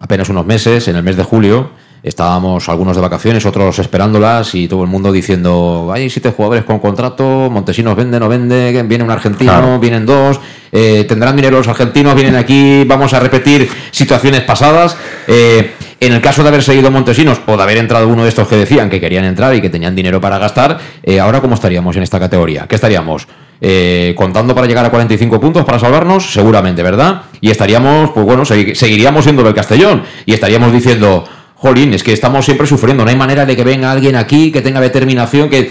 apenas 0.00 0.28
unos 0.28 0.44
meses, 0.44 0.86
en 0.88 0.96
el 0.96 1.02
mes 1.02 1.16
de 1.16 1.24
julio. 1.24 1.70
Estábamos 2.02 2.68
algunos 2.68 2.94
de 2.96 3.02
vacaciones, 3.02 3.44
otros 3.44 3.78
esperándolas 3.78 4.54
y 4.54 4.68
todo 4.68 4.82
el 4.82 4.88
mundo 4.88 5.10
diciendo, 5.10 5.90
hay 5.92 6.08
siete 6.08 6.30
jugadores 6.30 6.64
con 6.64 6.78
contrato, 6.78 7.50
Montesinos 7.50 7.96
vende, 7.96 8.20
no 8.20 8.28
vende, 8.28 8.82
viene 8.84 9.02
un 9.04 9.10
argentino, 9.10 9.52
Claro. 9.52 9.78
vienen 9.80 10.06
dos, 10.06 10.38
eh, 10.70 11.04
tendrán 11.08 11.34
dinero 11.34 11.58
los 11.58 11.66
argentinos, 11.68 12.14
vienen 12.14 12.36
aquí, 12.36 12.84
vamos 12.86 13.12
a 13.14 13.20
repetir 13.20 13.68
situaciones 13.90 14.42
pasadas. 14.42 14.96
Eh, 15.26 15.72
en 16.00 16.12
el 16.12 16.20
caso 16.20 16.42
de 16.44 16.48
haber 16.50 16.62
seguido 16.62 16.92
Montesinos 16.92 17.40
o 17.46 17.56
de 17.56 17.62
haber 17.64 17.78
entrado 17.78 18.06
uno 18.06 18.22
de 18.22 18.28
estos 18.28 18.46
que 18.46 18.54
decían 18.56 18.88
que 18.88 19.00
querían 19.00 19.24
entrar 19.24 19.52
y 19.56 19.60
que 19.60 19.68
tenían 19.68 19.96
dinero 19.96 20.20
para 20.20 20.38
gastar, 20.38 20.78
eh, 21.02 21.18
ahora 21.18 21.40
cómo 21.40 21.54
estaríamos 21.56 21.96
en 21.96 22.04
esta 22.04 22.20
categoría? 22.20 22.66
¿Qué 22.68 22.76
estaríamos? 22.76 23.26
Eh, 23.60 24.14
contando 24.16 24.54
para 24.54 24.68
llegar 24.68 24.84
a 24.84 24.90
45 24.90 25.40
puntos 25.40 25.64
para 25.64 25.80
salvarnos, 25.80 26.32
seguramente, 26.32 26.84
¿verdad? 26.84 27.22
Y 27.40 27.50
estaríamos, 27.50 28.10
pues 28.10 28.24
bueno, 28.24 28.44
segui- 28.44 28.76
seguiríamos 28.76 29.24
siendo 29.24 29.42
del 29.42 29.52
Castellón 29.54 30.04
y 30.24 30.32
estaríamos 30.34 30.72
diciendo, 30.72 31.24
jolín, 31.58 31.92
es 31.92 32.02
que 32.02 32.12
estamos 32.12 32.44
siempre 32.44 32.66
sufriendo, 32.66 33.04
no 33.04 33.10
hay 33.10 33.16
manera 33.16 33.44
de 33.44 33.54
que 33.56 33.64
venga 33.64 33.90
alguien 33.92 34.16
aquí 34.16 34.50
que 34.50 34.62
tenga 34.62 34.80
determinación, 34.80 35.48
que 35.50 35.70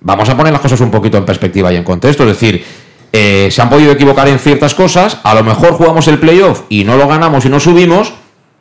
vamos 0.00 0.28
a 0.28 0.36
poner 0.36 0.52
las 0.52 0.62
cosas 0.62 0.80
un 0.80 0.90
poquito 0.90 1.18
en 1.18 1.24
perspectiva 1.24 1.72
y 1.72 1.76
en 1.76 1.84
contexto. 1.84 2.24
Es 2.24 2.30
decir, 2.40 2.64
eh, 3.12 3.48
se 3.50 3.60
han 3.62 3.68
podido 3.68 3.92
equivocar 3.92 4.28
en 4.28 4.38
ciertas 4.38 4.74
cosas, 4.74 5.18
a 5.22 5.34
lo 5.34 5.44
mejor 5.44 5.72
jugamos 5.74 6.08
el 6.08 6.18
playoff 6.18 6.62
y 6.68 6.84
no 6.84 6.96
lo 6.96 7.06
ganamos 7.06 7.44
y 7.44 7.48
no 7.48 7.60
subimos, 7.60 8.12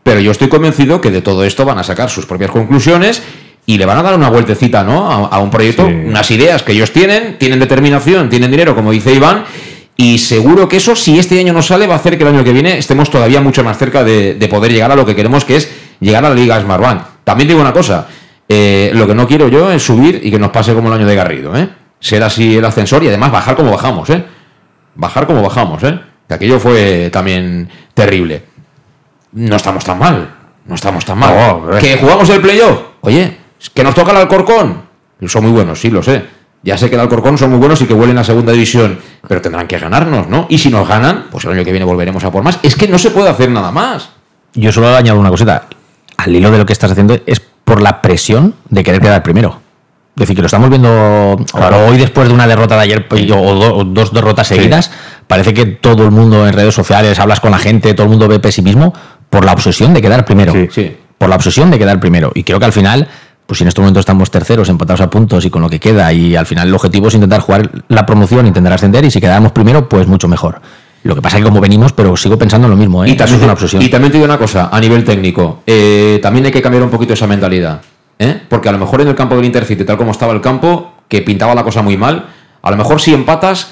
pero 0.03 0.19
yo 0.19 0.31
estoy 0.31 0.49
convencido 0.49 1.01
que 1.01 1.11
de 1.11 1.21
todo 1.21 1.43
esto 1.43 1.65
van 1.65 1.77
a 1.79 1.83
sacar 1.83 2.09
sus 2.09 2.25
propias 2.25 2.51
conclusiones 2.51 3.21
y 3.65 3.77
le 3.77 3.85
van 3.85 3.97
a 3.99 4.03
dar 4.03 4.15
una 4.15 4.29
vueltecita 4.29 4.83
¿no? 4.83 5.09
a, 5.11 5.27
a 5.27 5.39
un 5.39 5.51
proyecto, 5.51 5.85
Sí. 5.87 5.93
unas 5.93 6.31
ideas 6.31 6.63
que 6.63 6.71
ellos 6.71 6.91
tienen, 6.91 7.37
tienen 7.37 7.59
determinación, 7.59 8.27
tienen 8.29 8.49
dinero, 8.49 8.75
como 8.75 8.91
dice 8.91 9.13
Iván. 9.13 9.43
Y 9.95 10.17
seguro 10.17 10.67
que 10.67 10.77
eso, 10.77 10.95
si 10.95 11.19
este 11.19 11.37
año 11.39 11.53
no 11.53 11.61
sale, 11.61 11.85
va 11.85 11.93
a 11.95 11.97
hacer 11.97 12.17
que 12.17 12.23
el 12.23 12.29
año 12.33 12.43
que 12.43 12.53
viene 12.53 12.77
estemos 12.77 13.11
todavía 13.11 13.41
mucho 13.41 13.63
más 13.65 13.77
cerca 13.77 14.03
de, 14.03 14.33
de 14.33 14.47
poder 14.47 14.71
llegar 14.71 14.91
a 14.91 14.95
lo 14.95 15.05
que 15.05 15.13
queremos, 15.15 15.43
que 15.45 15.57
es 15.57 15.69
llegar 15.99 16.25
a 16.25 16.29
la 16.29 16.35
Liga 16.35 16.59
Smartbank. 16.59 17.01
También 17.23 17.47
digo 17.47 17.61
una 17.61 17.73
cosa, 17.73 18.07
eh, 18.47 18.91
lo 18.93 19.05
que 19.07 19.13
no 19.13 19.27
quiero 19.27 19.47
yo 19.47 19.71
es 19.71 19.83
subir 19.83 20.19
y 20.23 20.31
que 20.31 20.39
nos 20.39 20.49
pase 20.49 20.73
como 20.73 20.87
el 20.87 20.95
año 20.95 21.05
de 21.05 21.15
Garrido, 21.15 21.55
¿eh? 21.55 21.69
Ser 21.99 22.23
así 22.23 22.57
el 22.57 22.65
ascensor 22.65 23.03
y 23.03 23.07
además 23.07 23.31
bajar 23.31 23.55
como 23.55 23.71
bajamos, 23.71 24.09
¿eh? 24.09 24.23
Bajar 24.95 25.27
como 25.27 25.41
bajamos, 25.41 25.83
¿eh? 25.83 25.99
Que 26.27 26.33
aquello 26.33 26.59
fue 26.59 27.09
también 27.11 27.69
terrible. 27.93 28.43
No 29.33 29.55
estamos 29.55 29.83
tan 29.83 29.99
mal, 29.99 30.35
no 30.65 30.75
estamos 30.75 31.05
tan 31.05 31.17
mal. 31.19 31.77
Que 31.79 31.97
jugamos 31.97 32.29
el 32.29 32.41
playoff, 32.41 32.79
oye, 33.01 33.37
que 33.73 33.83
nos 33.83 33.93
toca 33.93 34.11
el 34.11 34.17
Alcorcón. 34.17 34.89
Son 35.27 35.43
muy 35.43 35.51
buenos, 35.51 35.79
sí, 35.79 35.89
lo 35.89 36.01
sé. 36.01 36.23
Ya 36.61 36.77
sé 36.77 36.89
que 36.89 36.95
el 36.95 37.01
Alcorcón 37.01 37.37
son 37.37 37.51
muy 37.51 37.59
buenos 37.59 37.81
y 37.81 37.85
que 37.85 37.93
huelen 37.93 38.17
a 38.17 38.23
segunda 38.23 38.51
división, 38.51 38.99
pero 39.27 39.41
tendrán 39.41 39.67
que 39.67 39.77
ganarnos, 39.77 40.27
¿no? 40.27 40.45
Y 40.49 40.57
si 40.57 40.69
nos 40.69 40.87
ganan, 40.87 41.27
pues 41.31 41.45
el 41.45 41.51
año 41.51 41.63
que 41.63 41.71
viene 41.71 41.85
volveremos 41.85 42.23
a 42.23 42.31
por 42.31 42.43
más. 42.43 42.59
Es 42.63 42.75
que 42.75 42.87
no 42.87 42.97
se 42.97 43.11
puede 43.11 43.29
hacer 43.29 43.49
nada 43.49 43.71
más. 43.71 44.09
Yo 44.53 44.71
solo 44.71 44.95
añado 44.95 45.19
una 45.19 45.29
cosita. 45.29 45.67
Al 46.19 46.35
hilo 46.35 46.51
de 46.51 46.57
lo 46.57 46.65
que 46.65 46.73
estás 46.73 46.91
haciendo, 46.91 47.17
es 47.25 47.41
por 47.63 47.81
la 47.81 48.01
presión 48.01 48.53
de 48.69 48.83
querer 48.83 48.99
quedar 48.99 49.23
primero. 49.23 49.61
Es 50.17 50.21
decir, 50.21 50.35
que 50.35 50.41
lo 50.41 50.47
estamos 50.47 50.69
viendo 50.69 50.89
hoy 50.91 51.97
después 51.97 52.27
de 52.27 52.33
una 52.33 52.45
derrota 52.45 52.75
de 52.75 52.81
ayer 52.81 53.07
o, 53.33 53.85
dos 53.85 54.13
derrotas 54.13 54.47
seguidas. 54.47 54.91
Parece 55.27 55.53
que 55.53 55.65
todo 55.65 56.03
el 56.03 56.11
mundo 56.11 56.45
en 56.45 56.51
redes 56.51 56.75
sociales, 56.75 57.17
hablas 57.19 57.39
con 57.39 57.51
la 57.51 57.57
gente, 57.57 57.93
todo 57.93 58.03
el 58.03 58.09
mundo 58.09 58.27
ve 58.27 58.39
pesimismo 58.39 58.93
por 59.29 59.45
la 59.45 59.53
obsesión 59.53 59.93
de 59.93 60.01
quedar 60.01 60.25
primero. 60.25 60.53
Sí. 60.71 60.97
Por 61.17 61.29
la 61.29 61.37
obsesión 61.37 61.71
de 61.71 61.79
quedar 61.79 62.01
primero. 62.01 62.33
Y 62.35 62.43
creo 62.43 62.59
que 62.59 62.65
al 62.65 62.73
final, 62.73 63.07
pues 63.45 63.59
si 63.59 63.63
en 63.63 63.69
este 63.69 63.79
momento 63.79 64.01
estamos 64.01 64.29
terceros, 64.29 64.67
empatados 64.67 64.99
a 64.99 65.09
puntos 65.09 65.45
y 65.45 65.49
con 65.49 65.61
lo 65.61 65.69
que 65.69 65.79
queda, 65.79 66.11
y 66.11 66.35
al 66.35 66.45
final 66.45 66.67
el 66.67 66.75
objetivo 66.75 67.07
es 67.07 67.13
intentar 67.13 67.39
jugar 67.39 67.69
la 67.87 68.05
promoción, 68.05 68.45
intentar 68.45 68.73
ascender, 68.73 69.05
y 69.05 69.11
si 69.11 69.21
quedamos 69.21 69.53
primero, 69.53 69.87
pues 69.87 70.05
mucho 70.05 70.27
mejor. 70.27 70.59
Lo 71.03 71.15
que 71.15 71.21
pasa 71.21 71.37
es 71.37 71.43
que 71.43 71.49
como 71.49 71.61
venimos, 71.61 71.93
pero 71.93 72.15
sigo 72.17 72.37
pensando 72.37 72.67
en 72.67 72.71
lo 72.71 72.77
mismo, 72.77 73.03
¿eh? 73.05 73.09
Y 73.09 73.15
también, 73.15 73.39
es 73.39 73.43
una 73.43 73.53
obsesión. 73.53 73.81
y 73.81 73.87
también 73.87 74.11
te 74.11 74.17
digo 74.17 74.25
una 74.25 74.37
cosa, 74.37 74.69
a 74.71 74.79
nivel 74.79 75.03
técnico, 75.05 75.63
eh, 75.65 76.19
también 76.21 76.45
hay 76.45 76.51
que 76.51 76.61
cambiar 76.61 76.83
un 76.83 76.89
poquito 76.89 77.13
esa 77.13 77.25
mentalidad. 77.25 77.81
¿eh? 78.19 78.41
Porque 78.49 78.69
a 78.69 78.71
lo 78.71 78.77
mejor 78.77 79.01
en 79.01 79.07
el 79.07 79.15
campo 79.15 79.35
del 79.35 79.45
Intercity, 79.45 79.85
tal 79.85 79.97
como 79.97 80.11
estaba 80.11 80.33
el 80.33 80.41
campo, 80.41 80.93
que 81.07 81.21
pintaba 81.21 81.55
la 81.55 81.63
cosa 81.63 81.81
muy 81.81 81.97
mal, 81.97 82.27
a 82.61 82.71
lo 82.71 82.77
mejor 82.77 83.01
si 83.01 83.13
empatas, 83.13 83.71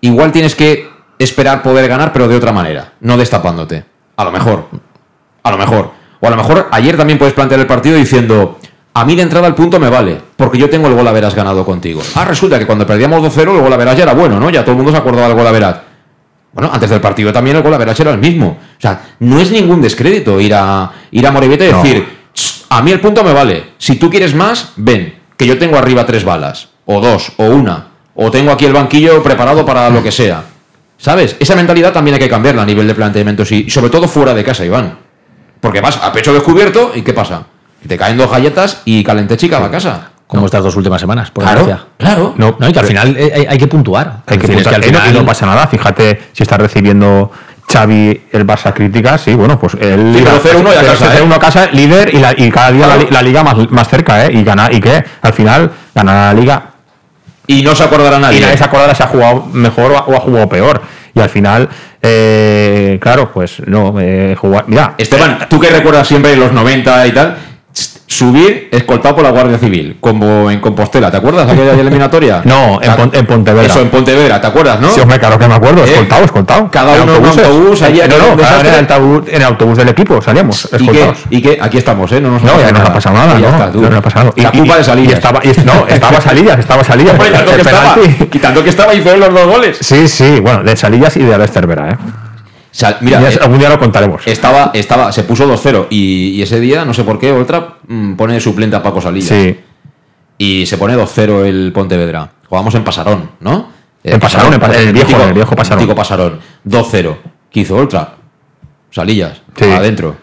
igual 0.00 0.32
tienes 0.32 0.54
que 0.54 0.88
esperar 1.18 1.62
poder 1.62 1.88
ganar, 1.88 2.12
pero 2.12 2.28
de 2.28 2.36
otra 2.36 2.52
manera, 2.52 2.92
no 3.00 3.16
destapándote. 3.16 3.84
A 4.16 4.24
lo 4.24 4.30
mejor. 4.30 4.68
A 5.42 5.50
lo 5.50 5.58
mejor. 5.58 5.90
O 6.20 6.26
a 6.26 6.30
lo 6.30 6.36
mejor 6.36 6.68
ayer 6.70 6.96
también 6.96 7.18
puedes 7.18 7.34
plantear 7.34 7.60
el 7.60 7.66
partido 7.66 7.96
diciendo, 7.96 8.58
a 8.94 9.04
mí 9.04 9.14
de 9.14 9.22
entrada 9.22 9.46
el 9.46 9.54
punto 9.54 9.78
me 9.78 9.90
vale, 9.90 10.18
porque 10.36 10.58
yo 10.58 10.70
tengo 10.70 10.88
el 10.88 10.94
gol 10.94 11.06
a 11.06 11.12
veras 11.12 11.34
ganado 11.34 11.64
contigo. 11.64 12.00
Ah, 12.14 12.24
resulta 12.24 12.58
que 12.58 12.66
cuando 12.66 12.86
perdíamos 12.86 13.20
2-0 13.22 13.54
el 13.54 13.60
gol 13.60 13.72
a 13.72 13.76
veras 13.76 13.96
ya 13.96 14.04
era 14.04 14.14
bueno, 14.14 14.40
¿no? 14.40 14.48
Ya 14.48 14.62
todo 14.62 14.72
el 14.72 14.76
mundo 14.76 14.92
se 14.92 14.98
acordaba 14.98 15.28
del 15.28 15.36
gol 15.36 15.46
a 15.46 15.52
veras. 15.52 15.76
Bueno, 16.56 16.70
antes 16.72 16.88
del 16.88 17.02
partido 17.02 17.34
también 17.34 17.54
el 17.58 17.62
gol 17.62 17.74
era 17.74 18.10
el 18.12 18.18
mismo. 18.18 18.58
O 18.78 18.80
sea, 18.80 18.98
no 19.20 19.38
es 19.38 19.50
ningún 19.50 19.82
descrédito 19.82 20.40
ir 20.40 20.54
a, 20.54 20.90
ir 21.10 21.26
a 21.26 21.30
Morevieta 21.30 21.66
y 21.66 21.70
No. 21.70 21.82
decir, 21.82 22.08
"Ch, 22.32 22.64
a 22.70 22.80
mí 22.80 22.90
el 22.92 22.98
punto 23.00 23.22
me 23.22 23.34
vale. 23.34 23.72
Si 23.76 23.96
tú 23.96 24.08
quieres 24.08 24.34
más, 24.34 24.72
ven, 24.76 25.16
que 25.36 25.46
yo 25.46 25.58
tengo 25.58 25.76
arriba 25.76 26.06
tres 26.06 26.24
balas, 26.24 26.68
o 26.86 26.98
dos, 26.98 27.32
o 27.36 27.44
una, 27.44 27.88
o 28.14 28.30
tengo 28.30 28.50
aquí 28.52 28.64
el 28.64 28.72
banquillo 28.72 29.22
preparado 29.22 29.66
para 29.66 29.90
lo 29.90 30.02
que 30.02 30.10
sea. 30.10 30.44
¿Sabes? 30.96 31.36
Esa 31.38 31.54
mentalidad 31.56 31.92
también 31.92 32.14
hay 32.14 32.20
que 32.20 32.30
cambiarla 32.30 32.62
a 32.62 32.66
nivel 32.66 32.86
de 32.86 32.94
planteamientos 32.94 33.52
y 33.52 33.68
sobre 33.68 33.90
todo 33.90 34.08
fuera 34.08 34.32
de 34.32 34.42
casa, 34.42 34.64
Iván. 34.64 34.96
Porque 35.60 35.82
vas 35.82 35.98
a 36.02 36.10
pecho 36.10 36.32
descubierto 36.32 36.92
y 36.94 37.02
¿qué 37.02 37.12
pasa? 37.12 37.44
Te 37.86 37.98
caen 37.98 38.16
dos 38.16 38.30
galletas 38.30 38.80
y 38.86 39.04
calente 39.04 39.36
chica 39.36 39.58
a 39.58 39.60
la 39.60 39.70
casa. 39.70 40.12
Como 40.26 40.46
estas 40.46 40.62
dos 40.64 40.74
últimas 40.76 41.00
semanas, 41.00 41.30
por 41.30 41.44
Claro, 41.44 41.78
claro. 41.96 42.34
No, 42.36 42.56
No, 42.58 42.68
y 42.68 42.72
que 42.72 42.78
al 42.80 42.86
final 42.86 43.16
eh, 43.16 43.32
hay, 43.34 43.46
hay 43.46 43.58
que 43.58 43.68
puntuar. 43.68 44.22
Hay 44.26 44.38
que 44.38 44.46
es 44.46 44.52
puntuar. 44.52 44.74
que 44.80 44.84
al 44.84 44.88
Y 44.88 44.92
no- 44.92 44.98
final- 45.00 45.14
y 45.14 45.18
no 45.20 45.26
pasa 45.26 45.46
nada. 45.46 45.66
Fíjate, 45.68 46.20
si 46.32 46.42
está 46.42 46.56
recibiendo 46.56 47.30
Xavi 47.72 48.22
el 48.32 48.44
Barça 48.46 48.72
críticas, 48.74 49.20
sí, 49.20 49.34
bueno, 49.34 49.58
pues 49.58 49.74
él 49.74 50.14
Sí, 50.16 50.22
pero 50.24 50.40
0-1 50.40 50.72
y 50.74 50.76
a 50.76 50.82
casa, 50.84 51.10
0-1 51.12 51.34
a 51.34 51.38
casa, 51.38 51.66
líder 51.72 52.12
y, 52.12 52.18
la- 52.18 52.34
y 52.36 52.50
cada 52.50 52.72
día 52.72 52.86
la, 52.88 52.94
Claro. 52.94 53.08
la 53.10 53.22
liga 53.22 53.42
más, 53.44 53.70
más 53.70 53.88
cerca, 53.88 54.26
¿eh? 54.26 54.32
Y 54.32 54.42
gana, 54.42 54.68
¿y 54.72 54.80
qué? 54.80 55.04
Al 55.22 55.32
final, 55.32 55.70
gana 55.94 56.32
la 56.32 56.34
liga 56.34 56.62
Y 57.46 57.62
no 57.62 57.74
se 57.76 57.84
acordará 57.84 58.18
nadie. 58.18 58.38
y 58.38 58.40
nadie 58.40 58.56
se 58.58 58.64
acordará 58.64 58.94
si 58.96 59.02
ha 59.04 59.06
jugado 59.06 59.46
mejor 59.52 59.92
o 59.92 59.96
ha, 59.98 60.00
o 60.06 60.16
ha 60.16 60.20
jugado 60.20 60.48
peor. 60.48 60.82
Y 61.14 61.20
al 61.20 61.28
final, 61.30 61.68
eh, 62.02 62.98
claro, 63.00 63.30
pues 63.32 63.62
no, 63.66 63.94
eh, 64.00 64.36
jugar. 64.38 64.64
Mira, 64.66 64.94
Esteban, 64.98 65.38
tú 65.48 65.58
que 65.60 65.70
recuerdas 65.70 66.06
siempre 66.08 66.36
los 66.36 66.52
90 66.52 67.06
y 67.06 67.12
tal, 67.12 67.36
subir 68.08 68.68
escoltado 68.70 69.16
por 69.16 69.24
la 69.24 69.30
Guardia 69.30 69.58
Civil, 69.58 69.96
como 70.00 70.48
en 70.50 70.60
Compostela, 70.60 71.10
¿te 71.10 71.16
acuerdas 71.16 71.48
aquella 71.50 71.72
eliminatoria? 71.72 72.40
no, 72.44 72.80
en, 72.80 72.92
Pon- 72.94 73.10
en 73.12 73.26
Pontevedra. 73.26 73.66
Eso, 73.66 73.80
en 73.80 73.88
Pontevedra, 73.90 74.40
¿te 74.40 74.46
acuerdas, 74.46 74.80
no? 74.80 74.90
Sí, 74.90 75.00
hombre, 75.00 75.18
claro 75.18 75.38
que 75.38 75.48
me 75.48 75.54
acuerdo, 75.54 75.84
¿Eh? 75.84 75.90
escoltado, 75.90 76.24
escoltado. 76.24 76.70
Cada 76.70 77.02
uno 77.02 77.16
en 77.16 77.20
un 77.22 77.26
autobús, 77.28 77.82
allí 77.82 78.00
no, 78.08 78.36
no, 78.36 78.42
en 78.60 78.66
el, 78.66 78.74
autobús, 78.78 79.22
en 79.28 79.34
el 79.36 79.42
autobús 79.44 79.76
del 79.78 79.88
equipo 79.88 80.22
salíamos, 80.22 80.68
¿Y 80.72 80.76
escoltados. 80.76 81.18
¿Y 81.30 81.42
qué? 81.42 81.58
Aquí 81.60 81.78
estamos, 81.78 82.10
¿eh? 82.12 82.20
No 82.20 82.30
nos, 82.30 82.42
No, 82.42 82.60
ya 82.60 82.70
no 82.72 82.78
nos 82.78 82.88
ha 82.88 82.92
pasado 82.94 83.16
nada, 83.16 83.38
Y 83.38 83.42
ya 83.42 83.50
no, 83.50 83.56
está, 83.64 83.70
no 83.78 83.88
nos 83.90 83.98
ha 83.98 84.02
pasado. 84.02 84.32
La 84.36 84.52
culpa 84.52 84.76
de 84.76 84.84
salir. 84.84 85.10
Y 85.10 85.12
estaba, 85.12 85.40
y- 85.44 85.48
no, 85.64 85.86
estaba 85.88 86.20
Salillas, 86.20 86.58
estaba 86.58 86.84
Salillas. 86.84 87.14
Hombre, 87.14 87.30
tanto 87.30 87.50
que 87.54 87.60
estaba, 87.60 87.96
quitando 88.30 88.62
que 88.64 88.70
estaba 88.70 88.94
y 88.94 89.00
fueron 89.00 89.20
los 89.20 89.34
dos 89.34 89.46
goles. 89.46 89.78
Sí, 89.80 90.06
sí, 90.08 90.38
bueno, 90.40 90.62
de 90.62 90.76
Salillas 90.76 91.16
y 91.16 91.22
de 91.24 91.34
Alex 91.34 91.52
Cervera, 91.52 91.90
¿eh? 91.90 91.96
Sal- 92.76 92.98
mira, 93.00 93.20
Ya 93.22 93.30
eh, 93.30 93.38
algún 93.42 93.58
día 93.58 93.70
lo 93.70 93.78
contaremos. 93.78 94.26
estaba, 94.26 94.70
estaba, 94.74 95.10
se 95.10 95.22
puso 95.22 95.46
2-0 95.48 95.86
y, 95.88 96.32
y 96.36 96.42
ese 96.42 96.60
día, 96.60 96.84
no 96.84 96.92
sé 96.92 97.04
por 97.04 97.18
qué, 97.18 97.32
otra 97.32 97.76
pone 98.16 98.34
de 98.34 98.40
suplente 98.40 98.76
a 98.76 98.82
Paco 98.82 99.00
Salillas. 99.00 99.28
Sí. 99.30 99.58
Y 100.38 100.66
se 100.66 100.76
pone 100.76 100.94
2-0 100.94 101.44
el 101.46 101.72
Pontevedra. 101.72 102.30
Jugamos 102.48 102.74
en 102.74 102.84
Pasarón, 102.84 103.30
¿no? 103.40 103.70
Eh, 104.04 104.12
En 104.12 104.20
Pasarón, 104.20 104.52
en 104.52 104.60
Pa- 104.60 104.66
en 104.76 104.88
el 104.88 104.92
viejo- 104.92 105.22
el 105.22 105.32
viejo 105.32 105.56
Pasarón. 105.56 105.78
mítico 105.84 105.96
Pasarón. 105.96 106.38
2-0. 106.64 107.16
¿Qué 107.50 107.60
hizo 107.60 107.74
Ultra? 107.76 108.14
Salillas. 108.90 109.40
Sí. 109.58 109.64
Adentro. 109.64 110.16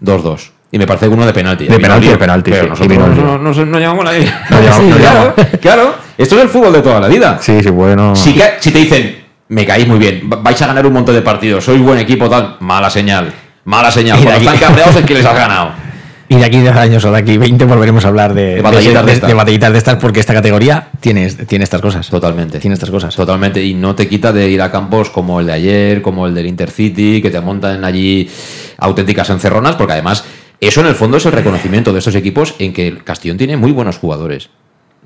2-2. 0.00 0.50
Y 0.72 0.78
me 0.78 0.86
parece 0.86 1.06
que 1.06 1.12
uno 1.14 1.24
de 1.26 1.32
penalti. 1.32 1.66
De 1.66 1.78
penalti, 1.78 2.08
de 2.08 2.16
penalti, 2.16 2.50
Pero 2.50 2.62
sí, 2.64 2.68
nosotros 2.70 2.86
y 2.86 2.98
vino 2.98 3.06
no, 3.08 3.38
no, 3.38 3.52
no, 3.54 3.64
no 3.66 3.78
llevamos 3.78 4.04
la 4.04 4.18
idea. 4.18 4.46
No 4.50 4.60
llevamos- 4.60 4.88
no 4.90 4.96
claro, 4.96 5.34
claro. 5.60 5.94
Esto 6.18 6.36
es 6.36 6.42
el 6.42 6.48
fútbol 6.48 6.72
de 6.72 6.82
toda 6.82 6.98
la 6.98 7.08
vida. 7.08 7.38
Sí, 7.40 7.62
sí, 7.62 7.70
bueno. 7.70 8.16
Si 8.16 8.32
te 8.34 8.78
dicen, 8.78 9.21
me 9.52 9.64
caéis 9.66 9.86
muy 9.86 9.98
bien, 9.98 10.28
va- 10.32 10.36
vais 10.42 10.60
a 10.62 10.66
ganar 10.66 10.86
un 10.86 10.92
montón 10.94 11.14
de 11.14 11.22
partidos, 11.22 11.64
sois 11.64 11.80
buen 11.80 11.98
equipo, 11.98 12.28
tal, 12.28 12.56
mala 12.60 12.88
señal. 12.90 13.32
Mala 13.64 13.90
señal. 13.90 14.16
Cuando 14.22 14.32
aquí- 14.36 14.46
están 14.46 14.58
cabreados 14.68 14.96
es 14.96 15.04
que 15.04 15.14
les 15.14 15.24
has 15.26 15.34
ganado. 15.36 15.70
Y 16.28 16.36
de 16.36 16.46
aquí 16.46 16.60
10 16.60 16.74
años 16.76 17.04
o 17.04 17.12
de 17.12 17.18
aquí 17.18 17.36
20 17.36 17.62
volveremos 17.66 18.06
a 18.06 18.08
hablar 18.08 18.32
de, 18.32 18.54
De 18.54 18.62
batallitas 18.62 19.02
de 19.02 19.06
de, 19.06 19.12
estas. 19.12 19.28
de 19.28 19.34
batallitas 19.34 19.72
de 19.72 19.76
estas 19.78 19.96
porque 19.96 20.18
esta 20.20 20.32
categoría 20.32 20.88
tiene, 20.98 21.28
tiene 21.30 21.64
estas 21.64 21.82
cosas. 21.82 22.08
Totalmente. 22.08 22.58
Tiene 22.58 22.72
estas 22.72 22.88
cosas. 22.90 23.14
Totalmente. 23.14 23.62
Y 23.62 23.74
no 23.74 23.94
te 23.94 24.08
quita 24.08 24.32
de 24.32 24.48
ir 24.48 24.62
a 24.62 24.70
campos 24.70 25.10
como 25.10 25.40
el 25.40 25.46
de 25.46 25.52
ayer, 25.52 26.00
como 26.00 26.26
el 26.26 26.32
del 26.34 26.46
Intercity, 26.46 27.20
que 27.20 27.28
te 27.30 27.38
montan 27.42 27.84
allí 27.84 28.30
auténticas 28.78 29.28
encerronas, 29.28 29.76
porque 29.76 29.92
además 29.92 30.24
eso 30.58 30.80
en 30.80 30.86
el 30.86 30.94
fondo 30.94 31.18
es 31.18 31.26
el 31.26 31.32
reconocimiento 31.32 31.92
de 31.92 31.98
estos 31.98 32.14
equipos 32.14 32.54
en 32.58 32.72
que 32.72 32.88
el 32.88 33.04
Castellón 33.04 33.36
tiene 33.36 33.58
muy 33.58 33.72
buenos 33.72 33.98
jugadores. 33.98 34.48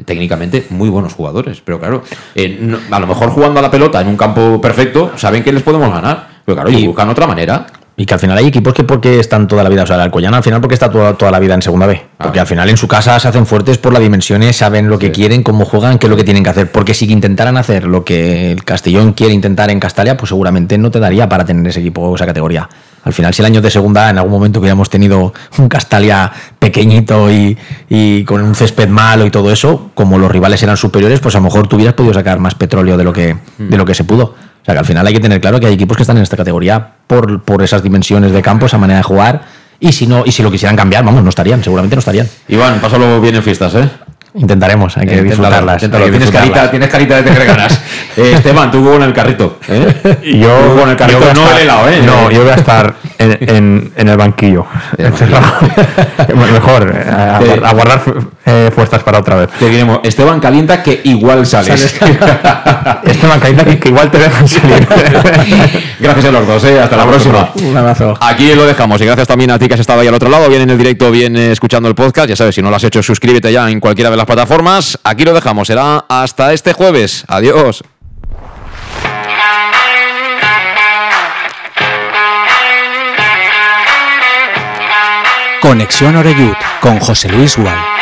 Técnicamente 0.04 0.66
muy 0.70 0.88
buenos 0.90 1.14
jugadores, 1.14 1.62
pero 1.64 1.78
claro, 1.80 2.02
eh, 2.34 2.58
no- 2.60 2.78
a 2.90 3.00
lo 3.00 3.06
mejor 3.06 3.30
jugando 3.30 3.60
a 3.60 3.62
la 3.62 3.70
pelota 3.70 4.00
en 4.00 4.08
un 4.08 4.16
campo 4.16 4.60
perfecto, 4.60 5.12
saben 5.16 5.42
que 5.42 5.52
les 5.52 5.62
podemos 5.62 5.90
ganar, 5.90 6.28
pero 6.44 6.54
claro, 6.56 6.70
y 6.70 6.76
Y- 6.76 6.86
buscan 6.86 7.08
otra 7.08 7.26
manera. 7.26 7.66
Y 7.98 8.04
que 8.04 8.12
al 8.12 8.20
final 8.20 8.36
hay 8.36 8.46
equipos 8.48 8.74
que 8.74 8.84
porque 8.84 9.18
están 9.18 9.48
toda 9.48 9.62
la 9.62 9.70
vida, 9.70 9.84
o 9.84 9.86
sea, 9.86 9.96
el 9.96 10.02
Alcoyano 10.02 10.36
al 10.36 10.42
final 10.42 10.60
porque 10.60 10.74
está 10.74 10.90
toda, 10.90 11.14
toda 11.14 11.30
la 11.30 11.38
vida 11.38 11.54
en 11.54 11.62
segunda 11.62 11.86
B. 11.86 11.98
Porque 12.18 12.38
Ah. 12.38 12.42
al 12.42 12.46
final 12.46 12.68
en 12.68 12.76
su 12.76 12.86
casa 12.86 13.18
se 13.18 13.26
hacen 13.26 13.46
fuertes 13.46 13.78
por 13.78 13.94
las 13.94 14.02
dimensiones, 14.02 14.54
saben 14.54 14.90
lo 14.90 14.98
que 14.98 15.10
quieren, 15.12 15.42
cómo 15.42 15.64
juegan, 15.64 15.98
qué 15.98 16.04
es 16.06 16.10
lo 16.10 16.16
que 16.18 16.24
tienen 16.24 16.44
que 16.44 16.50
hacer. 16.50 16.70
Porque 16.70 16.92
si 16.92 17.10
intentaran 17.10 17.56
hacer 17.56 17.84
lo 17.84 18.04
que 18.04 18.52
el 18.52 18.64
Castellón 18.64 19.14
quiere 19.14 19.32
intentar 19.32 19.70
en 19.70 19.80
Castalia, 19.80 20.14
pues 20.18 20.28
seguramente 20.28 20.76
no 20.76 20.90
te 20.90 21.00
daría 21.00 21.26
para 21.26 21.46
tener 21.46 21.66
ese 21.68 21.80
equipo 21.80 22.02
o 22.02 22.14
esa 22.16 22.26
categoría. 22.26 22.68
Al 23.06 23.12
final, 23.12 23.32
si 23.32 23.40
el 23.40 23.46
año 23.46 23.62
de 23.62 23.70
segunda, 23.70 24.10
en 24.10 24.18
algún 24.18 24.32
momento 24.32 24.58
hubiéramos 24.58 24.90
tenido 24.90 25.32
un 25.58 25.68
Castalia 25.68 26.32
pequeñito 26.58 27.30
y, 27.30 27.56
y 27.88 28.24
con 28.24 28.42
un 28.42 28.56
césped 28.56 28.88
malo 28.88 29.24
y 29.24 29.30
todo 29.30 29.52
eso, 29.52 29.92
como 29.94 30.18
los 30.18 30.28
rivales 30.28 30.60
eran 30.64 30.76
superiores, 30.76 31.20
pues 31.20 31.36
a 31.36 31.38
lo 31.38 31.44
mejor 31.44 31.68
tú 31.68 31.76
hubieras 31.76 31.94
podido 31.94 32.12
sacar 32.14 32.40
más 32.40 32.56
petróleo 32.56 32.96
de 32.96 33.04
lo 33.04 33.12
que, 33.12 33.36
de 33.58 33.76
lo 33.76 33.84
que 33.84 33.94
se 33.94 34.02
pudo. 34.02 34.24
O 34.24 34.64
sea 34.64 34.74
que 34.74 34.80
al 34.80 34.84
final 34.84 35.06
hay 35.06 35.14
que 35.14 35.20
tener 35.20 35.40
claro 35.40 35.60
que 35.60 35.66
hay 35.66 35.74
equipos 35.74 35.96
que 35.96 36.02
están 36.02 36.16
en 36.16 36.24
esta 36.24 36.36
categoría 36.36 36.94
por, 37.06 37.42
por 37.42 37.62
esas 37.62 37.80
dimensiones 37.80 38.32
de 38.32 38.42
campo, 38.42 38.66
esa 38.66 38.76
manera 38.76 38.98
de 38.98 39.04
jugar. 39.04 39.44
Y 39.78 39.92
si 39.92 40.08
no, 40.08 40.24
y 40.26 40.32
si 40.32 40.42
lo 40.42 40.50
quisieran 40.50 40.74
cambiar, 40.74 41.04
vamos, 41.04 41.22
no 41.22 41.28
estarían, 41.28 41.62
seguramente 41.62 41.94
no 41.94 42.00
estarían. 42.00 42.28
Iván, 42.48 42.80
pásalo 42.80 43.20
bien 43.20 43.36
en 43.36 43.42
fiestas, 43.44 43.72
¿eh? 43.76 43.88
Intentaremos, 44.36 44.96
hay 44.96 45.06
que 45.06 45.22
disfrutarlas. 45.22 45.82
inténtalo. 45.82 46.04
hay 46.04 46.10
que 46.10 46.18
Tienes, 46.18 46.32
disfrutarlas. 46.32 46.58
carita, 46.58 46.70
tienes 46.70 46.88
carita 46.90 47.16
de 47.16 47.22
tener 47.22 47.46
ganas. 47.46 47.80
Eh, 48.16 48.32
Esteban, 48.32 48.70
tú 48.70 48.82
con 48.82 49.02
el 49.02 49.12
carrito. 49.12 49.58
¿eh? 49.68 50.16
Y 50.22 50.38
yo, 50.38 50.48
Tú 50.48 50.80
con 50.80 50.88
el 50.88 50.96
carrito, 50.96 51.20
no 51.20 51.26
estar- 51.42 51.52
el 51.56 51.58
helado, 51.64 51.88
¿eh? 51.90 52.00
No, 52.02 52.30
yo 52.30 52.40
voy 52.44 52.50
a 52.50 52.54
estar 52.54 52.94
en, 53.18 53.38
en- 53.42 53.92
en 53.94 54.08
el 54.08 54.16
banquillo. 54.16 54.64
Encerrado. 54.96 55.44
Mejor, 56.34 56.94
eh, 56.96 57.10
a, 57.62 57.72
guardar 57.74 58.00
eh, 58.46 58.70
fuerzas 58.74 59.02
para 59.02 59.18
otra 59.18 59.36
vez. 59.36 59.50
Te 59.58 59.68
diremos, 59.68 60.00
Esteban 60.02 60.40
calienta 60.40 60.82
que 60.82 61.02
igual 61.04 61.44
sales. 61.46 61.94
Este 63.04 63.26
bancaíta 63.26 63.64
que, 63.64 63.78
que 63.78 63.88
igual 63.90 64.10
te 64.10 64.18
dejan 64.18 64.48
salir. 64.48 64.88
gracias 66.00 66.24
a 66.24 66.30
los 66.30 66.46
dos, 66.46 66.64
¿eh? 66.64 66.80
hasta 66.80 66.96
la 66.96 67.04
próxima. 67.06 67.50
Un 67.62 67.76
abrazo. 67.76 68.14
Aquí 68.20 68.54
lo 68.54 68.64
dejamos 68.66 68.98
y 69.00 69.04
gracias 69.04 69.28
también 69.28 69.50
a 69.50 69.58
ti 69.58 69.68
que 69.68 69.74
has 69.74 69.80
estado 69.80 70.00
ahí 70.00 70.08
al 70.08 70.14
otro 70.14 70.28
lado, 70.30 70.48
bien 70.48 70.62
en 70.62 70.70
el 70.70 70.78
directo, 70.78 71.10
bien 71.10 71.36
escuchando 71.36 71.88
el 71.88 71.94
podcast. 71.94 72.28
Ya 72.30 72.36
sabes, 72.36 72.54
si 72.54 72.62
no 72.62 72.70
lo 72.70 72.76
has 72.76 72.84
hecho, 72.84 73.02
suscríbete 73.02 73.52
ya 73.52 73.70
en 73.70 73.78
cualquiera 73.78 74.10
de 74.10 74.16
plataformas. 74.26 74.98
Aquí 75.04 75.24
lo 75.24 75.32
dejamos, 75.32 75.68
será 75.68 76.04
hasta 76.08 76.52
este 76.52 76.72
jueves. 76.72 77.24
Adiós. 77.28 77.82
Conexión 85.60 86.14
Oreyud 86.16 86.54
con 86.80 87.00
José 87.00 87.28
Luis 87.28 87.56
Gual. 87.56 87.95